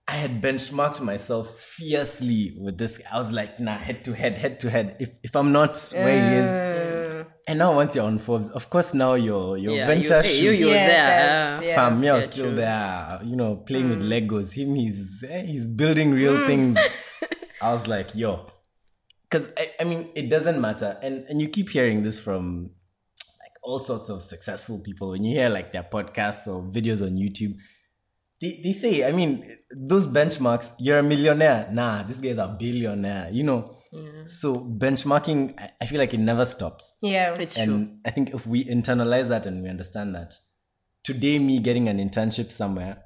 i 0.08 0.12
had 0.12 0.40
benchmarked 0.40 1.00
myself 1.00 1.58
fiercely 1.60 2.56
with 2.60 2.78
this 2.78 3.00
i 3.12 3.18
was 3.18 3.32
like 3.32 3.58
nah 3.58 3.76
head 3.78 4.04
to 4.04 4.12
head 4.12 4.34
head 4.38 4.60
to 4.60 4.70
head 4.70 4.96
if, 5.00 5.10
if 5.24 5.34
i'm 5.34 5.50
not 5.52 5.76
where 6.02 6.18
he 6.20 6.34
is 6.34 7.24
and 7.48 7.58
now 7.58 7.74
once 7.74 7.94
you're 7.96 8.04
on 8.04 8.18
forbes 8.18 8.48
of 8.50 8.70
course 8.70 8.94
now 8.94 9.14
your 9.14 9.56
your 9.58 9.74
Yeah, 9.76 9.86
venture 9.86 10.18
you, 10.18 10.22
hey, 10.22 10.28
you, 10.40 10.50
shoot 10.50 10.58
you 10.60 10.66
were 10.66 10.72
Yeah, 10.74 10.86
there. 10.86 11.06
that's- 11.06 11.60
uh, 11.60 11.64
yeah. 11.66 11.74
fam 11.74 12.00
me, 12.00 12.08
I 12.08 12.14
was 12.14 12.24
Yeah, 12.26 12.30
still 12.32 12.46
true. 12.46 12.54
there 12.56 13.20
you 13.24 13.36
know 13.36 13.56
playing 13.56 13.88
with 13.90 14.00
legos 14.12 14.52
him 14.52 14.74
he's 14.76 15.24
eh, 15.28 15.42
he's 15.42 15.66
building 15.66 16.12
real 16.12 16.38
things 16.46 16.78
i 17.60 17.72
was 17.72 17.86
like 17.88 18.14
yo 18.14 18.46
because 19.28 19.48
I, 19.56 19.70
I 19.80 19.84
mean 19.84 20.10
it 20.14 20.28
doesn't 20.30 20.60
matter 20.60 20.98
and 21.02 21.24
and 21.28 21.40
you 21.40 21.48
keep 21.48 21.68
hearing 21.70 22.02
this 22.02 22.18
from 22.18 22.70
like 23.40 23.52
all 23.62 23.80
sorts 23.80 24.08
of 24.10 24.22
successful 24.22 24.80
people, 24.80 25.10
when 25.10 25.24
you 25.24 25.36
hear 25.38 25.48
like 25.48 25.72
their 25.72 25.82
podcasts 25.92 26.46
or 26.46 26.62
videos 26.62 27.02
on 27.02 27.16
YouTube, 27.16 27.54
they, 28.40 28.60
they 28.62 28.72
say, 28.72 29.04
I 29.06 29.12
mean, 29.12 29.44
those 29.74 30.06
benchmarks, 30.06 30.70
you're 30.78 30.98
a 30.98 31.02
millionaire. 31.02 31.68
Nah, 31.72 32.02
this 32.02 32.20
guy's 32.20 32.36
a 32.38 32.54
billionaire, 32.58 33.30
you 33.32 33.42
know. 33.42 33.72
So 34.28 34.56
benchmarking, 34.56 35.58
I- 35.58 35.70
I 35.80 35.86
feel 35.86 35.98
like 35.98 36.12
it 36.12 36.20
never 36.20 36.44
stops. 36.44 36.92
Yeah. 37.00 37.34
It's 37.34 37.54
true. 37.54 37.62
And 37.64 38.00
I 38.04 38.10
think 38.10 38.34
if 38.34 38.46
we 38.46 38.64
internalize 38.66 39.28
that 39.28 39.46
and 39.46 39.62
we 39.62 39.70
understand 39.70 40.14
that, 40.14 40.34
today 41.02 41.38
me 41.38 41.60
getting 41.60 41.88
an 41.88 41.98
internship 41.98 42.52
somewhere, 42.52 42.98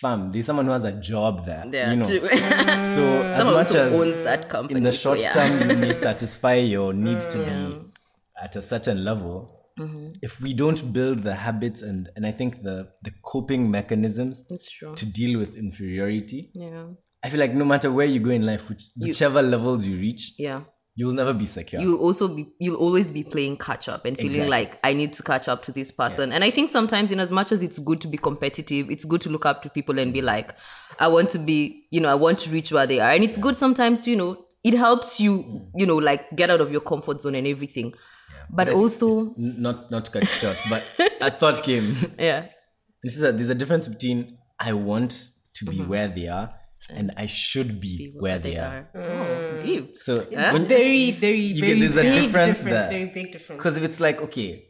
fam, 0.00 0.32
there's 0.32 0.46
someone 0.46 0.66
who 0.66 0.72
has 0.72 0.84
a 0.84 0.92
job 0.92 1.46
there. 1.46 1.64
Yeah, 1.72 1.90
you 1.92 1.96
know. 1.98 2.04
So 2.04 2.16
as 2.18 3.36
Someone 3.38 3.54
much 3.54 3.74
as 3.74 3.92
owns 3.92 4.16
that 4.24 4.48
company. 4.48 4.78
in 4.78 4.84
the 4.84 4.92
so 4.92 4.98
short 5.14 5.20
yeah. 5.20 5.32
term 5.32 5.70
you 5.70 5.76
may 5.76 5.92
satisfy 5.92 6.54
your 6.54 6.92
need 6.92 7.20
to 7.20 7.38
be 7.38 7.90
at 8.42 8.56
a 8.56 8.62
certain 8.62 9.04
level, 9.04 9.54
Mm-hmm. 9.78 10.08
if 10.22 10.40
we 10.40 10.54
don't 10.54 10.92
build 10.92 11.22
the 11.22 11.36
habits 11.36 11.82
and 11.82 12.08
and 12.16 12.26
I 12.26 12.32
think 12.32 12.64
the 12.64 12.88
the 13.04 13.12
coping 13.22 13.70
mechanisms 13.70 14.42
to 14.96 15.06
deal 15.06 15.38
with 15.38 15.54
inferiority, 15.54 16.50
Yeah. 16.52 16.86
I 17.22 17.30
feel 17.30 17.38
like 17.38 17.54
no 17.54 17.64
matter 17.64 17.92
where 17.92 18.06
you 18.06 18.18
go 18.18 18.30
in 18.30 18.44
life, 18.44 18.68
which, 18.68 18.82
whichever 18.96 19.40
levels 19.40 19.86
you 19.86 19.96
reach, 19.96 20.34
Yeah. 20.36 20.62
You'll 20.98 21.12
never 21.12 21.32
be 21.32 21.46
secure. 21.46 21.80
You'll 21.80 22.00
also 22.00 22.26
be 22.26 22.48
you'll 22.58 22.74
always 22.74 23.12
be 23.12 23.22
playing 23.22 23.58
catch 23.58 23.88
up 23.88 24.04
and 24.04 24.16
feeling 24.16 24.42
Exactly. 24.42 24.50
like 24.50 24.80
I 24.82 24.94
need 24.94 25.12
to 25.12 25.22
catch 25.22 25.46
up 25.46 25.62
to 25.66 25.72
this 25.72 25.92
person. 25.92 26.32
And 26.32 26.42
I 26.42 26.50
think 26.50 26.70
sometimes 26.70 27.12
in 27.12 27.20
as 27.20 27.30
much 27.30 27.52
as 27.52 27.62
it's 27.62 27.78
good 27.78 28.00
to 28.00 28.08
be 28.08 28.18
competitive, 28.18 28.90
it's 28.90 29.04
good 29.04 29.20
to 29.20 29.30
look 29.30 29.46
up 29.46 29.62
to 29.62 29.70
people 29.70 30.00
and 30.00 30.12
be 30.12 30.22
like, 30.22 30.52
I 30.98 31.06
want 31.06 31.30
to 31.30 31.38
be, 31.38 31.86
you 31.92 32.00
know, 32.00 32.08
I 32.08 32.16
want 32.16 32.40
to 32.40 32.50
reach 32.50 32.72
where 32.72 32.84
they 32.84 32.98
are. 32.98 33.12
And 33.12 33.22
it's 33.22 33.38
good 33.38 33.56
sometimes 33.56 34.00
to, 34.00 34.10
you 34.10 34.16
know, 34.16 34.44
it 34.64 34.74
helps 34.74 35.20
you, 35.20 35.44
mm. 35.44 35.70
you 35.76 35.86
know, 35.86 35.94
like 35.94 36.34
get 36.34 36.50
out 36.50 36.60
of 36.60 36.72
your 36.72 36.80
comfort 36.80 37.22
zone 37.22 37.36
and 37.36 37.46
everything. 37.46 37.94
But 38.50 38.68
also, 38.70 39.34
not 39.36 39.92
not 39.92 40.10
cut 40.10 40.22
you 40.22 40.28
short, 40.28 40.56
but 40.68 40.82
a 41.20 41.30
thought 41.30 41.62
came. 41.62 42.12
yeah. 42.18 42.46
This 43.04 43.14
is 43.14 43.20
that 43.20 43.36
there's 43.36 43.50
a 43.50 43.54
difference 43.54 43.86
between 43.86 44.36
I 44.58 44.72
want 44.72 45.28
to 45.54 45.64
be 45.64 45.76
mm-hmm. 45.76 45.88
where 45.88 46.08
they 46.08 46.26
are 46.26 46.57
and 46.88 47.12
I 47.16 47.26
should 47.26 47.80
be, 47.80 48.12
where 48.18 48.38
they, 48.38 48.56
are. 48.56 48.88
Oh, 48.94 49.62
deep. 49.62 49.96
So 49.96 50.26
Yeah. 50.30 50.52
when- 50.52 50.66
Very, 50.66 51.10
very, 51.10 51.38
You 51.38 51.60
very 51.60 51.74
get- 51.74 51.80
there's 51.80 51.96
a 51.96 52.02
big 52.02 52.22
difference 52.22 52.58
difference. 52.58 52.64
there. 52.64 52.90
Very 52.90 53.10
big 53.18 53.32
difference. 53.32 53.58
Because 53.58 53.76
if 53.76 53.82
it's 53.84 54.00
like, 54.00 54.20
okay, 54.22 54.64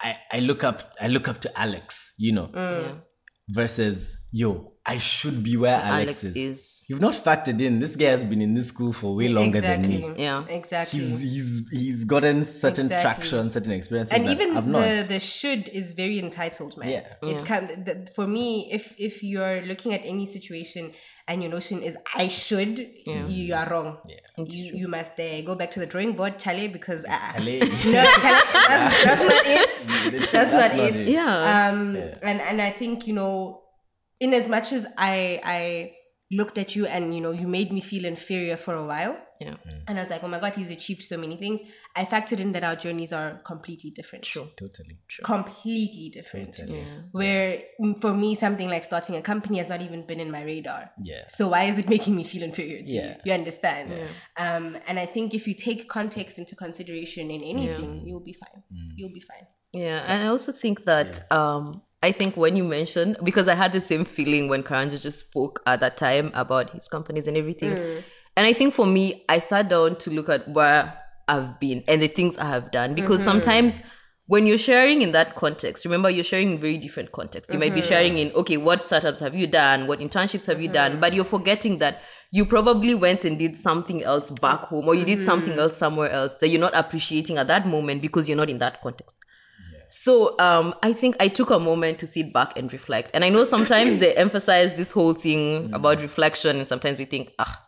I, 0.00 0.16
I 0.32 0.40
look 0.40 0.62
up 0.64 0.92
I 1.00 1.08
look 1.08 1.26
up 1.28 1.40
to 1.42 1.58
Alex, 1.58 2.12
you 2.18 2.32
know, 2.32 2.48
mm. 2.48 3.00
versus 3.48 4.16
yo, 4.30 4.72
I 4.84 4.98
should 4.98 5.42
be 5.42 5.56
where 5.56 5.76
Alex, 5.76 6.22
Alex 6.22 6.24
is. 6.24 6.36
is. 6.36 6.84
You've 6.88 7.00
not 7.00 7.14
factored 7.14 7.60
in 7.62 7.80
this 7.80 7.96
guy 7.96 8.06
has 8.10 8.22
been 8.22 8.42
in 8.42 8.52
this 8.54 8.68
school 8.68 8.92
for 8.92 9.16
way 9.16 9.28
longer 9.28 9.58
exactly. 9.58 9.96
than 10.02 10.12
me. 10.16 10.22
Yeah. 10.22 10.44
Exactly. 10.48 11.00
He's 11.00 11.20
he's 11.20 11.62
he's 11.72 12.04
gotten 12.04 12.44
certain 12.44 12.86
Exactly. 12.86 13.02
traction, 13.02 13.50
certain 13.50 13.72
experiences 13.72 14.12
and 14.14 14.26
that 14.26 14.32
even 14.32 14.56
I've 14.56 14.66
not. 14.66 14.82
the 14.82 15.06
the 15.14 15.20
should 15.20 15.68
is 15.68 15.92
very 15.92 16.18
entitled 16.18 16.76
man 16.76 16.90
Yeah. 16.90 17.28
it 17.30 17.44
can 17.46 17.84
the, 17.86 18.08
for 18.14 18.26
me 18.26 18.68
if 18.72 18.94
if 18.98 19.22
you're 19.22 19.62
looking 19.62 19.94
at 19.94 20.02
any 20.04 20.26
situation 20.26 20.92
and 21.28 21.42
your 21.42 21.50
notion 21.50 21.82
is 21.82 21.96
i 22.14 22.28
should 22.28 22.78
you 23.06 23.54
are 23.54 23.68
wrong. 23.70 23.98
Yeah. 24.08 24.44
you, 24.44 24.64
you 24.80 24.88
must 24.88 25.18
uh, 25.18 25.40
go 25.42 25.54
back 25.54 25.70
to 25.72 25.80
the 25.80 25.86
drawing 25.86 26.12
board 26.12 26.38
chale 26.38 26.68
because 26.68 27.04
uh, 27.04 27.32
Chale. 27.34 27.60
no 27.94 28.04
chale, 28.04 28.42
that's, 28.68 29.04
that's 29.04 29.22
not 29.22 29.46
it. 29.46 30.12
This- 30.12 30.30
that's, 30.30 30.52
not, 30.52 30.70
it, 30.78 31.08
Yeah. 31.08 31.70
um 31.70 31.96
and 32.22 32.40
and 32.40 32.60
i 32.62 32.70
think 32.70 33.06
you 33.08 33.14
know 33.14 33.62
in 34.20 34.32
as 34.34 34.48
much 34.48 34.72
as 34.72 34.86
i 34.96 35.40
i 35.44 35.92
looked 36.30 36.58
at 36.58 36.74
you 36.76 36.86
and 36.86 37.14
you 37.14 37.20
know 37.20 37.30
you 37.32 37.46
made 37.48 37.72
me 37.72 37.80
feel 37.80 38.04
inferior 38.04 38.56
for 38.56 38.74
a 38.74 38.84
while 38.86 39.16
Yeah. 39.40 39.56
and 39.86 39.98
i 39.98 40.02
was 40.02 40.10
like 40.10 40.22
oh 40.24 40.28
my 40.28 40.40
god 40.40 40.54
he's 40.54 40.70
achieved 40.70 41.02
so 41.02 41.16
many 41.16 41.36
things 41.36 41.60
i 41.94 42.04
factored 42.04 42.40
in 42.40 42.52
that 42.52 42.64
our 42.64 42.76
journeys 42.76 43.12
are 43.12 43.40
completely 43.44 43.90
different 43.90 44.24
True. 44.24 44.48
Totally. 44.58 44.98
True. 45.08 45.22
completely 45.24 46.10
different. 46.12 46.56
Totally. 46.56 46.86
Where 47.12 47.62
mm, 47.80 48.00
for 48.00 48.12
me, 48.12 48.34
something 48.34 48.68
like 48.68 48.84
starting 48.84 49.16
a 49.16 49.22
company 49.22 49.58
has 49.58 49.68
not 49.68 49.80
even 49.82 50.06
been 50.06 50.20
in 50.20 50.30
my 50.30 50.42
radar. 50.42 50.90
Yeah. 51.02 51.24
So 51.28 51.48
why 51.48 51.64
is 51.64 51.78
it 51.78 51.88
making 51.88 52.14
me 52.16 52.24
feel 52.24 52.42
inferior 52.42 52.82
to 52.82 52.92
you? 52.92 53.00
Yeah. 53.00 53.16
You 53.24 53.32
understand? 53.32 53.98
Um, 54.36 54.76
and 54.86 54.98
I 54.98 55.06
think 55.06 55.34
if 55.34 55.46
you 55.46 55.54
take 55.54 55.88
context 55.88 56.38
into 56.38 56.54
consideration 56.56 57.30
in 57.30 57.42
anything, 57.42 58.02
you'll 58.06 58.20
be 58.20 58.34
fine. 58.34 58.62
You'll 58.96 59.12
be 59.12 59.20
fine. 59.20 59.46
Yeah, 59.72 60.04
and 60.06 60.22
I 60.22 60.26
also 60.28 60.52
think 60.52 60.84
that 60.84 61.20
um 61.30 61.82
I 62.02 62.12
think 62.12 62.36
when 62.36 62.56
you 62.56 62.64
mentioned 62.64 63.16
because 63.24 63.48
I 63.48 63.54
had 63.54 63.72
the 63.72 63.80
same 63.80 64.04
feeling 64.04 64.48
when 64.48 64.62
Karanja 64.62 65.00
just 65.00 65.18
spoke 65.20 65.60
at 65.66 65.80
that 65.80 65.96
time 65.96 66.30
about 66.34 66.70
his 66.70 66.88
companies 66.88 67.26
and 67.26 67.36
everything. 67.36 68.02
And 68.36 68.46
I 68.46 68.52
think 68.52 68.74
for 68.74 68.86
me, 68.86 69.24
I 69.28 69.38
sat 69.38 69.68
down 69.68 69.96
to 69.96 70.10
look 70.10 70.28
at 70.28 70.48
where 70.48 70.98
I've 71.28 71.58
been 71.58 71.82
and 71.88 72.02
the 72.02 72.08
things 72.08 72.38
I 72.38 72.46
have 72.46 72.70
done 72.70 72.94
because 72.94 73.22
sometimes 73.22 73.80
when 74.28 74.46
you're 74.46 74.58
sharing 74.58 75.02
in 75.02 75.12
that 75.12 75.36
context, 75.36 75.84
remember 75.84 76.10
you're 76.10 76.24
sharing 76.24 76.52
in 76.52 76.60
very 76.60 76.78
different 76.78 77.12
context. 77.12 77.52
You 77.52 77.58
might 77.58 77.74
be 77.74 77.82
sharing 77.82 78.18
in 78.18 78.32
okay, 78.32 78.56
what 78.56 78.84
startups 78.84 79.20
have 79.20 79.34
you 79.34 79.46
done? 79.46 79.86
What 79.86 80.00
internships 80.00 80.46
have 80.46 80.60
you 80.60 80.68
done? 80.68 81.00
But 81.00 81.14
you're 81.14 81.24
forgetting 81.24 81.78
that 81.78 82.02
you 82.32 82.44
probably 82.44 82.94
went 82.94 83.24
and 83.24 83.38
did 83.38 83.56
something 83.56 84.02
else 84.02 84.30
back 84.32 84.62
home 84.64 84.88
or 84.88 84.94
you 84.94 85.04
did 85.04 85.22
something 85.22 85.58
else 85.58 85.76
somewhere 85.76 86.10
else 86.10 86.34
that 86.40 86.48
you're 86.48 86.60
not 86.60 86.74
appreciating 86.74 87.38
at 87.38 87.46
that 87.46 87.66
moment 87.66 88.02
because 88.02 88.28
you're 88.28 88.36
not 88.36 88.50
in 88.50 88.58
that 88.58 88.82
context. 88.82 89.16
So 89.88 90.38
um, 90.38 90.74
I 90.82 90.92
think 90.92 91.16
I 91.20 91.28
took 91.28 91.50
a 91.50 91.58
moment 91.58 91.98
to 92.00 92.06
sit 92.06 92.32
back 92.32 92.56
and 92.58 92.72
reflect. 92.72 93.10
And 93.14 93.24
I 93.24 93.28
know 93.28 93.44
sometimes 93.44 93.96
they 94.00 94.14
emphasize 94.14 94.74
this 94.74 94.90
whole 94.90 95.14
thing 95.14 95.72
about 95.72 96.02
reflection, 96.02 96.56
and 96.56 96.66
sometimes 96.66 96.98
we 96.98 97.04
think, 97.04 97.32
ah, 97.38 97.65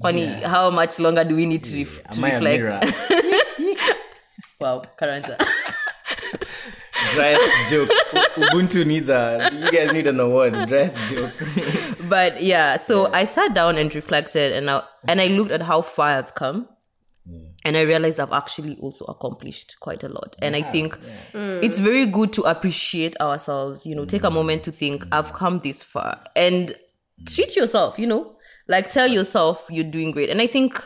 funny, 0.00 0.26
how 0.42 0.70
much 0.70 0.98
longer 0.98 1.24
do 1.24 1.36
we 1.36 1.46
need 1.46 1.64
to, 1.64 1.84
ref- 1.84 2.10
to 2.10 2.18
Am 2.18 2.24
I 2.24 2.30
a 2.30 2.34
reflect? 2.34 2.62
mirror? 2.62 2.80
wow, 4.60 4.84
Karanja. 5.00 5.44
Driest 7.14 7.70
joke. 7.70 7.90
Ubuntu 8.36 8.86
needs 8.86 9.08
a. 9.08 9.50
You 9.52 9.70
guys 9.70 9.92
need 9.92 10.06
an 10.06 10.20
award. 10.20 10.52
Driest 10.68 10.96
joke. 11.10 11.32
but 12.08 12.42
yeah, 12.42 12.76
so 12.76 13.12
I 13.12 13.24
sat 13.26 13.54
down 13.54 13.76
and 13.76 13.94
reflected, 13.94 14.52
and 14.52 14.70
I 14.70 14.82
and 15.06 15.20
I 15.20 15.26
looked 15.28 15.50
at 15.50 15.62
how 15.62 15.82
far 15.82 16.18
I've 16.18 16.34
come, 16.34 16.68
and 17.64 17.76
I 17.76 17.82
realized 17.82 18.20
I've 18.20 18.32
actually 18.32 18.76
also 18.80 19.04
accomplished 19.06 19.76
quite 19.80 20.02
a 20.02 20.08
lot. 20.08 20.36
And 20.40 20.56
I 20.56 20.62
think 20.62 20.98
mm. 21.32 21.62
it's 21.62 21.78
very 21.78 22.06
good 22.06 22.32
to 22.34 22.42
appreciate 22.42 23.20
ourselves. 23.20 23.86
You 23.86 23.94
know, 23.94 24.04
take 24.04 24.24
a 24.24 24.30
mm. 24.30 24.34
moment 24.34 24.64
to 24.64 24.72
think, 24.72 25.06
I've 25.12 25.32
come 25.32 25.60
this 25.60 25.82
far, 25.82 26.20
and 26.34 26.68
mm. 26.68 27.34
treat 27.34 27.54
yourself. 27.56 27.98
You 27.98 28.06
know, 28.06 28.33
like 28.68 28.90
tell 28.90 29.06
yourself 29.06 29.64
you're 29.70 29.84
doing 29.84 30.10
great. 30.10 30.30
And 30.30 30.40
I 30.40 30.46
think 30.46 30.82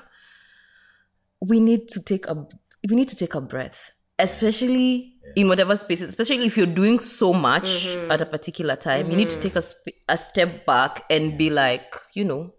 we 1.40 1.60
need 1.60 1.88
to 1.88 2.02
take 2.02 2.26
a 2.26 2.46
we 2.88 2.96
need 2.96 3.08
to 3.08 3.16
take 3.16 3.34
a 3.34 3.40
breath 3.40 3.92
especially 4.18 5.14
in 5.36 5.46
whatever 5.48 5.76
spaces 5.76 6.08
especially 6.08 6.44
if 6.44 6.56
you're 6.56 6.66
doing 6.66 6.98
so 6.98 7.32
much 7.32 7.68
mm-hmm. 7.68 8.10
at 8.10 8.20
a 8.20 8.26
particular 8.26 8.74
time 8.74 9.10
you 9.10 9.16
need 9.16 9.28
to 9.30 9.36
mm-hmm. 9.36 9.42
take 9.42 9.56
a, 9.56 9.62
sp- 9.62 9.98
a 10.08 10.18
step 10.18 10.66
back 10.66 11.04
and 11.10 11.38
be 11.38 11.50
like 11.50 11.94
you 12.14 12.24
know 12.24 12.52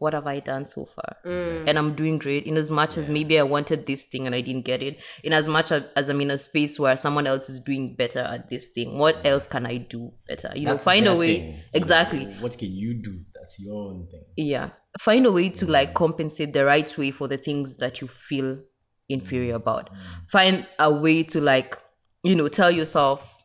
what 0.00 0.14
have 0.14 0.26
i 0.26 0.40
done 0.40 0.66
so 0.66 0.86
far? 0.86 1.16
Mm. 1.24 1.68
And 1.68 1.78
i'm 1.78 1.94
doing 1.94 2.18
great 2.18 2.46
in 2.46 2.56
as 2.56 2.70
much 2.70 2.96
as 2.96 3.08
maybe 3.08 3.38
i 3.38 3.42
wanted 3.42 3.86
this 3.86 4.04
thing 4.04 4.26
and 4.26 4.34
i 4.34 4.40
didn't 4.40 4.64
get 4.64 4.82
it. 4.82 4.98
In 5.22 5.32
as 5.32 5.46
much 5.46 5.70
as, 5.70 5.84
as 5.94 6.08
i'm 6.08 6.20
in 6.20 6.30
a 6.30 6.38
space 6.38 6.78
where 6.80 6.96
someone 6.96 7.26
else 7.26 7.48
is 7.48 7.60
doing 7.60 7.94
better 7.96 8.20
at 8.20 8.50
this 8.50 8.68
thing 8.68 8.98
what 8.98 9.24
else 9.24 9.46
can 9.46 9.66
i 9.66 9.76
do 9.76 10.12
better? 10.26 10.52
You 10.56 10.66
know 10.66 10.78
find 10.78 11.06
a 11.06 11.14
way 11.14 11.36
thing. 11.36 11.62
Exactly. 11.74 12.24
What 12.40 12.58
can 12.58 12.72
you 12.72 12.94
do? 12.94 13.20
That's 13.34 13.60
your 13.60 13.74
own 13.74 14.08
thing. 14.10 14.24
yeah. 14.36 14.70
Find 14.98 15.24
a 15.26 15.32
way 15.32 15.50
to 15.50 15.66
mm. 15.66 15.70
like 15.70 15.94
compensate 15.94 16.52
the 16.52 16.64
right 16.64 16.98
way 16.98 17.10
for 17.10 17.28
the 17.28 17.38
things 17.38 17.76
that 17.76 18.00
you 18.00 18.08
feel 18.08 18.58
inferior 19.08 19.54
mm. 19.54 19.62
about. 19.62 19.90
Find 20.28 20.66
a 20.78 20.90
way 20.92 21.22
to 21.24 21.40
like 21.40 21.76
you 22.22 22.34
know 22.34 22.48
tell 22.48 22.70
yourself 22.70 23.39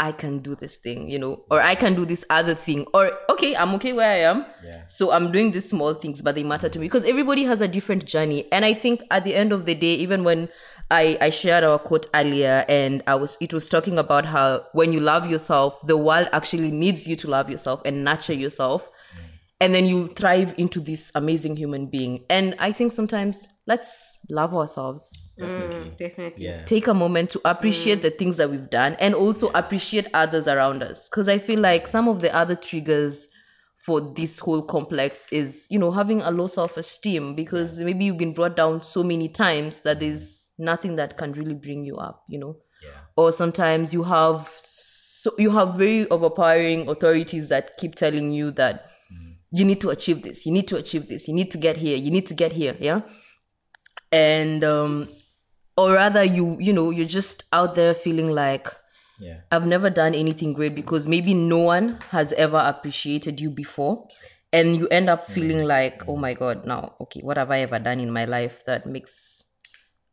i 0.00 0.10
can 0.10 0.40
do 0.40 0.56
this 0.56 0.76
thing 0.76 1.08
you 1.08 1.18
know 1.18 1.44
or 1.50 1.60
i 1.60 1.74
can 1.74 1.94
do 1.94 2.04
this 2.04 2.24
other 2.28 2.54
thing 2.54 2.84
or 2.92 3.12
okay 3.28 3.54
i'm 3.54 3.74
okay 3.74 3.92
where 3.92 4.10
i 4.10 4.18
am. 4.18 4.44
Yeah. 4.64 4.86
so 4.88 5.12
i'm 5.12 5.30
doing 5.30 5.52
these 5.52 5.68
small 5.68 5.94
things 5.94 6.20
but 6.20 6.34
they 6.34 6.42
matter 6.42 6.68
to 6.68 6.78
me 6.78 6.86
mm. 6.86 6.88
because 6.88 7.04
everybody 7.04 7.44
has 7.44 7.60
a 7.60 7.68
different 7.68 8.04
journey. 8.04 8.50
And 8.50 8.64
i 8.64 8.74
think 8.74 9.02
at 9.10 9.24
the 9.24 9.34
end 9.34 9.52
of 9.52 9.66
the 9.66 9.74
day 9.74 9.94
even 9.94 10.24
when 10.24 10.48
I, 10.90 11.16
I 11.18 11.30
shared 11.30 11.64
our 11.64 11.78
quote 11.78 12.06
earlier 12.14 12.66
and 12.68 13.02
I 13.06 13.14
was 13.14 13.38
it 13.40 13.54
was 13.54 13.70
talking 13.70 13.98
about 13.98 14.26
how 14.26 14.66
when 14.72 14.92
you 14.92 15.00
love 15.00 15.28
yourself, 15.30 15.80
the 15.86 15.96
world 15.96 16.28
actually 16.30 16.70
needs 16.70 17.06
you 17.06 17.16
to 17.16 17.26
love 17.26 17.48
yourself 17.48 17.80
and 17.86 18.04
nurture 18.04 18.34
yourself 18.34 18.90
and 19.60 19.74
then 19.74 19.86
you 19.86 20.08
thrive 20.08 20.54
into 20.58 20.80
this 20.80 21.12
amazing 21.14 21.56
human 21.56 21.86
being. 21.86 22.24
And 22.28 22.54
I 22.58 22.72
think 22.72 22.92
sometimes 22.92 23.46
let's 23.66 24.18
love 24.28 24.54
ourselves. 24.54 25.32
Mm, 25.38 25.96
definitely. 25.96 26.44
Yeah. 26.44 26.64
Take 26.64 26.86
a 26.86 26.94
moment 26.94 27.30
to 27.30 27.40
appreciate 27.44 28.00
mm. 28.00 28.02
the 28.02 28.10
things 28.10 28.36
that 28.36 28.50
we've 28.50 28.68
done 28.68 28.94
and 28.98 29.14
also 29.14 29.50
appreciate 29.54 30.08
others 30.12 30.48
around 30.48 30.82
us. 30.82 31.08
Because 31.08 31.28
I 31.28 31.38
feel 31.38 31.60
like 31.60 31.86
some 31.86 32.08
of 32.08 32.20
the 32.20 32.34
other 32.34 32.56
triggers 32.56 33.28
for 33.78 34.00
this 34.00 34.38
whole 34.38 34.62
complex 34.62 35.26
is, 35.30 35.66
you 35.70 35.78
know, 35.78 35.92
having 35.92 36.20
a 36.22 36.30
low 36.30 36.46
self 36.46 36.76
esteem 36.76 37.34
because 37.34 37.78
maybe 37.78 38.06
you've 38.06 38.18
been 38.18 38.34
brought 38.34 38.56
down 38.56 38.82
so 38.82 39.02
many 39.02 39.28
times 39.28 39.80
that 39.80 40.00
there's 40.00 40.48
nothing 40.58 40.96
that 40.96 41.16
can 41.16 41.32
really 41.32 41.54
bring 41.54 41.84
you 41.84 41.96
up, 41.96 42.24
you 42.28 42.38
know. 42.38 42.56
Yeah. 42.82 43.00
Or 43.16 43.30
sometimes 43.30 43.92
you 43.92 44.02
have 44.02 44.52
so 44.56 45.32
you 45.38 45.50
have 45.50 45.76
very 45.76 46.08
overpowering 46.10 46.88
authorities 46.88 47.48
that 47.48 47.78
keep 47.78 47.94
telling 47.94 48.32
you 48.32 48.50
that 48.52 48.90
you 49.56 49.64
need 49.64 49.80
to 49.80 49.90
achieve 49.90 50.22
this, 50.22 50.44
you 50.46 50.52
need 50.52 50.68
to 50.68 50.76
achieve 50.76 51.08
this, 51.08 51.28
you 51.28 51.34
need 51.34 51.50
to 51.52 51.58
get 51.58 51.76
here, 51.76 51.96
you 51.96 52.10
need 52.10 52.26
to 52.26 52.34
get 52.34 52.52
here, 52.52 52.76
yeah. 52.80 53.00
And 54.12 54.62
um, 54.64 55.08
or 55.76 55.92
rather 55.92 56.22
you 56.24 56.56
you 56.60 56.72
know 56.72 56.90
you're 56.90 57.06
just 57.20 57.44
out 57.52 57.74
there 57.74 57.94
feeling 57.94 58.30
like 58.30 58.68
Yeah. 59.20 59.46
I've 59.50 59.66
never 59.66 59.90
done 59.90 60.14
anything 60.14 60.54
great 60.54 60.74
because 60.74 61.06
maybe 61.06 61.34
no 61.34 61.58
one 61.58 61.98
has 62.10 62.32
ever 62.34 62.58
appreciated 62.58 63.40
you 63.40 63.50
before. 63.50 64.08
And 64.52 64.76
you 64.76 64.86
end 64.88 65.08
up 65.10 65.26
feeling 65.30 65.62
like, 65.66 66.02
oh 66.06 66.16
my 66.16 66.34
god, 66.34 66.66
now 66.66 66.94
okay, 67.00 67.20
what 67.22 67.36
have 67.36 67.50
I 67.50 67.60
ever 67.62 67.78
done 67.78 68.00
in 68.00 68.10
my 68.10 68.24
life 68.24 68.62
that 68.66 68.86
makes 68.86 69.44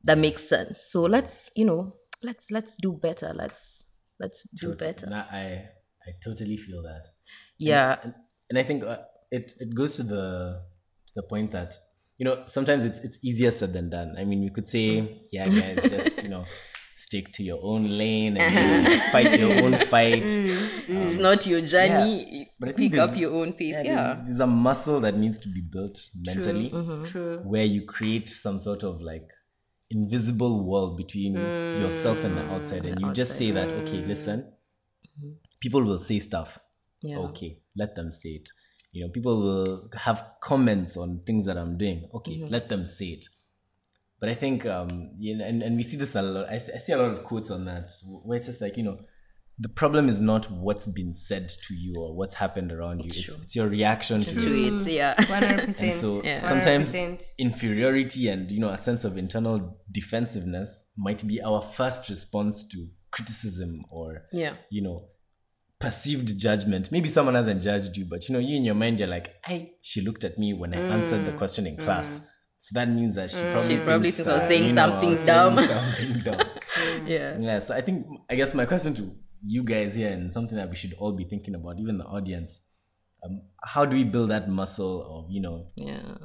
that 0.03 0.17
makes 0.17 0.47
sense? 0.47 0.81
So 0.89 1.03
let's, 1.03 1.51
you 1.55 1.65
know, 1.65 1.93
let's 2.23 2.49
let's 2.49 2.75
do 2.75 2.93
better. 2.93 3.33
Let's 3.35 3.85
let's 4.19 4.47
do 4.59 4.73
better. 4.75 5.09
Nah, 5.09 5.25
I 5.31 5.69
I 6.05 6.11
totally 6.23 6.57
feel 6.57 6.81
that. 6.83 7.13
Yeah. 7.57 7.97
and, 8.03 8.13
and 8.49 8.57
I 8.57 8.63
think 8.63 8.83
uh, 8.83 9.05
it 9.32 9.53
it 9.59 9.73
goes 9.73 9.95
to 9.95 10.03
the 10.03 10.61
to 11.07 11.13
the 11.15 11.23
point 11.23 11.51
that 11.53 11.73
you 12.17 12.25
know 12.25 12.43
sometimes 12.47 12.86
it's 12.86 12.99
it's 12.99 13.17
easier 13.23 13.51
said 13.51 13.73
than 13.73 13.89
done. 13.89 14.15
I 14.17 14.25
mean, 14.25 14.41
we 14.41 14.49
could 14.49 14.69
say, 14.69 15.27
yeah, 15.32 15.47
guys, 15.47 15.89
just 15.89 16.23
you 16.23 16.29
know, 16.29 16.45
stick 16.95 17.32
to 17.34 17.43
your 17.43 17.59
own 17.63 17.97
lane 17.97 18.38
and 18.38 18.55
uh-huh. 18.55 18.89
you 18.89 18.97
know, 18.97 19.03
fight 19.11 19.39
your 19.39 19.63
own 19.63 19.86
fight. 19.88 20.23
Mm, 20.23 20.86
mm. 20.86 20.89
Um, 20.89 21.07
it's 21.07 21.17
not 21.17 21.47
your 21.47 21.61
journey. 21.61 22.51
But 22.59 22.69
I 22.69 22.73
Pick 22.73 22.97
up 22.97 23.17
your 23.17 23.34
own 23.34 23.53
pace. 23.53 23.77
Yeah, 23.77 23.84
Yeah. 23.84 24.13
There's, 24.13 24.25
there's 24.25 24.39
a 24.41 24.47
muscle 24.47 24.99
that 24.99 25.17
needs 25.17 25.39
to 25.39 25.49
be 25.49 25.61
built 25.61 25.99
mentally, 26.15 26.69
mm-hmm, 26.69 27.03
True. 27.03 27.38
where 27.39 27.65
you 27.65 27.86
create 27.86 28.29
some 28.29 28.59
sort 28.59 28.84
of 28.84 29.01
like 29.01 29.27
invisible 29.89 30.63
wall 30.63 30.95
between 30.95 31.36
yourself 31.36 32.23
and 32.23 32.38
the 32.38 32.41
mm, 32.41 32.51
outside, 32.51 32.86
and 32.86 32.99
you 33.01 33.11
just 33.13 33.38
say 33.38 33.51
that, 33.51 33.67
okay, 33.67 34.05
listen, 34.05 34.51
people 35.59 35.84
will 35.84 35.99
say 35.99 36.19
stuff. 36.19 36.59
Yeah. 37.01 37.17
Okay, 37.17 37.61
let 37.75 37.95
them 37.95 38.11
say 38.11 38.29
it. 38.29 38.49
You 38.91 39.05
know, 39.05 39.11
people 39.11 39.39
will 39.41 39.89
have 39.95 40.25
comments 40.41 40.97
on 40.97 41.21
things 41.25 41.45
that 41.45 41.57
I'm 41.57 41.77
doing. 41.77 42.09
Okay, 42.13 42.43
let 42.49 42.67
them 42.69 42.85
say 42.85 43.05
it. 43.07 43.25
But 44.19 44.29
I 44.29 44.35
think, 44.35 44.65
um, 44.65 45.11
you 45.17 45.37
know, 45.37 45.45
and, 45.45 45.63
and 45.63 45.77
we 45.77 45.83
see 45.83 45.97
this 45.97 46.13
a 46.15 46.21
lot. 46.21 46.49
I, 46.49 46.57
see- 46.59 46.73
I 46.75 46.77
see 46.77 46.91
a 46.93 46.97
lot 46.97 47.11
of 47.11 47.23
quotes 47.23 47.49
on 47.49 47.65
that 47.65 47.89
where 48.23 48.37
it's 48.37 48.45
just 48.47 48.61
like, 48.61 48.77
you 48.77 48.83
know, 48.83 48.99
the 49.57 49.69
problem 49.69 50.09
is 50.09 50.19
not 50.19 50.49
what's 50.51 50.87
been 50.87 51.13
said 51.13 51.49
to 51.67 51.73
you 51.73 51.95
or 51.99 52.15
what's 52.15 52.35
happened 52.35 52.71
around 52.71 52.99
you. 53.01 53.07
It's, 53.09 53.27
it's 53.29 53.55
your 53.55 53.67
reaction 53.67 54.21
to 54.21 54.35
To 54.35 54.53
it. 54.53 54.87
it, 54.87 54.91
yeah. 54.91 55.15
100%. 55.17 55.79
And 55.81 55.99
so 55.99 56.21
Yeah. 56.23 56.39
sometimes 56.39 56.91
100%. 56.91 57.23
inferiority 57.37 58.27
and 58.27 58.49
you 58.51 58.59
know 58.59 58.69
a 58.69 58.77
sense 58.77 59.03
of 59.03 59.17
internal 59.17 59.77
defensiveness 59.91 60.85
might 60.97 61.25
be 61.27 61.41
our 61.41 61.61
first 61.61 62.09
response 62.09 62.67
to 62.69 62.87
criticism 63.11 63.83
or 63.91 64.23
Yeah. 64.31 64.55
you 64.69 64.81
know 64.81 65.09
perceived 65.82 66.38
judgment. 66.39 66.91
Maybe 66.91 67.09
someone 67.09 67.36
hasn't 67.36 67.61
judged 67.61 67.97
you, 67.97 68.05
but 68.05 68.27
you 68.29 68.34
know 68.34 68.39
you 68.39 68.55
in 68.57 68.63
your 68.63 68.75
mind 68.75 68.99
you're 68.99 69.07
like, 69.07 69.36
"I 69.45 69.71
she 69.82 70.01
looked 70.01 70.23
at 70.23 70.38
me 70.38 70.53
when 70.53 70.73
I 70.73 70.77
answered 70.79 71.25
the 71.25 71.34
question 71.34 71.65
in 71.67 71.77
class." 71.77 72.21
So 72.59 72.79
that 72.79 72.88
means 72.89 73.15
that 73.15 73.32
she 73.32 73.38
probably 73.38 73.75
She 73.75 73.84
probably 73.84 74.11
thinks 74.11 74.29
I 74.29 74.36
was 74.36 74.43
uh, 74.43 74.47
saying 74.47 74.65
you 74.65 74.73
know, 74.73 74.86
I 74.86 74.89
something 74.89 75.09
was 75.09 75.19
saying 75.19 75.55
dumb. 75.55 75.63
something 75.65 76.19
dumb. 76.25 77.07
Yeah. 77.07 77.38
Yeah, 77.39 77.59
so 77.59 77.75
I 77.75 77.82
think 77.82 78.05
I 78.29 78.36
guess 78.36 78.53
my 78.53 78.65
question 78.65 78.93
to 78.95 79.11
you 79.43 79.63
guys 79.63 79.95
here 79.95 80.11
and 80.11 80.32
something 80.32 80.55
that 80.57 80.69
we 80.69 80.75
should 80.75 80.93
all 80.99 81.13
be 81.13 81.23
thinking 81.25 81.55
about, 81.55 81.79
even 81.79 81.97
the 81.97 82.03
audience, 82.05 82.59
um, 83.25 83.41
how 83.63 83.86
do 83.86 83.97
we 83.97 84.03
build 84.03 84.29
that 84.29 84.47
muscle 84.47 85.01
of 85.25 85.32
you 85.32 85.41
know 85.41 85.67
Yeah. 85.75 86.17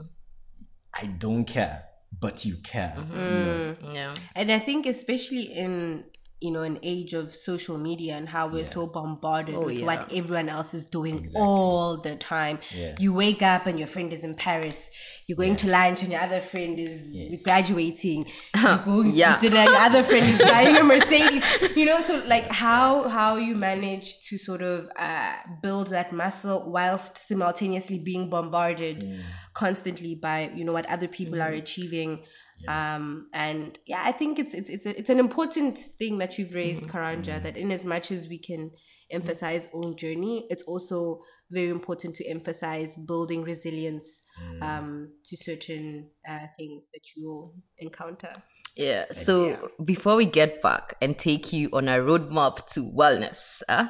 I 0.93 1.07
don't 1.07 1.45
care, 1.47 1.85
but 2.21 2.45
you 2.45 2.57
care. 2.63 2.95
Mm-hmm. 2.99 3.15
You 3.19 3.45
know? 3.45 3.77
Yeah. 3.93 4.15
And 4.35 4.51
I 4.53 4.59
think 4.59 4.87
especially 4.87 5.45
in 5.53 6.05
you 6.41 6.51
know 6.51 6.63
an 6.63 6.79
age 6.83 7.15
of 7.15 7.35
social 7.35 7.79
media 7.79 8.15
and 8.15 8.29
how 8.29 8.47
we're 8.47 8.67
so 8.67 8.87
bombarded 8.87 9.55
Oh, 9.55 9.65
with 9.67 9.79
yeah. 9.79 9.87
what 9.87 10.13
everyone 10.13 10.49
else 10.51 10.75
is 10.75 10.85
doing 10.85 11.31
all 11.35 11.97
the 11.97 12.15
time. 12.17 12.59
Yeah. 12.75 12.95
You 12.99 13.15
wake 13.15 13.41
up 13.41 13.67
and 13.67 13.79
your 13.79 13.89
friend 13.89 14.13
is 14.13 14.23
in 14.23 14.35
Paris. 14.35 14.91
You're 15.27 15.37
going 15.37 15.57
to 15.57 15.69
lunch 15.69 16.03
and 16.03 16.13
your 16.13 16.21
other 16.21 16.41
friend 16.43 16.79
is 16.79 17.17
graduating. 17.43 18.27
You're 18.55 18.79
going 18.85 19.13
Yeah. 19.15 19.37
to 19.39 19.49
dinner 19.49 19.65
your 19.65 19.77
other 19.77 20.03
friend 20.03 20.27
is 20.27 20.39
buying 20.39 20.77
a 20.77 20.83
Mercedes. 20.93 21.43
You 21.75 21.87
know, 21.87 22.01
so 22.03 22.23
like 22.27 22.47
how 22.49 23.09
how 23.09 23.37
you 23.37 23.55
manage 23.55 24.09
to 24.29 24.37
sort 24.39 24.63
of 24.63 24.89
uh, 24.99 25.33
build 25.63 25.87
that 25.89 26.13
muscle 26.13 26.71
whilst 26.71 27.17
simultaneously 27.29 27.99
being 27.99 28.29
bombarded 28.29 29.21
constantly 29.55 30.15
by 30.15 30.51
you 30.55 30.65
know 30.65 30.73
what 30.73 30.87
other 30.87 31.09
people 31.09 31.41
are 31.41 31.53
achieving 31.53 32.23
um 32.69 33.29
and 33.33 33.79
yeah 33.87 34.03
i 34.05 34.13
think 34.13 34.39
it's 34.39 34.55
it's 34.55 34.71
it's, 34.71 34.87
a, 34.87 34.99
it's 34.99 35.11
an 35.11 35.19
important 35.19 35.79
thing 35.79 36.19
that 36.19 36.39
you've 36.39 36.55
raised 36.55 36.85
karanja 36.85 37.43
that 37.43 37.57
in 37.57 37.71
as 37.71 37.85
much 37.85 38.11
as 38.11 38.29
we 38.29 38.39
can 38.39 38.71
emphasize 39.11 39.69
own 39.73 39.97
journey 39.97 40.47
it's 40.51 40.65
also 40.65 41.21
very 41.51 41.69
important 41.69 42.15
to 42.15 42.27
emphasize 42.27 42.97
building 43.07 43.43
resilience 43.43 44.23
um 44.63 45.09
to 45.25 45.37
certain 45.37 46.09
uh, 46.29 46.47
things 46.57 46.89
that 46.93 47.03
you'll 47.15 47.55
encounter. 47.79 48.33
Yeah. 48.77 49.07
So 49.13 49.71
before 49.83 50.17
we 50.17 50.27
get 50.27 50.61
back 50.61 50.97
and 51.01 51.19
take 51.19 51.53
you 51.53 51.71
on 51.73 51.89
a 51.89 51.97
roadmap 51.97 52.67
to 52.75 52.81
wellness, 52.81 53.63
uh, 53.69 53.87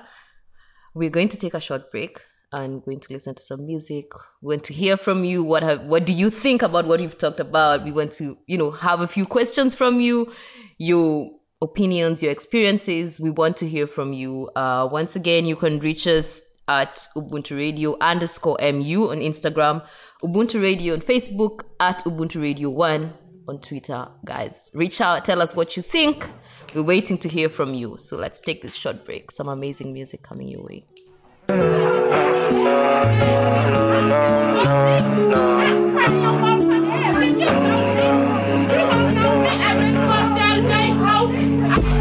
we're 0.95 1.11
going 1.11 1.29
to 1.31 1.37
take 1.37 1.55
a 1.55 1.61
short 1.61 1.91
break 1.91 2.21
and 2.57 2.83
going 2.85 3.01
to 3.01 3.13
listen 3.13 3.35
to 3.35 3.43
some 3.43 3.67
music. 3.67 4.07
We 4.41 4.55
want 4.55 4.65
to 4.65 4.73
hear 4.73 4.97
from 4.97 5.25
you. 5.25 5.45
What 5.45 5.63
have, 5.63 5.83
what 5.83 6.07
do 6.07 6.13
you 6.13 6.31
think 6.31 6.63
about 6.63 6.87
what 6.87 7.01
you've 7.01 7.19
talked 7.19 7.39
about? 7.39 7.85
We 7.85 7.93
want 7.93 8.13
to, 8.13 8.39
you 8.47 8.57
know, 8.57 8.71
have 8.71 9.01
a 9.01 9.07
few 9.07 9.27
questions 9.27 9.75
from 9.75 10.01
you, 10.01 10.33
your 10.79 11.31
opinions, 11.61 12.23
your 12.23 12.33
experiences. 12.33 13.21
We 13.21 13.31
want 13.31 13.59
to 13.59 13.69
hear 13.69 13.87
from 13.87 14.15
you. 14.15 14.49
Uh, 14.57 14.89
once 14.91 15.17
again, 15.17 15.45
you 15.45 15.55
can 15.55 15.81
reach 15.81 16.07
us 16.07 16.41
at 16.67 17.07
Ubuntu 17.15 17.57
Radio 17.57 17.97
underscore 18.01 18.59
MU 18.61 19.11
on 19.11 19.19
Instagram, 19.19 19.87
Ubuntu 20.25 20.61
Radio 20.63 20.95
on 20.95 21.01
Facebook, 21.01 21.61
at 21.79 22.03
Ubuntu 22.05 22.41
Radio 22.41 22.71
1 22.71 23.13
on 23.49 23.61
Twitter. 23.61 24.09
Guys, 24.25 24.71
reach 24.75 25.01
out, 25.03 25.27
tell 25.27 25.43
us 25.43 25.55
what 25.55 25.77
you 25.77 25.83
think. 25.83 26.27
We're 26.75 26.83
waiting 26.83 27.19
to 27.19 27.29
hear 27.29 27.49
from 27.49 27.75
you. 27.75 27.97
So 27.99 28.17
let's 28.17 28.41
take 28.41 28.63
this 28.63 28.75
short 28.75 29.05
break. 29.05 29.31
Some 29.31 29.49
amazing 29.49 29.93
music 29.93 30.23
coming 30.23 30.49
your 30.49 30.65
way. 30.65 31.76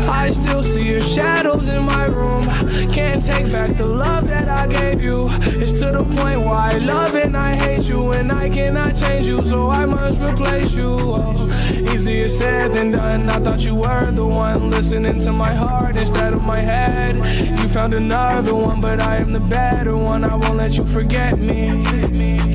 I 0.08 0.32
still 0.32 0.64
see 0.64 0.88
your 0.88 1.02
shadows 1.02 1.68
in 1.68 1.84
my 1.84 2.06
room. 2.06 2.44
Can't 2.92 3.22
take 3.22 3.52
back 3.52 3.76
the 3.76 3.86
love 3.86 4.28
that 4.28 4.48
I 4.48 4.68
gave 4.68 5.02
you. 5.02 5.28
It's 5.42 5.74
to 5.74 5.92
the 5.92 6.06
point 6.06 6.40
where 6.40 6.56
I 6.56 6.78
love 6.78 7.16
and 7.16 7.36
I 7.36 7.56
hate 7.56 7.90
you, 7.90 8.14
and 8.14 8.32
I 8.32 8.48
cannot 8.50 8.96
change 8.96 9.28
you, 9.28 9.44
so 9.44 9.70
I 9.70 9.86
must 9.86 10.22
replace 10.22 10.74
you. 10.74 10.96
Easier 11.96 12.28
said 12.28 12.74
than 12.74 12.92
done. 12.92 13.30
I 13.30 13.40
thought 13.40 13.62
you 13.62 13.74
were 13.74 14.12
the 14.12 14.26
one 14.26 14.70
listening 14.70 15.18
to 15.22 15.32
my 15.32 15.54
heart 15.54 15.96
instead 15.96 16.34
of 16.34 16.42
my 16.42 16.60
head. 16.60 17.16
You 17.58 17.70
found 17.70 17.94
another 17.94 18.54
one, 18.54 18.82
but 18.82 19.00
I 19.00 19.16
am 19.18 19.32
the 19.32 19.40
better 19.40 19.96
one. 19.96 20.26
I 20.26 20.36
won't 20.36 20.58
let 20.58 20.78
you 20.78 20.86
forget 20.86 21.40
me. 21.40 22.55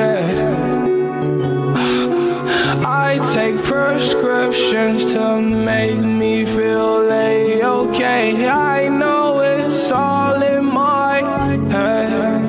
dead. 0.00 0.38
I 3.06 3.10
take 3.34 3.56
prescriptions 3.64 5.12
to 5.14 5.40
make 5.40 6.00
me 6.20 6.44
feel 6.44 7.10
a-okay. 7.10 8.48
I 8.48 8.88
know 8.88 9.40
it's 9.40 9.90
all 9.90 10.40
in 10.54 10.64
my 10.64 11.16
head. 11.74 12.40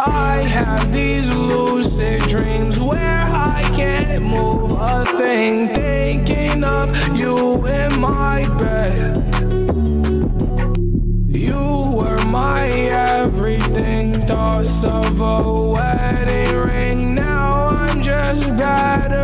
I 0.00 0.34
have 0.58 0.92
these 0.92 1.28
lucid 1.50 2.22
dreams 2.34 2.78
where 2.78 3.24
I 3.56 3.60
can't 3.78 4.22
move 4.22 4.72
a 4.94 5.04
thing, 5.18 5.58
of 14.64 15.20
a 15.20 15.52
wedding 15.62 16.56
ring. 16.56 17.14
Now 17.14 17.68
I'm 17.68 18.00
just 18.00 18.48
better 18.56 19.23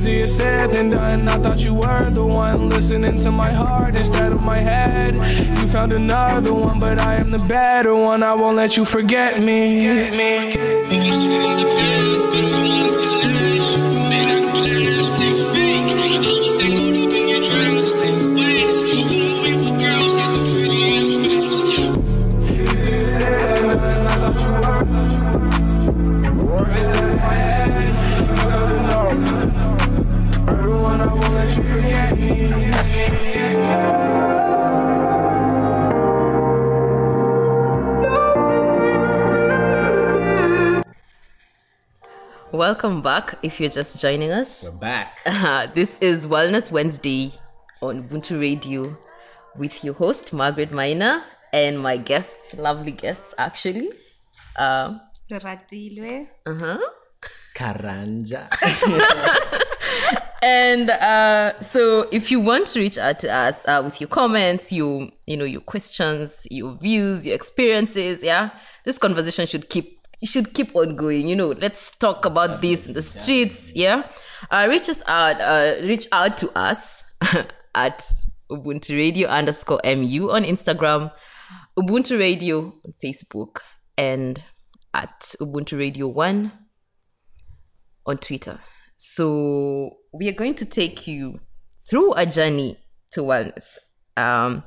easier 0.00 0.26
said 0.26 0.70
than 0.70 0.88
done. 0.88 1.28
I 1.28 1.36
thought 1.38 1.58
you 1.58 1.74
were 1.74 2.08
the 2.10 2.24
one 2.24 2.70
listening 2.70 3.18
to 3.20 3.30
my 3.30 3.52
heart 3.52 3.94
instead 3.94 4.32
of 4.32 4.40
my 4.40 4.58
head. 4.58 5.14
You 5.14 5.66
found 5.68 5.92
another 5.92 6.54
one, 6.54 6.78
but 6.78 6.98
I 6.98 7.16
am 7.16 7.30
the 7.30 7.38
better 7.38 7.94
one. 7.94 8.22
I 8.22 8.32
won't 8.32 8.56
let 8.56 8.78
you 8.78 8.86
forget 8.86 9.40
me. 9.40 9.90
Welcome 42.70 43.02
back 43.02 43.34
if 43.42 43.58
you're 43.58 43.68
just 43.68 43.98
joining 43.98 44.30
us. 44.30 44.62
We're 44.62 44.70
back. 44.70 45.18
Uh, 45.26 45.66
this 45.74 45.98
is 45.98 46.24
Wellness 46.24 46.70
Wednesday 46.70 47.32
on 47.82 48.04
Ubuntu 48.04 48.40
Radio 48.40 48.96
with 49.56 49.82
your 49.82 49.94
host, 49.94 50.32
Margaret 50.32 50.70
Maina, 50.70 51.24
and 51.52 51.80
my 51.80 51.96
guests, 51.96 52.54
lovely 52.54 52.92
guests 52.92 53.34
actually. 53.38 53.90
Uh, 54.54 55.00
Ratilwe. 55.28 56.28
uh-huh. 56.46 56.78
Karanja. 57.56 58.46
And 60.42 60.88
uh, 60.90 61.60
so, 61.60 62.08
if 62.12 62.30
you 62.30 62.40
want 62.40 62.68
to 62.68 62.78
reach 62.78 62.96
out 62.96 63.18
to 63.18 63.34
us 63.34 63.66
uh, 63.66 63.82
with 63.84 64.00
your 64.00 64.08
comments, 64.08 64.72
your 64.72 65.10
you 65.26 65.36
know 65.36 65.44
your 65.44 65.60
questions, 65.60 66.46
your 66.50 66.78
views, 66.78 67.26
your 67.26 67.34
experiences, 67.34 68.22
yeah, 68.22 68.50
this 68.86 68.96
conversation 68.96 69.46
should 69.46 69.68
keep 69.68 69.99
it 70.20 70.28
should 70.28 70.54
keep 70.54 70.74
on 70.76 70.96
going. 70.96 71.28
You 71.28 71.36
know, 71.36 71.48
let's 71.48 71.96
talk 71.96 72.24
about 72.24 72.60
this 72.60 72.86
in 72.86 72.94
the 72.94 73.02
streets, 73.02 73.72
yeah. 73.74 74.04
Uh, 74.50 74.66
reach 74.68 74.88
us 74.88 75.02
out, 75.06 75.40
uh, 75.40 75.76
reach 75.82 76.06
out 76.12 76.36
to 76.38 76.50
us 76.58 77.04
at 77.74 78.02
Ubuntu 78.50 78.96
Radio 78.96 79.28
underscore 79.28 79.80
mu 79.84 80.30
on 80.30 80.44
Instagram, 80.44 81.12
Ubuntu 81.78 82.18
Radio 82.18 82.72
on 82.84 82.94
Facebook, 83.02 83.60
and 83.96 84.42
at 84.94 85.34
Ubuntu 85.40 85.78
Radio 85.78 86.08
One 86.08 86.52
on 88.06 88.18
Twitter. 88.18 88.58
So 88.96 89.96
we 90.12 90.28
are 90.28 90.32
going 90.32 90.54
to 90.56 90.64
take 90.64 91.06
you 91.06 91.40
through 91.88 92.14
a 92.14 92.26
journey 92.26 92.78
to 93.12 93.22
wellness. 93.22 93.76
Um, 94.16 94.64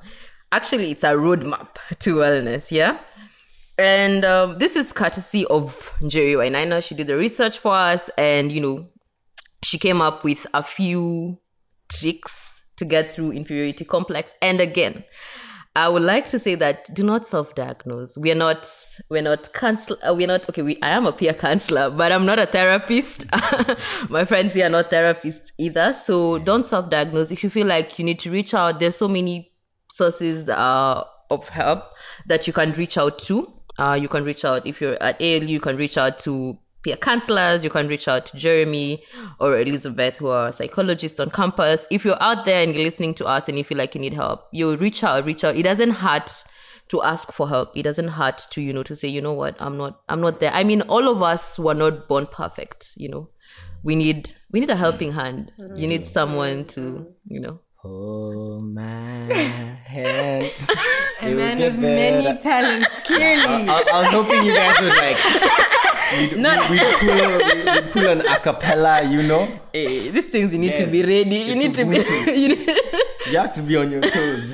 actually, 0.51 0.91
it's 0.91 1.03
a 1.03 1.13
roadmap 1.13 1.75
to 1.99 2.15
wellness, 2.15 2.71
yeah. 2.71 2.99
And 3.77 4.23
um, 4.23 4.59
this 4.59 4.75
is 4.75 4.91
courtesy 4.93 5.45
of 5.45 5.91
Jerry 6.07 6.33
Wainaina. 6.33 6.83
She 6.83 6.95
did 6.95 7.07
the 7.07 7.15
research 7.17 7.57
for 7.57 7.73
us, 7.73 8.09
and 8.17 8.51
you 8.51 8.61
know, 8.61 8.87
she 9.63 9.79
came 9.79 10.01
up 10.01 10.23
with 10.23 10.45
a 10.53 10.61
few 10.61 11.39
tricks 11.89 12.63
to 12.77 12.85
get 12.85 13.11
through 13.11 13.31
inferiority 13.31 13.85
complex. 13.85 14.33
And 14.41 14.59
again, 14.61 15.03
I 15.75 15.89
would 15.89 16.03
like 16.03 16.27
to 16.27 16.37
say 16.37 16.53
that 16.55 16.87
do 16.93 17.03
not 17.03 17.25
self-diagnose. 17.25 18.15
We 18.17 18.31
are 18.31 18.35
not. 18.35 18.69
We're 19.09 19.23
not 19.23 19.51
counselor. 19.53 19.97
uh, 20.07 20.13
We're 20.13 20.27
not. 20.27 20.47
Okay. 20.47 20.61
We. 20.61 20.79
I 20.83 20.91
am 20.91 21.07
a 21.07 21.11
peer 21.11 21.33
counselor, 21.33 21.89
but 21.89 22.11
I'm 22.11 22.27
not 22.27 22.37
a 22.37 22.45
therapist. 22.45 23.25
My 24.09 24.23
friends 24.23 24.53
here 24.53 24.67
are 24.67 24.69
not 24.69 24.91
therapists 24.91 25.51
either. 25.57 25.95
So 26.05 26.37
don't 26.37 26.67
self-diagnose. 26.67 27.31
If 27.31 27.43
you 27.43 27.49
feel 27.49 27.65
like 27.65 27.97
you 27.97 28.05
need 28.05 28.19
to 28.19 28.29
reach 28.29 28.53
out, 28.53 28.79
there's 28.79 28.95
so 28.95 29.07
many 29.07 29.51
sources 29.91 30.47
uh, 30.47 31.03
of 31.31 31.49
help 31.49 31.85
that 32.27 32.45
you 32.45 32.53
can 32.53 32.73
reach 32.73 32.97
out 32.99 33.17
to. 33.19 33.51
Uh, 33.77 33.97
you 33.99 34.07
can 34.07 34.23
reach 34.23 34.45
out 34.45 34.65
if 34.67 34.81
you're 34.81 35.01
at 35.01 35.19
ALU. 35.21 35.47
You 35.47 35.59
can 35.59 35.77
reach 35.77 35.97
out 35.97 36.19
to 36.19 36.57
peer 36.83 36.97
counselors. 36.97 37.63
You 37.63 37.69
can 37.69 37.87
reach 37.87 38.07
out 38.07 38.25
to 38.27 38.37
Jeremy 38.37 39.03
or 39.39 39.59
Elizabeth, 39.59 40.17
who 40.17 40.27
are 40.27 40.51
psychologists 40.51 41.19
on 41.19 41.29
campus. 41.31 41.87
If 41.89 42.05
you're 42.05 42.21
out 42.21 42.45
there 42.45 42.61
and 42.61 42.73
you're 42.73 42.83
listening 42.83 43.15
to 43.15 43.25
us 43.25 43.47
and 43.47 43.57
you 43.57 43.63
feel 43.63 43.77
like 43.77 43.95
you 43.95 44.01
need 44.01 44.13
help, 44.13 44.47
you 44.51 44.75
reach 44.75 45.03
out. 45.03 45.25
Reach 45.25 45.43
out. 45.43 45.55
It 45.55 45.63
doesn't 45.63 45.91
hurt 45.91 46.43
to 46.89 47.01
ask 47.01 47.31
for 47.31 47.47
help. 47.49 47.71
It 47.75 47.83
doesn't 47.83 48.09
hurt 48.09 48.45
to 48.51 48.61
you 48.61 48.73
know 48.73 48.83
to 48.83 48.95
say, 48.95 49.07
you 49.07 49.21
know 49.21 49.33
what, 49.33 49.55
I'm 49.59 49.77
not, 49.77 50.01
I'm 50.09 50.21
not 50.21 50.39
there. 50.39 50.51
I 50.51 50.63
mean, 50.63 50.81
all 50.83 51.07
of 51.07 51.23
us 51.23 51.57
were 51.57 51.73
not 51.73 52.07
born 52.07 52.27
perfect. 52.27 52.93
You 52.97 53.09
know, 53.09 53.29
we 53.81 53.95
need, 53.95 54.33
we 54.51 54.59
need 54.59 54.69
a 54.69 54.75
helping 54.75 55.13
hand. 55.13 55.51
You 55.75 55.87
need 55.87 56.05
someone 56.05 56.65
to, 56.65 57.07
you 57.27 57.39
know. 57.39 57.59
Hold 57.83 58.63
my 58.73 58.85
hand. 59.83 60.51
A 61.21 61.29
man 61.33 61.61
of 61.61 61.77
many 61.77 62.39
talents, 62.39 62.87
clearly. 63.03 63.67
I, 63.69 63.83
I 63.93 63.99
was 64.03 64.07
hoping 64.07 64.43
you 64.45 64.55
guys 64.55 64.79
would 64.79 64.95
like. 64.95 65.17
We'd, 66.13 66.37
No. 66.41 66.55
we, 66.71 66.79
pull, 66.79 67.73
we'd 67.73 67.91
pull 67.91 68.07
an 68.07 68.19
acapella, 68.21 69.11
you 69.11 69.23
know. 69.23 69.59
Hey, 69.73 70.07
these 70.11 70.27
things 70.27 70.53
you 70.53 70.59
need 70.59 70.77
to 70.77 70.85
be 70.85 71.01
ready. 71.01 71.35
You 71.35 71.55
It's 71.55 71.63
need 71.65 71.73
to 71.73 71.83
be. 71.83 71.97
You 72.39 72.47
need, 72.55 72.67
You 73.29 73.37
have 73.37 73.53
to 73.55 73.61
be 73.61 73.75
on 73.75 73.91
your 73.91 73.99
toes. 73.99 74.53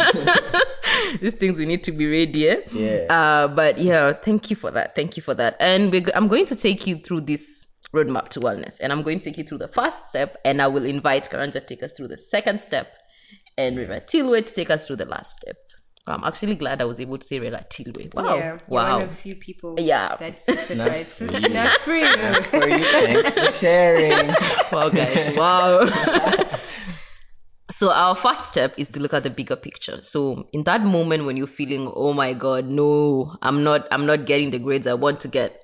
these 1.22 1.36
things 1.36 1.60
we 1.60 1.68
need 1.68 1.84
to 1.84 1.92
be 1.92 2.08
ready. 2.10 2.50
Eh? 2.50 2.62
Yeah. 2.72 3.06
Uh, 3.14 3.48
but 3.48 3.78
yeah, 3.78 4.14
thank 4.14 4.50
you 4.50 4.56
for 4.56 4.72
that. 4.72 4.96
Thank 4.96 5.18
you 5.18 5.22
for 5.22 5.36
that. 5.36 5.56
And 5.60 5.92
we 5.92 6.04
I'm 6.16 6.28
going 6.30 6.48
to 6.48 6.56
take 6.56 6.88
you 6.88 6.98
through 6.98 7.22
this 7.22 7.68
roadmap 7.94 8.30
to 8.30 8.40
wellness, 8.40 8.78
and 8.80 8.92
I'm 8.92 9.04
going 9.04 9.20
to 9.20 9.26
take 9.26 9.38
you 9.38 9.44
through 9.44 9.60
the 9.60 9.68
first 9.68 10.10
step, 10.10 10.38
and 10.44 10.62
I 10.64 10.68
will 10.68 10.86
invite 10.86 11.30
Karanja 11.30 11.54
to 11.54 11.60
take 11.62 11.84
us 11.84 11.92
through 11.94 12.08
the 12.10 12.18
second 12.20 12.62
step, 12.62 12.88
and 13.60 13.78
Reratilwe 13.78 14.46
to 14.46 14.54
take 14.54 14.70
us 14.70 14.88
through 14.88 14.96
the 14.96 15.06
last 15.06 15.40
step. 15.40 15.58
I'm 16.08 16.24
actually 16.24 16.56
glad 16.56 16.82
I 16.82 16.86
was 16.86 17.00
able 17.00 17.20
to 17.20 17.28
say 17.28 17.40
Reratilwe. 17.40 18.14
Wow. 18.16 18.36
Yeah, 18.36 18.60
wow. 18.68 18.98
one 18.98 19.02
of 19.04 19.12
few 19.12 19.36
people 19.36 19.76
Yeah. 19.78 20.16
That's 20.20 20.44
says 20.46 20.72
it 20.72 20.80
right. 20.80 21.06
Snaps 21.06 21.12
for 21.12 21.26
you. 21.26 21.40
Snaps 21.40 21.78
for 21.84 21.94
you. 21.94 22.16
Thanks 22.16 22.50
for 22.50 22.68
you. 22.68 22.78
Thanks 22.80 23.34
for 23.36 23.52
sharing. 23.52 24.28
wow 24.72 24.90
guys 24.90 25.36
wow 25.36 25.86
so 27.72 27.92
our 27.92 28.16
first 28.16 28.46
step 28.46 28.74
is 28.78 28.90
to 28.90 29.00
look 29.00 29.14
at 29.14 29.24
the 29.24 29.30
bigger 29.30 29.56
picture 29.56 30.00
so 30.02 30.48
in 30.54 30.64
that 30.64 30.82
moment 30.82 31.26
when 31.26 31.38
you're 31.38 31.48
feeling 31.48 31.92
oh 31.96 32.14
my 32.14 32.34
god 32.34 32.66
no 32.66 33.36
i'm 33.42 33.64
not 33.64 33.88
i'm 33.92 34.06
not 34.06 34.26
getting 34.26 34.52
the 34.52 34.60
grades 34.60 34.86
i 34.88 34.94
want 34.94 35.20
to 35.20 35.28
get 35.28 35.60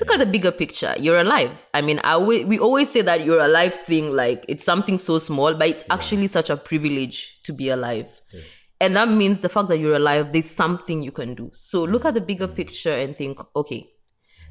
look 0.00 0.10
at 0.10 0.18
the 0.18 0.26
bigger 0.26 0.52
picture. 0.52 0.94
You're 0.98 1.20
alive. 1.20 1.66
I 1.74 1.80
mean 1.80 2.00
I 2.04 2.16
we 2.18 2.44
we 2.44 2.58
always 2.58 2.90
say 2.90 3.02
that 3.02 3.24
you're 3.24 3.40
alive 3.40 3.74
thing 3.74 4.12
like 4.12 4.44
it's 4.48 4.64
something 4.64 4.98
so 4.98 5.18
small 5.18 5.54
but 5.54 5.68
it's 5.68 5.84
actually 5.90 6.26
such 6.26 6.50
a 6.50 6.56
privilege 6.56 7.40
to 7.44 7.52
be 7.52 7.68
alive. 7.68 8.08
And 8.80 8.96
that 8.96 9.08
means 9.08 9.40
the 9.40 9.48
fact 9.48 9.68
that 9.68 9.78
you're 9.78 9.96
alive 9.96 10.32
there's 10.32 10.50
something 10.50 11.02
you 11.02 11.12
can 11.12 11.34
do. 11.34 11.50
So 11.54 11.84
look 11.84 12.02
mm. 12.02 12.08
at 12.08 12.14
the 12.14 12.20
bigger 12.20 12.48
mm. 12.48 12.56
picture 12.56 12.92
and 12.92 13.16
think 13.16 13.40
okay 13.56 13.90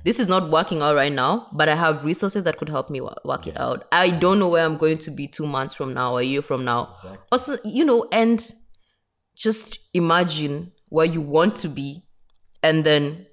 this 0.04 0.20
is 0.20 0.28
not 0.28 0.50
working 0.50 0.82
out 0.82 0.96
right 0.96 1.12
now, 1.12 1.48
but 1.54 1.70
I 1.70 1.76
have 1.76 2.04
resources 2.04 2.44
that 2.44 2.58
could 2.58 2.68
help 2.68 2.89
me 2.89 3.00
wo- 3.00 3.16
work 3.24 3.48
it 3.48 3.58
out. 3.58 3.88
I 3.91 4.10
don't 4.10 4.38
know 4.38 4.50
where 4.50 4.66
I'm 4.66 4.78
going 4.78 4.98
to 5.00 5.12
be 5.12 5.28
two 5.28 5.48
months 5.48 5.74
from 5.74 5.94
now, 5.94 6.18
a 6.18 6.24
year 6.24 6.41
from 6.41 6.66
now. 6.66 6.98
Also, 7.32 7.58
you 7.64 7.86
know, 7.86 8.08
and 8.12 8.46
just 9.36 9.80
imagine 9.94 10.74
where 10.89 11.06
you 11.06 11.22
want 11.22 11.56
to 11.58 11.70
be 11.70 12.06
and 12.62 12.84
then 12.84 13.26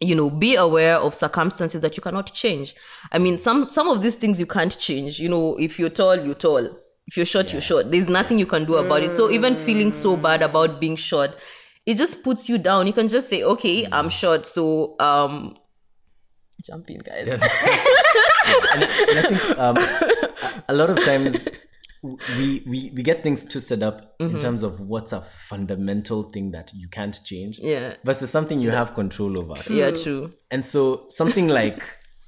you 0.00 0.14
know 0.14 0.28
be 0.30 0.54
aware 0.56 0.96
of 0.96 1.14
circumstances 1.14 1.80
that 1.80 1.96
you 1.96 2.02
cannot 2.02 2.32
change. 2.32 2.74
I 3.12 3.18
mean 3.18 3.38
some 3.38 3.68
some 3.68 3.88
of 3.88 4.02
these 4.02 4.14
things 4.14 4.38
you 4.40 4.46
can't 4.46 4.78
change. 4.78 5.18
You 5.18 5.28
know 5.28 5.56
if 5.58 5.78
you're 5.78 5.90
tall 5.90 6.16
you're 6.16 6.34
tall. 6.34 6.68
If 7.06 7.16
you're 7.16 7.26
short 7.26 7.52
you're 7.52 7.62
short. 7.62 7.90
There's 7.90 8.08
nothing 8.08 8.38
you 8.38 8.46
can 8.46 8.64
do 8.64 8.76
about 8.76 9.02
it. 9.02 9.14
So 9.14 9.30
even 9.30 9.56
feeling 9.56 9.92
so 9.92 10.16
bad 10.16 10.42
about 10.42 10.80
being 10.80 10.96
short 10.96 11.36
it 11.86 11.96
just 11.96 12.22
puts 12.22 12.48
you 12.48 12.58
down. 12.58 12.86
You 12.86 12.92
can 12.92 13.08
just 13.08 13.28
say 13.28 13.42
okay 13.42 13.86
i'm 13.90 14.08
short. 14.08 14.46
So 14.46 14.98
um 14.98 15.56
jump 16.62 16.90
in 16.90 17.00
guys. 17.00 17.28
And 18.46 18.84
I 18.84 19.22
think 19.22 19.58
um, 19.58 19.76
a 20.68 20.74
lot 20.74 20.90
of 20.90 21.02
times 21.02 21.46
we, 22.38 22.62
we 22.66 22.92
we 22.96 23.02
get 23.02 23.22
things 23.22 23.44
twisted 23.44 23.82
up 23.82 23.96
Mm-hmm. 24.20 24.36
in 24.36 24.40
terms 24.42 24.62
of 24.62 24.78
what's 24.80 25.12
a 25.12 25.20
fundamental 25.50 26.22
thing 26.34 26.52
that 26.52 26.70
you 26.74 26.88
can't 26.88 27.18
change 27.24 27.58
Yeah. 27.58 27.96
versus 28.04 28.30
something 28.30 28.60
you 28.60 28.70
have 28.70 28.94
control 28.94 29.32
over. 29.40 29.54
yeah 29.80 29.90
true 29.90 30.32
And 30.52 30.64
so 30.64 31.06
something 31.08 31.48
like 31.48 31.82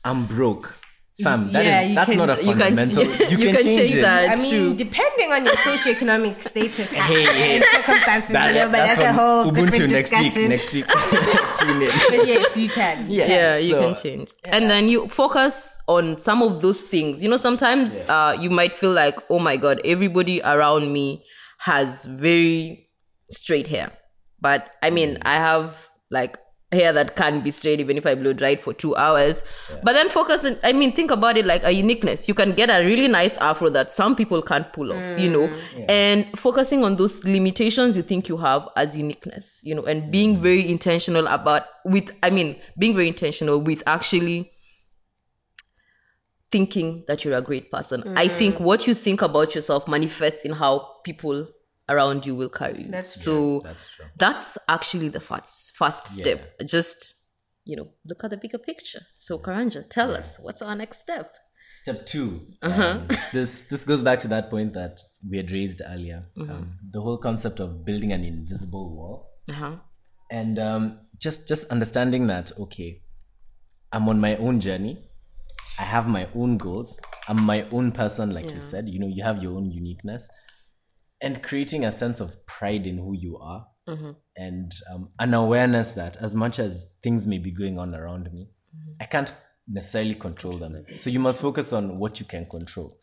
I'm 0.05 0.27
broke, 0.27 0.75
fam. 1.23 1.51
That 1.53 1.65
is 1.65 1.67
Yeah, 1.67 1.81
you 1.83 1.95
that's 1.95 2.11
can- 2.11 2.19
not 2.19 2.31
a 2.31 2.45
you 2.45 2.53
can- 2.55 2.59
fundamental. 2.77 3.05
you 3.31 3.39
can 3.39 3.63
change 3.65 3.95
it. 3.95 4.01
that. 4.03 4.29
I 4.31 4.35
True. 4.37 4.45
mean, 4.69 4.77
depending 4.77 5.33
on 5.33 5.45
your 5.45 5.55
socioeconomic 5.57 6.43
status 6.43 6.89
Hey, 7.11 7.57
and 7.57 7.65
circumstances, 7.65 8.31
That- 8.31 8.49
you 8.55 8.61
know, 8.61 8.67
but 8.67 8.73
that's, 8.87 9.01
a 9.01 9.13
whole 9.13 9.45
Ubuntu 9.51 9.71
different 9.71 9.93
next 9.93 10.11
discussion. 10.11 10.43
week. 10.43 10.49
Next 10.51 10.73
week, 10.75 10.87
tune 11.59 11.83
in. 11.83 11.93
But 12.11 12.27
yes, 12.27 12.57
you 12.57 12.69
can. 12.69 13.07
Yeah. 13.11 13.27
yeah 13.27 13.57
you 13.59 13.71
so- 13.75 13.81
can 13.81 13.95
change 14.03 14.29
and 14.45 14.71
then 14.71 14.89
you 14.89 15.09
focus 15.09 15.79
on 15.89 16.21
some 16.21 16.43
of 16.43 16.63
those 16.63 16.81
things 16.81 17.23
you 17.23 17.29
know 17.29 17.37
sometimes 17.37 18.01
uh 18.09 18.37
you 18.39 18.49
might 18.51 18.77
feel 18.77 18.93
like 18.93 19.17
oh 19.31 19.39
my 19.41 19.57
god 19.57 19.81
everybody 19.85 20.41
around 20.43 20.93
me 20.93 21.25
has 21.59 22.05
very 22.05 22.89
straight 23.33 23.67
hair 23.67 23.91
but 24.41 24.69
i 24.83 24.91
mean 24.91 25.19
i 25.23 25.35
have 25.35 25.77
like 26.11 26.37
hair 26.77 26.93
that 26.93 27.17
can 27.17 27.43
be 27.43 27.51
straight 27.51 27.81
even 27.81 27.97
if 27.97 28.07
i 28.07 28.15
blow 28.15 28.33
dry 28.33 28.51
it 28.51 28.63
for 28.63 28.73
two 28.73 28.95
hours. 28.97 29.43
But 29.83 29.93
then 29.95 30.09
focus 30.09 30.45
on 30.45 30.59
i 30.63 30.73
mean 30.73 30.93
think 30.93 31.11
about 31.11 31.37
it 31.37 31.47
like 31.47 31.65
a 31.65 31.73
uniqueness. 31.73 32.29
You 32.29 32.35
can 32.35 32.53
get 32.53 32.71
a 32.71 32.85
really 32.85 33.09
nice 33.09 33.37
afro 33.39 33.71
that 33.71 33.93
some 33.93 34.15
people 34.15 34.43
can't 34.43 34.73
pull 34.73 34.93
off 34.93 35.19
you 35.19 35.31
know? 35.31 35.49
Mm. 35.49 35.91
And 35.91 36.39
focusing 36.39 36.85
on 36.85 36.97
those 36.97 37.25
limitations 37.25 37.97
you 37.97 38.03
think 38.03 38.29
you 38.29 38.37
have 38.37 38.69
as 38.77 38.97
uniqueness 38.97 39.61
you 39.63 39.75
know 39.75 39.85
and 39.85 40.11
being 40.11 40.37
mm. 40.37 40.41
very 40.41 40.69
intentional 40.71 41.27
about 41.27 41.65
with 41.85 42.11
i 42.23 42.31
mean 42.31 42.57
being 42.79 42.95
very 42.95 43.09
intentional 43.09 43.61
with 43.61 43.83
actually 43.87 44.51
thinking 46.51 47.05
that 47.09 47.25
you're 47.25 47.37
a 47.37 47.43
great 47.43 47.71
person. 47.71 48.17
I 48.17 48.29
think 48.29 48.57
mm. 48.57 48.61
what 48.61 48.87
you 48.87 48.95
think 48.95 49.23
about 49.23 49.55
yourself 49.55 49.89
manifests 49.89 50.45
in 50.45 50.53
how 50.53 51.01
people 51.05 51.49
around 51.89 52.27
you 52.27 52.35
will 52.35 52.49
carry 52.49 52.83
you. 52.85 52.91
That's 52.91 53.23
so 53.23 53.61
That's 53.65 53.89
true. 53.89 54.07
that's 54.17 54.59
actually 54.69 55.09
the 55.09 55.21
first 55.21 55.77
first 55.77 56.07
step. 56.09 56.59
Just 56.67 57.15
you 57.65 57.77
know 57.77 57.89
look 58.05 58.23
at 58.25 58.31
the 58.31 58.37
bigger 58.37 58.59
picture. 58.59 59.01
So 59.17 59.39
karanja 59.39 59.89
tell 59.89 60.15
us 60.15 60.37
what's 60.41 60.63
our 60.63 60.75
next 60.77 61.01
step? 61.01 61.33
Step 61.71 62.07
2 62.07 62.41
Uh-huh. 62.63 62.83
um, 62.83 63.09
this 63.33 63.63
this 63.71 63.85
goes 63.85 64.01
back 64.03 64.21
to 64.21 64.29
that 64.29 64.51
point 64.51 64.73
that 64.75 65.01
we 65.29 65.37
had 65.37 65.51
raised 65.51 65.83
earlier. 65.87 66.25
Mm-hmm. 66.37 66.51
Um, 66.51 66.77
the 66.93 67.01
whole 67.01 67.19
concept 67.19 67.61
of 67.61 67.85
building 67.85 68.13
an 68.13 68.25
invisible 68.25 68.95
wall. 68.97 69.31
uh-huh. 69.51 69.77
and 70.31 70.59
um, 70.59 70.99
just 71.19 71.47
just 71.49 71.65
understanding 71.71 72.27
that 72.27 72.51
okay 72.59 73.01
i'm 73.93 74.09
on 74.09 74.21
my 74.21 74.37
own 74.37 74.59
journey. 74.61 74.95
I 75.79 75.83
have 75.83 76.09
my 76.09 76.27
own 76.35 76.57
goals. 76.57 76.99
I'm 77.29 77.43
my 77.43 77.61
own 77.71 77.93
person 77.93 78.31
like 78.37 78.51
you 78.55 78.61
said. 78.63 78.89
You 78.89 78.99
know 78.99 79.09
you 79.17 79.23
have 79.25 79.43
your 79.43 79.53
own 79.59 79.71
uniqueness 79.71 80.27
and 81.27 81.43
creating 81.43 81.85
a 81.85 81.93
sense 81.93 82.21
of 82.21 82.47
pride 82.47 82.87
in 82.87 82.99
who 82.99 83.13
you 83.15 83.37
are 83.39 83.67
mm-hmm. 83.89 84.13
and 84.37 84.73
um, 84.93 85.09
an 85.19 85.35
awareness 85.35 85.93
that 85.93 86.17
as 86.17 86.35
much 86.35 86.59
as 86.59 86.87
things 87.03 87.27
may 87.27 87.39
be 87.39 87.51
going 87.51 87.79
on 87.79 87.95
around 87.95 88.33
me 88.33 88.49
mm-hmm. 88.75 88.93
i 89.01 89.05
can't 89.05 89.33
necessarily 89.69 90.15
control 90.15 90.57
them. 90.59 90.85
So 90.95 91.11
you 91.11 91.19
must 91.19 91.41
focus 91.41 91.73
on 91.73 91.99
what 91.99 92.21
you 92.21 92.27
can 92.27 92.47
control. 92.47 92.99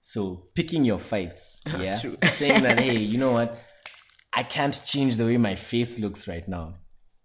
So 0.00 0.48
picking 0.54 0.84
your 0.84 0.98
fights 0.98 1.60
ah, 1.66 1.80
yeah? 1.80 1.92
saying 2.32 2.62
that 2.62 2.80
hey 2.80 2.98
you 2.98 3.18
know 3.18 3.32
what? 3.32 3.58
I 4.32 4.42
can't 4.42 4.80
change 4.84 5.16
the 5.16 5.26
way 5.26 5.36
my 5.36 5.56
face 5.56 5.98
looks 5.98 6.26
right 6.26 6.46
now, 6.48 6.76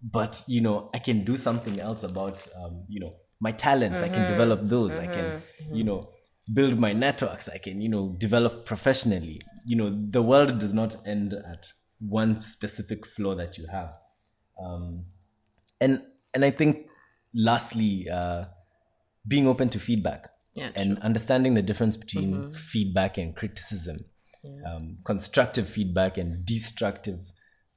but 0.02 0.44
you 0.48 0.60
know, 0.60 0.90
I 0.94 1.00
can 1.00 1.24
do 1.24 1.38
something 1.38 1.80
else 1.80 2.04
about 2.04 2.46
um, 2.62 2.86
you 2.90 3.00
know 3.00 3.14
my 3.40 3.52
talents. 3.52 4.02
I 4.02 4.10
can 4.10 4.20
mm-hmm. 4.20 4.32
develop 4.32 4.60
those. 4.64 4.92
I 4.94 5.08
can 5.08 5.42
you 5.72 5.86
know 5.86 6.10
build 6.54 6.78
my 6.78 6.94
networks. 6.94 7.48
I 7.48 7.60
can 7.60 7.82
you 7.82 7.90
know 7.90 8.16
develop 8.18 8.66
professionally. 8.66 9.42
You 9.68 9.76
know, 9.80 9.90
the 10.18 10.24
world 10.32 10.60
does 10.60 10.74
not 10.74 10.96
end 11.06 11.34
at 11.34 11.68
one 12.00 12.42
specific 12.42 13.06
flaw 13.06 13.36
that 13.36 13.58
you 13.58 13.68
have. 13.68 13.92
Um, 14.64 15.06
and 15.80 16.02
and 16.34 16.46
I 16.46 16.52
think 16.52 16.88
lastly, 17.34 18.08
uh, 18.10 18.46
being 19.28 19.48
open 19.48 19.70
to 19.70 19.80
feedback 19.80 20.22
Yeah, 20.54 20.72
and 20.76 20.98
understanding 21.10 21.54
the 21.54 21.62
difference 21.70 21.96
between 21.98 22.52
feedback 22.72 23.18
and 23.18 23.36
criticism 23.36 23.98
um, 24.66 24.98
constructive 25.04 25.68
feedback 25.68 26.18
and 26.18 26.46
destructive 26.46 27.20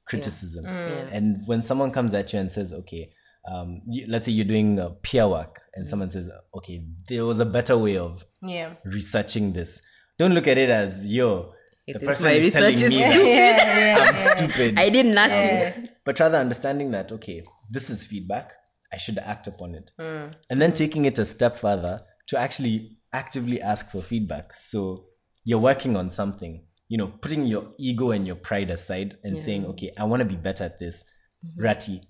criticism. 0.05 0.65
And 1.11 1.47
when 1.47 1.63
someone 1.63 1.91
comes 1.91 2.13
at 2.13 2.33
you 2.33 2.39
and 2.39 2.51
says, 2.51 2.73
okay, 2.73 3.11
um, 3.51 3.81
you, 3.87 4.05
let's 4.07 4.25
say 4.25 4.31
you're 4.31 4.45
doing 4.45 4.79
uh, 4.79 4.89
peer 5.01 5.27
work 5.27 5.61
and 5.73 5.89
someone 5.89 6.11
says, 6.11 6.29
okay, 6.55 6.83
there 7.07 7.25
was 7.25 7.39
a 7.39 7.45
better 7.45 7.77
way 7.77 7.97
of 7.97 8.25
Yeah. 8.41 8.75
researching 8.83 9.53
this. 9.53 9.81
Don't 10.17 10.33
look 10.33 10.47
at 10.47 10.57
it 10.57 10.69
as, 10.69 11.05
yo, 11.05 11.53
the 11.93 11.99
is 12.01 12.07
person 12.07 12.25
my 12.25 12.31
is 12.31 12.53
telling 12.53 12.73
research 12.73 12.89
me 12.89 13.03
is 13.03 13.35
that 13.35 14.01
I'm 14.09 14.17
stupid. 14.17 14.79
i 14.79 14.89
did 14.89 15.05
nothing 15.05 15.89
but 16.03 16.19
rather 16.19 16.37
understanding 16.37 16.91
that, 16.91 17.11
okay, 17.11 17.43
this 17.69 17.89
is 17.89 18.03
feedback, 18.03 18.53
I 18.91 18.97
should 18.97 19.17
act 19.19 19.47
upon 19.47 19.75
it. 19.75 19.91
And 19.97 20.61
then 20.61 20.73
taking 20.73 21.05
it 21.05 21.17
a 21.19 21.25
step 21.25 21.57
further 21.57 22.01
to 22.27 22.39
actually 22.39 22.97
actively 23.13 23.61
ask 23.61 23.89
for 23.91 24.01
feedback. 24.01 24.57
So 24.57 25.05
you're 25.43 25.59
working 25.59 25.95
on 25.95 26.11
something, 26.11 26.65
you 26.87 26.97
know, 26.97 27.07
putting 27.07 27.45
your 27.45 27.71
ego 27.79 28.11
and 28.11 28.25
your 28.25 28.35
pride 28.35 28.69
aside 28.71 29.17
and 29.23 29.41
saying, 29.41 29.65
okay, 29.67 29.93
I 29.97 30.03
want 30.05 30.21
to 30.21 30.25
be 30.25 30.35
better 30.35 30.63
at 30.63 30.79
this. 30.79 31.05
Rati, 31.57 32.01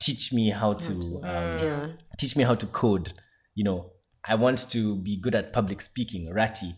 teach 0.00 0.32
me 0.32 0.50
how 0.50 0.74
to 0.74 1.20
um, 1.24 1.98
teach 2.18 2.36
me 2.36 2.44
how 2.44 2.54
to 2.54 2.66
code. 2.66 3.14
You 3.54 3.64
know, 3.64 3.92
I 4.24 4.34
want 4.36 4.70
to 4.70 4.96
be 4.96 5.16
good 5.20 5.34
at 5.34 5.52
public 5.52 5.80
speaking. 5.80 6.32
Rati, 6.32 6.74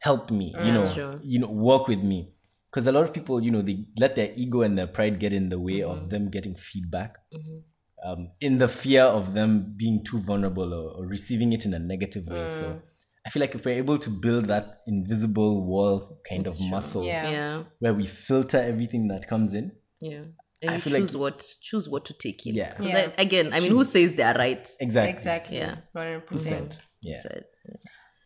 help 0.00 0.30
me. 0.30 0.52
You 0.58 0.72
mm, 0.72 0.74
know, 0.74 0.84
Sure. 0.86 1.20
you 1.22 1.38
know, 1.38 1.48
work 1.48 1.88
with 1.88 2.00
me. 2.00 2.32
Because 2.70 2.86
a 2.86 2.92
lot 2.92 3.04
of 3.04 3.12
people, 3.12 3.40
you 3.42 3.50
know, 3.50 3.62
they 3.62 3.84
let 3.96 4.14
their 4.14 4.32
ego 4.36 4.62
and 4.62 4.78
their 4.78 4.86
pride 4.86 5.18
get 5.18 5.32
in 5.32 5.48
the 5.48 5.58
way 5.58 5.82
of 5.82 5.98
mm-hmm. 5.98 6.08
them 6.08 6.30
getting 6.30 6.54
feedback, 6.54 7.16
mm-hmm. 7.34 8.08
um, 8.08 8.30
in 8.40 8.58
the 8.58 8.68
fear 8.68 9.02
of 9.02 9.34
them 9.34 9.74
being 9.76 10.04
too 10.04 10.20
vulnerable 10.20 10.72
or, 10.72 10.92
or 10.98 11.06
receiving 11.06 11.52
it 11.52 11.64
in 11.64 11.74
a 11.74 11.78
negative 11.80 12.26
way. 12.26 12.46
So 12.48 12.62
mm. 12.62 12.80
I 13.26 13.30
feel 13.30 13.40
like 13.40 13.54
if 13.56 13.64
we're 13.64 13.76
able 13.76 13.98
to 13.98 14.08
build 14.10 14.46
that 14.46 14.82
invisible 14.86 15.66
wall 15.66 16.20
kind 16.28 16.46
of 16.46 16.60
muscle, 16.60 17.04
Yeah. 17.04 17.28
yeah 17.30 17.62
where 17.80 17.92
we 17.92 18.06
filter 18.06 18.58
everything 18.58 19.08
that 19.08 19.28
comes 19.28 19.52
in, 19.52 19.72
yeah 20.00 20.22
and 20.62 20.70
I 20.70 20.74
you 20.74 20.80
feel 20.80 20.92
like- 20.92 21.02
choose 21.02 21.16
what 21.16 21.46
choose 21.60 21.88
what 21.88 22.04
to 22.06 22.14
take 22.14 22.46
in 22.46 22.54
Yeah. 22.54 22.74
'Cause 22.76 22.86
Yeah. 22.86 23.12
I- 23.16 23.22
again 23.22 23.52
i 23.52 23.60
mean 23.60 23.72
who 23.72 23.84
says 23.84 24.14
they're 24.14 24.34
right 24.34 24.66
exactly, 24.78 25.12
Exactly. 25.12 25.56
Yeah. 25.56 25.76
100%. 25.94 26.78
yeah, 27.02 27.22
Said. 27.22 27.44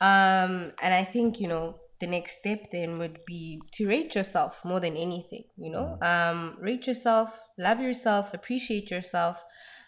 Um, 0.05 0.72
and 0.82 0.92
I 0.92 1.05
think, 1.05 1.40
you 1.40 1.48
know, 1.48 1.76
the 2.00 2.07
next 2.07 2.40
step 2.40 2.70
then 2.70 2.98
would 2.98 3.20
be 3.24 3.62
to 3.72 3.88
rate 3.88 4.14
yourself 4.14 4.62
more 4.62 4.80
than 4.80 4.96
anything, 4.96 5.44
you 5.57 5.70
know? 5.70 5.96
Um, 6.02 6.57
rate 6.61 6.86
yourself, 6.86 7.40
love 7.57 7.80
yourself, 7.80 8.34
appreciate 8.34 8.90
yourself, 8.90 9.42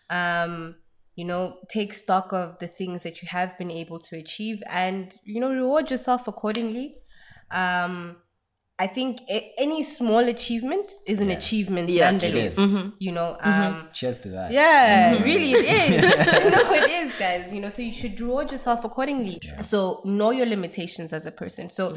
um, 0.09 0.77
you 1.17 1.27
know, 1.27 1.59
take 1.69 1.93
stock 1.93 2.33
of 2.33 2.59
the 2.61 2.69
things 2.69 3.03
that 3.03 3.21
you 3.21 3.29
have 3.29 3.59
been 3.59 3.71
able 3.71 3.99
to 3.99 4.17
achieve 4.17 4.63
and, 4.71 5.15
you 5.25 5.39
know, 5.41 5.51
reward 5.51 5.91
yourself 5.91 6.27
accordingly. 6.29 6.97
Um, 7.51 8.17
I 8.79 8.87
think 8.89 9.21
a- 9.31 9.53
any 9.57 9.83
small 9.83 10.19
achievement 10.29 10.93
is 11.07 11.21
an 11.21 11.31
achievement 11.31 11.89
Yeah, 11.89 12.11
nonetheless, 12.11 12.57
Yes. 12.59 12.85
you 12.99 13.11
know? 13.13 13.37
Um, 13.41 13.89
Cheers 13.93 14.19
to 14.21 14.29
that. 14.31 14.53
yeah, 14.53 15.23
really 15.23 15.53
it 15.53 15.65
is. 15.65 16.03
no, 16.55 16.73
it 16.75 16.91
is, 16.91 17.13
guys. 17.19 17.55
You 17.55 17.63
know, 17.63 17.71
so 17.71 17.81
you 17.81 17.93
should 17.93 18.21
reward 18.21 18.53
yourself 18.53 18.85
accordingly. 18.85 19.41
So 19.61 20.03
know 20.05 20.31
your 20.31 20.47
limitations 20.47 21.15
as 21.15 21.25
a 21.25 21.31
person. 21.33 21.71
So 21.71 21.97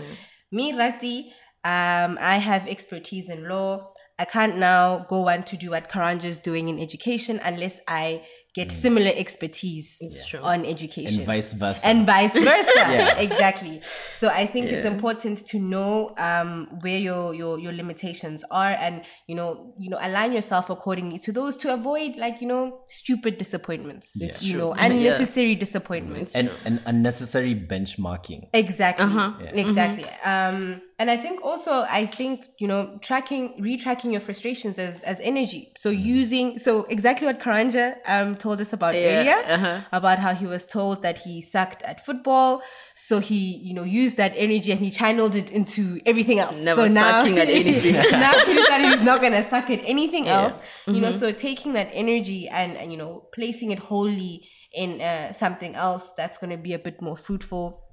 me, 0.51 0.73
Rati, 0.73 1.34
um, 1.65 2.17
I 2.21 2.38
have 2.38 2.65
expertise 2.67 3.27
in 3.30 3.49
law. 3.49 3.91
I 4.17 4.25
can't 4.25 4.57
now 4.57 5.05
go 5.09 5.27
on 5.30 5.43
to 5.43 5.57
do 5.57 5.71
what 5.71 5.89
Karanja 5.89 6.25
is 6.25 6.38
doing 6.38 6.67
in 6.69 6.80
education 6.80 7.39
unless 7.43 7.80
I 7.88 8.23
get 8.56 8.72
similar 8.72 9.12
expertise 9.16 10.02
true. 10.28 10.39
on 10.41 10.66
education 10.66 11.20
And 11.20 11.26
vice 11.26 11.54
versa. 11.54 11.86
and 11.86 12.06
vice 12.06 12.34
versa. 12.50 13.22
Exactly. 13.22 13.82
So 14.12 14.28
I 14.30 14.47
think 14.47 14.72
it's 14.72 14.86
important 14.86 15.45
to 15.47 15.60
know 15.60 16.16
um, 16.18 16.68
where 16.82 16.97
your, 16.97 17.34
your 17.34 17.60
your 17.60 17.74
limitations 17.74 18.43
are, 18.50 18.72
and 18.72 19.04
you 19.28 19.36
know 19.36 19.74
you 19.78 19.89
know 19.89 20.00
align 20.02 20.34
yourself 20.34 20.70
accordingly 20.70 21.20
to 21.20 21.32
those 21.32 21.56
to 21.58 21.74
avoid 21.74 22.16
like 22.18 22.41
you 22.41 22.47
know 22.47 22.82
stupid 22.88 23.38
disappointments, 23.38 24.16
you 24.41 24.58
know 24.58 24.74
unnecessary 24.74 25.56
disappointments. 25.56 26.36
and 26.36 26.50
and 26.66 26.82
unnecessary 26.86 27.56
benchmarking. 27.56 28.50
Exactly. 28.54 29.06
Uh-huh. 29.06 29.34
Exactly. 29.54 30.06
Um, 30.24 30.82
and 31.00 31.10
I 31.10 31.16
think 31.16 31.41
also, 31.45 31.86
I 31.89 32.06
think 32.06 32.45
you 32.58 32.68
know, 32.68 33.00
tracking, 33.02 33.54
retracking 33.62 34.12
your 34.12 34.20
frustrations 34.20 34.78
as 34.78 35.02
as 35.04 35.22
energy. 35.22 35.72
So 35.78 35.89
using, 35.89 36.60
so 36.60 36.84
exactly 36.84 37.26
what 37.26 37.39
Karanja 37.39 37.95
um 38.06 38.36
told 38.36 38.60
us 38.60 38.74
about 38.74 38.95
earlier 38.95 39.41
uh-huh. 39.47 39.82
about 39.93 40.20
how 40.20 40.34
he 40.36 40.45
was 40.45 40.66
told 40.66 41.02
that 41.04 41.20
he 41.20 41.41
sucked 41.41 41.84
at 41.84 42.06
football, 42.06 42.62
so 42.97 43.20
he 43.20 43.58
you 43.64 43.74
know 43.74 43.84
used 43.84 44.18
that 44.18 44.34
energy 44.36 44.74
and 44.74 44.82
he 44.82 44.91
channeled 44.91 45.38
it 45.38 45.50
into 45.52 46.02
everything 46.06 46.38
else. 46.38 46.58
Never 46.58 46.88
so 46.88 46.93
now, 46.93 47.24
sucking 47.24 47.39
at 47.39 47.47
anything. 47.62 47.93
now 48.12 48.38
he 48.45 48.54
decided 48.54 48.91
he's 48.91 49.06
not 49.06 49.22
gonna 49.22 49.47
suck 49.50 49.70
at 49.70 49.80
anything 49.86 50.28
else. 50.28 50.60
You 50.86 51.02
know, 51.02 51.12
so 51.12 51.32
taking 51.32 51.74
that 51.74 51.89
energy 51.93 52.50
and, 52.50 52.76
and 52.76 52.91
you 52.91 52.97
know 52.97 53.28
placing 53.34 53.72
it 53.72 53.80
wholly 53.80 54.41
in 54.72 55.01
uh, 55.01 55.32
something 55.34 55.74
else 55.76 56.13
that's 56.13 56.38
going 56.38 56.51
to 56.51 56.57
be 56.57 56.74
a 56.74 56.80
bit 56.80 57.01
more 57.01 57.17
fruitful. 57.17 57.84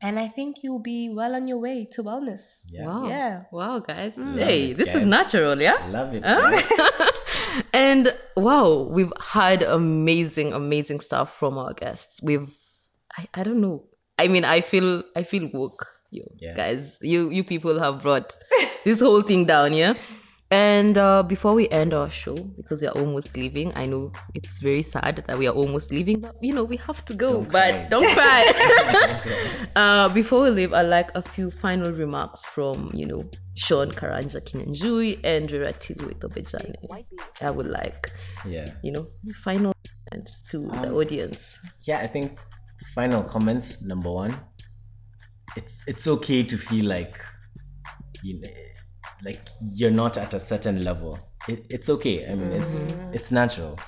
And 0.00 0.18
I 0.18 0.28
think 0.28 0.56
you'll 0.62 0.80
be 0.82 1.10
well 1.14 1.34
on 1.34 1.46
your 1.46 1.58
way 1.58 1.86
to 1.92 2.02
wellness. 2.02 2.60
Yeah. 2.70 2.86
Wow. 2.86 3.08
Yeah. 3.08 3.42
Wow, 3.52 3.78
guys. 3.80 4.14
Hey, 4.16 4.72
this 4.72 4.94
is 4.94 5.04
natural, 5.04 5.60
yeah? 5.60 5.76
I 5.80 5.88
love 5.88 6.14
it. 6.14 6.22
Huh? 6.24 7.10
and 7.72 8.14
wow, 8.36 8.88
we've 8.90 9.12
had 9.20 9.62
amazing, 9.62 10.52
amazing 10.52 11.00
stuff 11.00 11.36
from 11.36 11.58
our 11.58 11.74
guests. 11.74 12.20
We've, 12.22 12.50
I, 13.16 13.28
I 13.34 13.42
don't 13.44 13.60
know. 13.60 13.84
I 14.18 14.28
mean, 14.28 14.44
I 14.44 14.62
feel, 14.62 15.02
I 15.14 15.22
feel 15.22 15.50
woke. 15.52 15.86
You 16.10 16.24
Yeah. 16.40 16.54
guys, 16.56 16.98
you, 17.02 17.30
you 17.30 17.44
people 17.44 17.78
have 17.78 18.00
brought 18.02 18.38
this 18.84 19.00
whole 19.00 19.20
thing 19.20 19.44
down, 19.44 19.74
yeah. 19.74 19.94
And 20.50 20.96
uh, 20.96 21.24
before 21.24 21.54
we 21.54 21.68
end 21.70 21.92
our 21.92 22.10
show, 22.10 22.36
because 22.36 22.80
we 22.80 22.86
are 22.86 22.96
almost 22.96 23.36
leaving, 23.36 23.72
I 23.74 23.86
know 23.86 24.12
it's 24.32 24.58
very 24.60 24.82
sad 24.82 25.24
that 25.26 25.38
we 25.38 25.48
are 25.48 25.54
almost 25.54 25.90
leaving, 25.90 26.20
but 26.20 26.36
you 26.40 26.52
know 26.52 26.62
we 26.62 26.76
have 26.76 27.04
to 27.06 27.14
go. 27.14 27.42
but 27.42 27.50
cry. 27.50 27.86
don't 27.90 28.08
cry. 28.14 29.66
uh, 29.76 30.08
before 30.10 30.42
we 30.42 30.50
leave, 30.50 30.72
I'd 30.72 30.82
like 30.82 31.10
a 31.16 31.22
few 31.22 31.50
final 31.50 31.90
remarks 31.90 32.44
from 32.44 32.92
you 32.94 33.06
know 33.06 33.28
Sean 33.56 33.90
Karanja 33.90 34.40
Kinyanjui 34.40 35.18
and 35.24 35.50
Ratilu 35.50 36.14
Itobejane. 36.14 36.74
I 37.42 37.50
would 37.50 37.66
like 37.66 38.12
yeah. 38.46 38.70
you 38.82 38.92
know 38.92 39.08
final 39.42 39.74
comments 40.08 40.42
to 40.50 40.68
the 40.82 40.92
audience. 40.92 41.58
yeah 41.86 41.98
i 41.98 42.06
think 42.06 42.38
final 42.94 43.22
comments 43.22 43.82
number 43.82 44.10
one 44.10 44.38
it's 45.56 45.78
it's 45.86 46.06
okay 46.06 46.42
to 46.42 46.56
feel 46.56 46.86
like 46.86 47.18
you 48.22 48.40
know, 48.40 48.48
like 49.26 49.40
you're 49.60 49.90
not 49.90 50.16
at 50.16 50.32
a 50.32 50.40
certain 50.40 50.84
level. 50.84 51.18
It, 51.48 51.66
it's 51.68 51.90
okay. 51.90 52.30
I 52.30 52.34
mean 52.34 52.52
it's 52.52 52.76
mm-hmm. 52.76 53.14
it's 53.14 53.30
natural. 53.30 53.78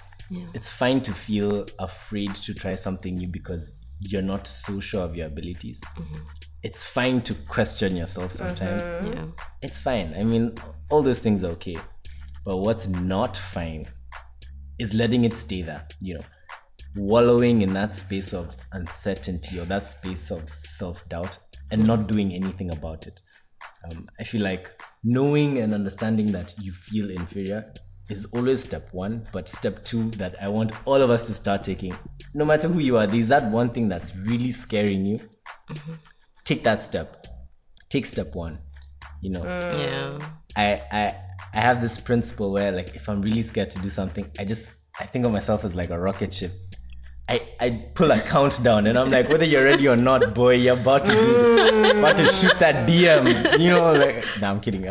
It's 0.52 0.68
fine 0.68 1.00
to 1.02 1.12
feel 1.12 1.66
afraid 1.78 2.34
to 2.34 2.52
try 2.52 2.74
something 2.74 3.14
new 3.14 3.28
because 3.28 3.72
you're 3.98 4.20
not 4.20 4.46
so 4.46 4.78
sure 4.78 5.02
of 5.02 5.16
your 5.16 5.28
abilities. 5.28 5.80
Mm-hmm. 5.80 6.16
It's 6.62 6.84
fine 6.84 7.22
to 7.22 7.34
question 7.34 7.96
yourself 7.96 8.32
sometimes. 8.32 8.82
Mm-hmm. 8.82 9.12
Yeah. 9.12 9.26
it's 9.62 9.78
fine. 9.78 10.14
I 10.18 10.24
mean 10.24 10.58
all 10.90 11.02
those 11.02 11.20
things 11.20 11.44
are 11.44 11.52
okay. 11.58 11.78
But 12.44 12.58
what's 12.58 12.86
not 12.88 13.36
fine 13.36 13.86
is 14.78 14.92
letting 14.92 15.24
it 15.24 15.36
stay 15.36 15.62
there 15.62 15.86
you 16.00 16.14
know. 16.14 16.24
Wallowing 16.96 17.62
in 17.62 17.74
that 17.74 17.94
space 17.94 18.32
of 18.32 18.56
uncertainty 18.72 19.60
or 19.60 19.66
that 19.66 19.86
space 19.86 20.30
of 20.32 20.42
self-doubt 20.62 21.38
and 21.70 21.86
not 21.86 22.08
doing 22.08 22.32
anything 22.32 22.70
about 22.70 23.06
it. 23.06 23.20
Um, 23.84 24.08
i 24.18 24.24
feel 24.24 24.42
like 24.42 24.68
knowing 25.04 25.58
and 25.58 25.72
understanding 25.74 26.32
that 26.32 26.54
you 26.60 26.72
feel 26.72 27.10
inferior 27.10 27.72
is 28.10 28.26
always 28.26 28.60
step 28.64 28.88
one 28.92 29.24
but 29.32 29.48
step 29.48 29.84
two 29.84 30.10
that 30.12 30.34
i 30.42 30.48
want 30.48 30.72
all 30.86 31.00
of 31.00 31.10
us 31.10 31.26
to 31.26 31.34
start 31.34 31.62
taking. 31.62 31.96
No 32.34 32.44
matter 32.44 32.68
who 32.68 32.80
you 32.80 32.96
are 32.96 33.06
there's 33.06 33.28
that 33.28 33.50
one 33.50 33.70
thing 33.70 33.88
that's 33.88 34.14
really 34.16 34.52
scaring 34.52 35.04
you. 35.06 35.18
Mm-hmm. 35.70 35.92
Take 36.44 36.62
that 36.64 36.82
step. 36.82 37.26
Take 37.90 38.06
step 38.06 38.34
one 38.34 38.58
you 39.20 39.30
know. 39.30 39.42
Mm. 39.42 39.80
Yeah. 39.80 40.28
I, 40.56 40.82
I 40.90 41.14
I 41.54 41.60
have 41.60 41.80
this 41.80 41.98
principle 42.00 42.52
where 42.52 42.72
like 42.72 42.94
if 42.94 43.08
I'm 43.08 43.22
really 43.22 43.42
scared 43.42 43.70
to 43.72 43.78
do 43.78 43.90
something, 43.90 44.30
I 44.38 44.44
just 44.44 44.70
I 44.98 45.06
think 45.06 45.24
of 45.24 45.32
myself 45.32 45.64
as 45.64 45.74
like 45.74 45.90
a 45.90 45.98
rocket 45.98 46.32
ship. 46.34 46.52
I, 47.28 47.42
I 47.60 47.70
pull 47.94 48.10
a 48.10 48.20
countdown 48.20 48.86
and 48.86 48.98
I'm 48.98 49.10
like, 49.10 49.28
whether 49.28 49.44
you're 49.44 49.64
ready 49.64 49.86
or 49.86 49.96
not, 49.96 50.34
boy, 50.34 50.54
you're 50.54 50.78
about 50.78 51.04
to 51.04 51.12
do, 51.12 51.98
about 51.98 52.16
to 52.16 52.26
shoot 52.28 52.58
that 52.58 52.88
DM. 52.88 53.58
You 53.60 53.70
know, 53.70 53.92
like 53.92 54.24
nah, 54.40 54.50
I'm 54.50 54.60
kidding. 54.60 54.82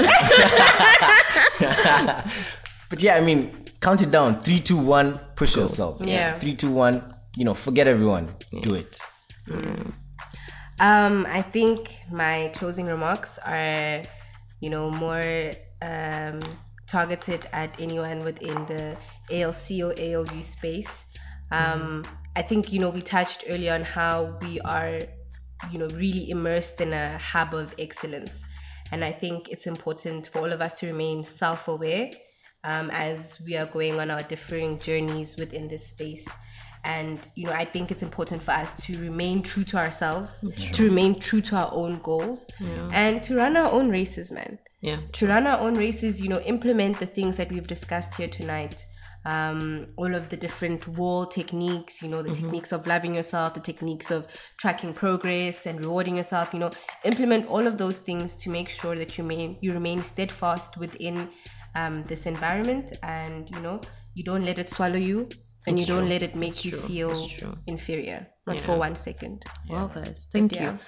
but 2.89 3.01
yeah, 3.01 3.15
I 3.15 3.21
mean, 3.21 3.65
count 3.81 4.03
it 4.03 4.11
down. 4.11 4.43
Three, 4.43 4.59
two, 4.59 4.77
one, 4.77 5.19
push 5.35 5.55
yourself. 5.55 5.99
Yeah. 5.99 6.37
Three, 6.37 6.53
two, 6.55 6.71
one, 6.71 7.15
you 7.35 7.43
know, 7.43 7.55
forget 7.55 7.87
everyone. 7.87 8.35
Do 8.61 8.75
it. 8.75 8.99
Um, 10.79 11.25
I 11.27 11.41
think 11.41 11.89
my 12.11 12.51
closing 12.53 12.85
remarks 12.85 13.39
are, 13.39 14.03
you 14.59 14.69
know, 14.69 14.91
more 14.91 15.53
um, 15.81 16.41
targeted 16.85 17.47
at 17.51 17.71
anyone 17.79 18.23
within 18.23 18.53
the 18.67 18.95
ALC 19.31 19.81
or 19.83 19.93
ALU 19.97 20.43
space. 20.43 21.07
Um, 21.51 22.05
I 22.37 22.43
think, 22.43 22.71
you 22.71 22.79
know, 22.79 22.91
we 22.91 23.01
touched 23.01 23.45
earlier 23.49 23.73
on 23.73 23.81
how 23.81 24.37
we 24.43 24.61
are, 24.61 25.01
you 25.71 25.79
know, 25.79 25.87
really 25.87 26.29
immersed 26.29 26.79
in 26.79 26.93
a 26.93 27.17
hub 27.17 27.55
of 27.55 27.73
excellence. 27.79 28.43
And 28.91 29.03
I 29.03 29.11
think 29.11 29.49
it's 29.49 29.65
important 29.65 30.27
for 30.27 30.41
all 30.41 30.53
of 30.53 30.61
us 30.61 30.75
to 30.75 30.85
remain 30.85 31.23
self 31.23 31.67
aware 31.67 32.11
um, 32.63 32.91
as 32.91 33.41
we 33.43 33.57
are 33.57 33.65
going 33.65 33.99
on 33.99 34.11
our 34.11 34.21
differing 34.21 34.79
journeys 34.79 35.35
within 35.35 35.67
this 35.67 35.87
space. 35.87 36.27
And, 36.83 37.19
you 37.33 37.47
know, 37.47 37.53
I 37.53 37.65
think 37.65 37.89
it's 37.89 38.03
important 38.03 38.43
for 38.43 38.51
us 38.51 38.71
to 38.85 38.99
remain 38.99 39.41
true 39.41 39.63
to 39.63 39.77
ourselves, 39.77 40.45
to 40.73 40.83
remain 40.83 41.19
true 41.19 41.41
to 41.41 41.55
our 41.55 41.73
own 41.73 41.99
goals, 42.03 42.47
and 42.93 43.23
to 43.23 43.35
run 43.35 43.57
our 43.57 43.71
own 43.71 43.89
races, 43.89 44.31
man. 44.31 44.59
Yeah. 44.81 44.99
To 45.13 45.27
run 45.27 45.47
our 45.47 45.59
own 45.59 45.73
races, 45.75 46.21
you 46.21 46.29
know, 46.29 46.39
implement 46.41 46.99
the 46.99 47.07
things 47.07 47.35
that 47.37 47.51
we've 47.51 47.65
discussed 47.65 48.13
here 48.13 48.27
tonight. 48.27 48.85
Um, 49.25 49.87
all 49.97 50.15
of 50.15 50.29
the 50.29 50.37
different 50.37 50.87
wall 50.87 51.25
techniques, 51.25 52.01
you 52.01 52.07
know, 52.07 52.21
the 52.21 52.33
techniques 52.33 52.71
of 52.71 52.87
loving 52.87 53.13
yourself, 53.15 53.53
the 53.53 53.59
techniques 53.59 54.09
of 54.09 54.25
tracking 54.57 54.93
progress 54.93 55.65
and 55.65 55.81
rewarding 55.81 56.15
yourself, 56.15 56.53
you 56.53 56.59
know, 56.59 56.71
implement 57.03 57.47
all 57.47 57.67
of 57.67 57.77
those 57.77 57.99
things 57.99 58.35
to 58.37 58.49
make 58.49 58.69
sure 58.69 58.95
that 58.95 59.17
you 59.17 59.25
remain, 59.25 59.57
you 59.59 59.73
remain 59.73 60.01
steadfast 60.01 60.77
within 60.77 61.29
um, 61.77 62.03
this 62.05 62.25
environment 62.25 62.93
and 63.03 63.49
you 63.49 63.59
know 63.59 63.79
you 64.15 64.23
don't 64.23 64.45
let 64.45 64.57
it 64.57 64.67
swallow 64.67 64.95
you 64.95 65.29
and 65.67 65.79
you 65.79 65.85
don't 65.85 66.09
let 66.09 66.23
it 66.23 66.35
make 66.35 66.65
you 66.65 66.71
feel 66.71 67.29
inferior 67.67 68.25
not 68.47 68.59
for 68.59 68.77
one 68.77 68.95
second 68.95 69.43
Wow, 69.69 69.87
guys. 69.93 70.27
Thank 70.31 70.53
yeah. 70.53 70.71
you. 70.71 70.79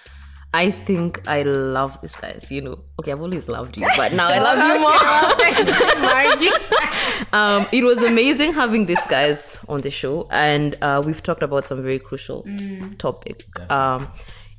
I 0.52 0.72
think 0.72 1.28
I 1.28 1.44
love 1.44 2.02
these 2.02 2.16
guys. 2.16 2.48
You 2.50 2.62
know, 2.62 2.80
okay, 3.00 3.12
I've 3.12 3.22
always 3.22 3.48
loved 3.48 3.78
you, 3.78 3.88
but 3.96 4.14
now 4.14 4.28
I 4.30 4.40
love 4.48 4.58
you 4.58 4.80
more. 4.80 4.94
um, 7.34 7.68
it 7.72 7.84
was 7.84 8.02
amazing 8.02 8.54
having 8.54 8.88
these 8.88 9.06
guys 9.08 9.60
on 9.68 9.82
the 9.82 9.92
show, 9.92 10.28
and 10.32 10.76
uh, 10.82 11.04
we've 11.06 11.22
talked 11.22 11.44
about 11.44 11.68
some 11.68 11.84
very 11.84 12.00
crucial 12.00 12.48
topic. 12.98 13.46
Um, 13.72 14.08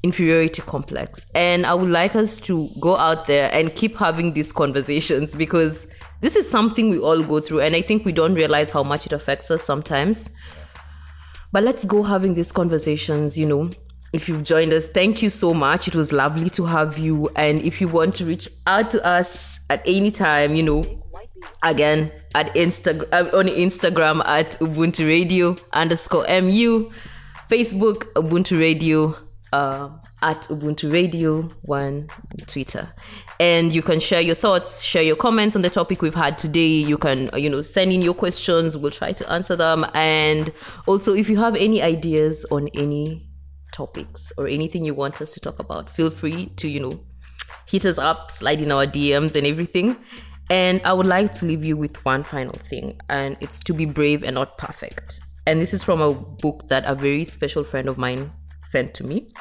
inferiority 0.03 0.62
complex 0.62 1.26
and 1.34 1.66
i 1.66 1.74
would 1.74 1.91
like 1.91 2.16
us 2.16 2.38
to 2.38 2.68
go 2.80 2.97
out 2.97 3.26
there 3.26 3.53
and 3.53 3.74
keep 3.74 3.95
having 3.97 4.32
these 4.32 4.51
conversations 4.51 5.34
because 5.34 5.86
this 6.22 6.36
is 6.36 6.51
something 6.51 6.88
we 6.88 6.99
all 6.99 7.22
go 7.22 7.38
through 7.38 7.61
and 7.61 7.76
i 7.76 7.82
think 7.82 8.07
we 8.07 8.12
don't 8.12 8.32
realize 8.32 8.70
how 8.70 8.82
much 8.82 9.05
it 9.05 9.12
affects 9.12 9.51
us 9.51 9.62
sometimes 9.62 10.30
but 11.53 11.62
let's 11.62 11.84
go 11.84 12.03
having 12.03 12.32
these 12.32 12.51
conversations 12.51 13.36
you 13.36 13.45
know 13.45 13.70
if 14.13 14.29
you've 14.29 14.45
joined 14.45 14.73
us. 14.73 14.89
Thank 14.89 15.23
you 15.23 15.31
so 15.31 15.55
much. 15.55 15.89
It 15.89 15.95
was 15.95 16.13
lovely 16.13 16.51
to 16.51 16.65
have 16.67 16.99
you. 16.99 17.29
And 17.37 17.61
if 17.63 17.81
you 17.81 17.89
want 17.89 18.15
to 18.17 18.25
reach 18.25 18.49
out 18.67 18.91
to 18.91 19.05
us 19.07 19.61
at 19.71 19.83
any 19.87 20.11
time 20.11 20.55
you 20.55 20.63
know 20.65 20.85
again 21.63 22.13
at 22.35 22.53
instagram 22.55 23.33
on 23.33 23.47
instagram 23.47 24.23
at 24.27 24.59
ubuntu 24.59 25.07
radio 25.07 25.57
underscore 25.73 26.27
mu 26.43 26.91
facebook 27.49 28.13
ubuntu 28.15 28.59
radio 28.59 29.17
uh, 29.53 29.89
at 30.23 30.43
ubuntu 30.51 30.93
radio 30.93 31.51
one 31.63 32.09
twitter. 32.47 32.93
And 33.39 33.73
you 33.73 33.81
can 33.81 34.01
share 34.01 34.21
your 34.21 34.35
thoughts 34.35 34.83
share 34.83 35.03
your 35.03 35.17
comments 35.17 35.57
on 35.57 35.63
the 35.63 35.71
topic 35.71 36.03
we've 36.03 36.15
had 36.15 36.37
today. 36.37 36.67
You 36.67 36.99
can 36.99 37.31
uh, 37.33 37.39
you 37.39 37.49
know 37.49 37.63
send 37.63 37.93
in 37.93 38.03
your 38.03 38.13
questions. 38.13 38.77
We'll 38.77 38.91
try 38.91 39.13
to 39.13 39.33
answer 39.33 39.57
them. 39.57 39.87
And 39.95 40.53
also 40.87 41.15
if 41.15 41.31
you 41.31 41.39
have 41.39 41.57
any 41.57 41.81
ideas 41.81 42.45
on 42.51 42.69
any 42.75 43.30
topics 43.73 44.33
or 44.37 44.47
anything 44.47 44.85
you 44.85 44.95
want 44.95 45.21
us 45.21 45.33
to 45.33 45.41
talk 45.41 45.59
about 45.59 45.89
feel 45.91 46.11
free 46.11 46.47
to 46.57 46.68
you 46.68 46.81
know 46.81 47.01
hit 47.66 47.85
us 47.85 47.99
up 47.99 48.31
slide 48.31 48.61
in 48.61 48.73
our 48.73 48.87
dms 48.87 49.35
and 49.35 49.47
everything 49.47 49.97
and 50.51 50.81
i 50.85 50.93
would 50.93 51.07
like 51.07 51.33
to 51.33 51.47
leave 51.47 51.64
you 51.64 51.77
with 51.77 52.05
one 52.05 52.23
final 52.23 52.59
thing 52.68 52.99
and 53.09 53.37
it's 53.41 53.61
to 53.61 53.73
be 53.73 53.85
brave 53.85 54.23
and 54.23 54.35
not 54.35 54.57
perfect 54.59 55.21
and 55.47 55.61
this 55.61 55.73
is 55.73 55.83
from 55.83 56.01
a 56.01 56.12
book 56.12 56.68
that 56.68 56.85
a 56.85 56.95
very 56.95 57.25
special 57.25 57.64
friend 57.64 57.89
of 57.89 57.97
mine 57.99 58.31
sent 58.62 58.95
to 58.95 59.05
me 59.05 59.33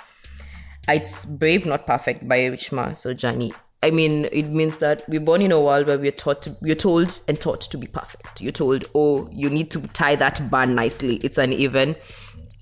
it's 0.91 1.25
brave, 1.25 1.65
not 1.65 1.85
perfect 1.85 2.27
by 2.27 2.39
Reshma 2.39 2.91
Saujani. 2.91 3.53
I 3.81 3.91
mean, 3.91 4.25
it 4.31 4.47
means 4.47 4.77
that 4.79 5.07
we're 5.07 5.21
born 5.21 5.41
in 5.41 5.51
a 5.51 5.61
world 5.61 5.87
where 5.87 5.97
we're 5.97 6.11
taught, 6.11 6.41
to, 6.41 6.57
we're 6.61 6.75
told 6.75 7.19
and 7.27 7.39
taught 7.39 7.61
to 7.61 7.77
be 7.77 7.87
perfect. 7.87 8.41
You're 8.41 8.51
told, 8.51 8.85
oh, 8.93 9.29
you 9.31 9.49
need 9.49 9.71
to 9.71 9.87
tie 9.89 10.15
that 10.17 10.49
bun 10.49 10.75
nicely. 10.75 11.17
It's 11.17 11.37
uneven. 11.37 11.95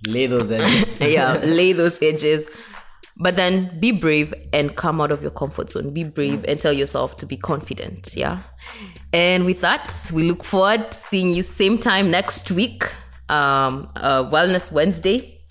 Lay 0.06 0.28
those 0.28 0.52
edges. 0.52 1.00
yeah, 1.02 1.38
lay 1.44 1.74
those 1.74 2.02
edges. 2.02 2.48
But 3.20 3.36
then 3.36 3.80
be 3.80 3.92
brave 3.92 4.32
and 4.54 4.76
come 4.76 5.02
out 5.02 5.12
of 5.12 5.24
your 5.24 5.32
comfort 5.32 5.72
zone. 5.72 5.92
Be 5.92 6.04
brave 6.04 6.46
and 6.48 6.62
tell 6.62 6.74
yourself 6.74 7.18
to 7.18 7.26
be 7.26 7.36
confident. 7.36 8.14
Yeah. 8.16 8.44
And 9.12 9.46
with 9.46 9.62
that, 9.62 10.08
we 10.14 10.22
look 10.24 10.44
forward 10.44 10.92
to 10.92 10.98
seeing 10.98 11.32
you 11.32 11.42
same 11.42 11.80
time 11.80 12.12
next 12.12 12.52
week. 12.52 12.84
Um, 13.28 13.90
uh, 13.96 14.26
Wellness 14.30 14.72
Wednesday. 14.72 15.42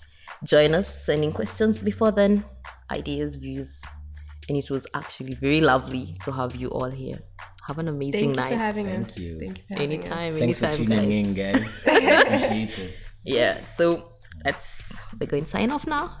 Join 0.45 0.75
us 0.75 1.03
sending 1.05 1.33
questions 1.33 1.83
before 1.83 2.11
then, 2.11 2.43
ideas, 2.89 3.35
views. 3.35 3.81
And 4.47 4.57
it 4.57 4.69
was 4.69 4.87
actually 4.93 5.33
very 5.33 5.59
lovely 5.59 6.15
to 6.23 6.31
have 6.31 6.55
you 6.55 6.69
all 6.69 6.89
here. 6.89 7.17
Have 7.67 7.79
an 7.79 7.89
amazing 7.89 8.13
Thank 8.13 8.29
you 8.29 8.35
night. 8.35 8.49
for 8.51 8.55
having 8.55 8.85
Thank 8.85 9.07
us. 9.07 9.17
you. 9.17 9.39
Thank 9.39 9.57
you 9.57 9.63
for 9.67 9.73
having 9.73 9.99
us. 9.99 10.05
anytime, 10.05 10.39
Thanks 10.39 10.59
for 10.59 10.65
anytime, 10.67 10.85
tuning 10.87 11.33
guys. 11.33 11.57
in, 11.57 11.63
guys. 11.63 12.21
Appreciate 12.23 12.79
it. 12.79 12.95
Yeah. 13.25 13.63
So 13.65 14.13
let's 14.47 14.97
we're 15.19 15.27
going 15.27 15.43
to 15.43 15.49
sign 15.49 15.71
off 15.71 15.85
now. 15.85 16.17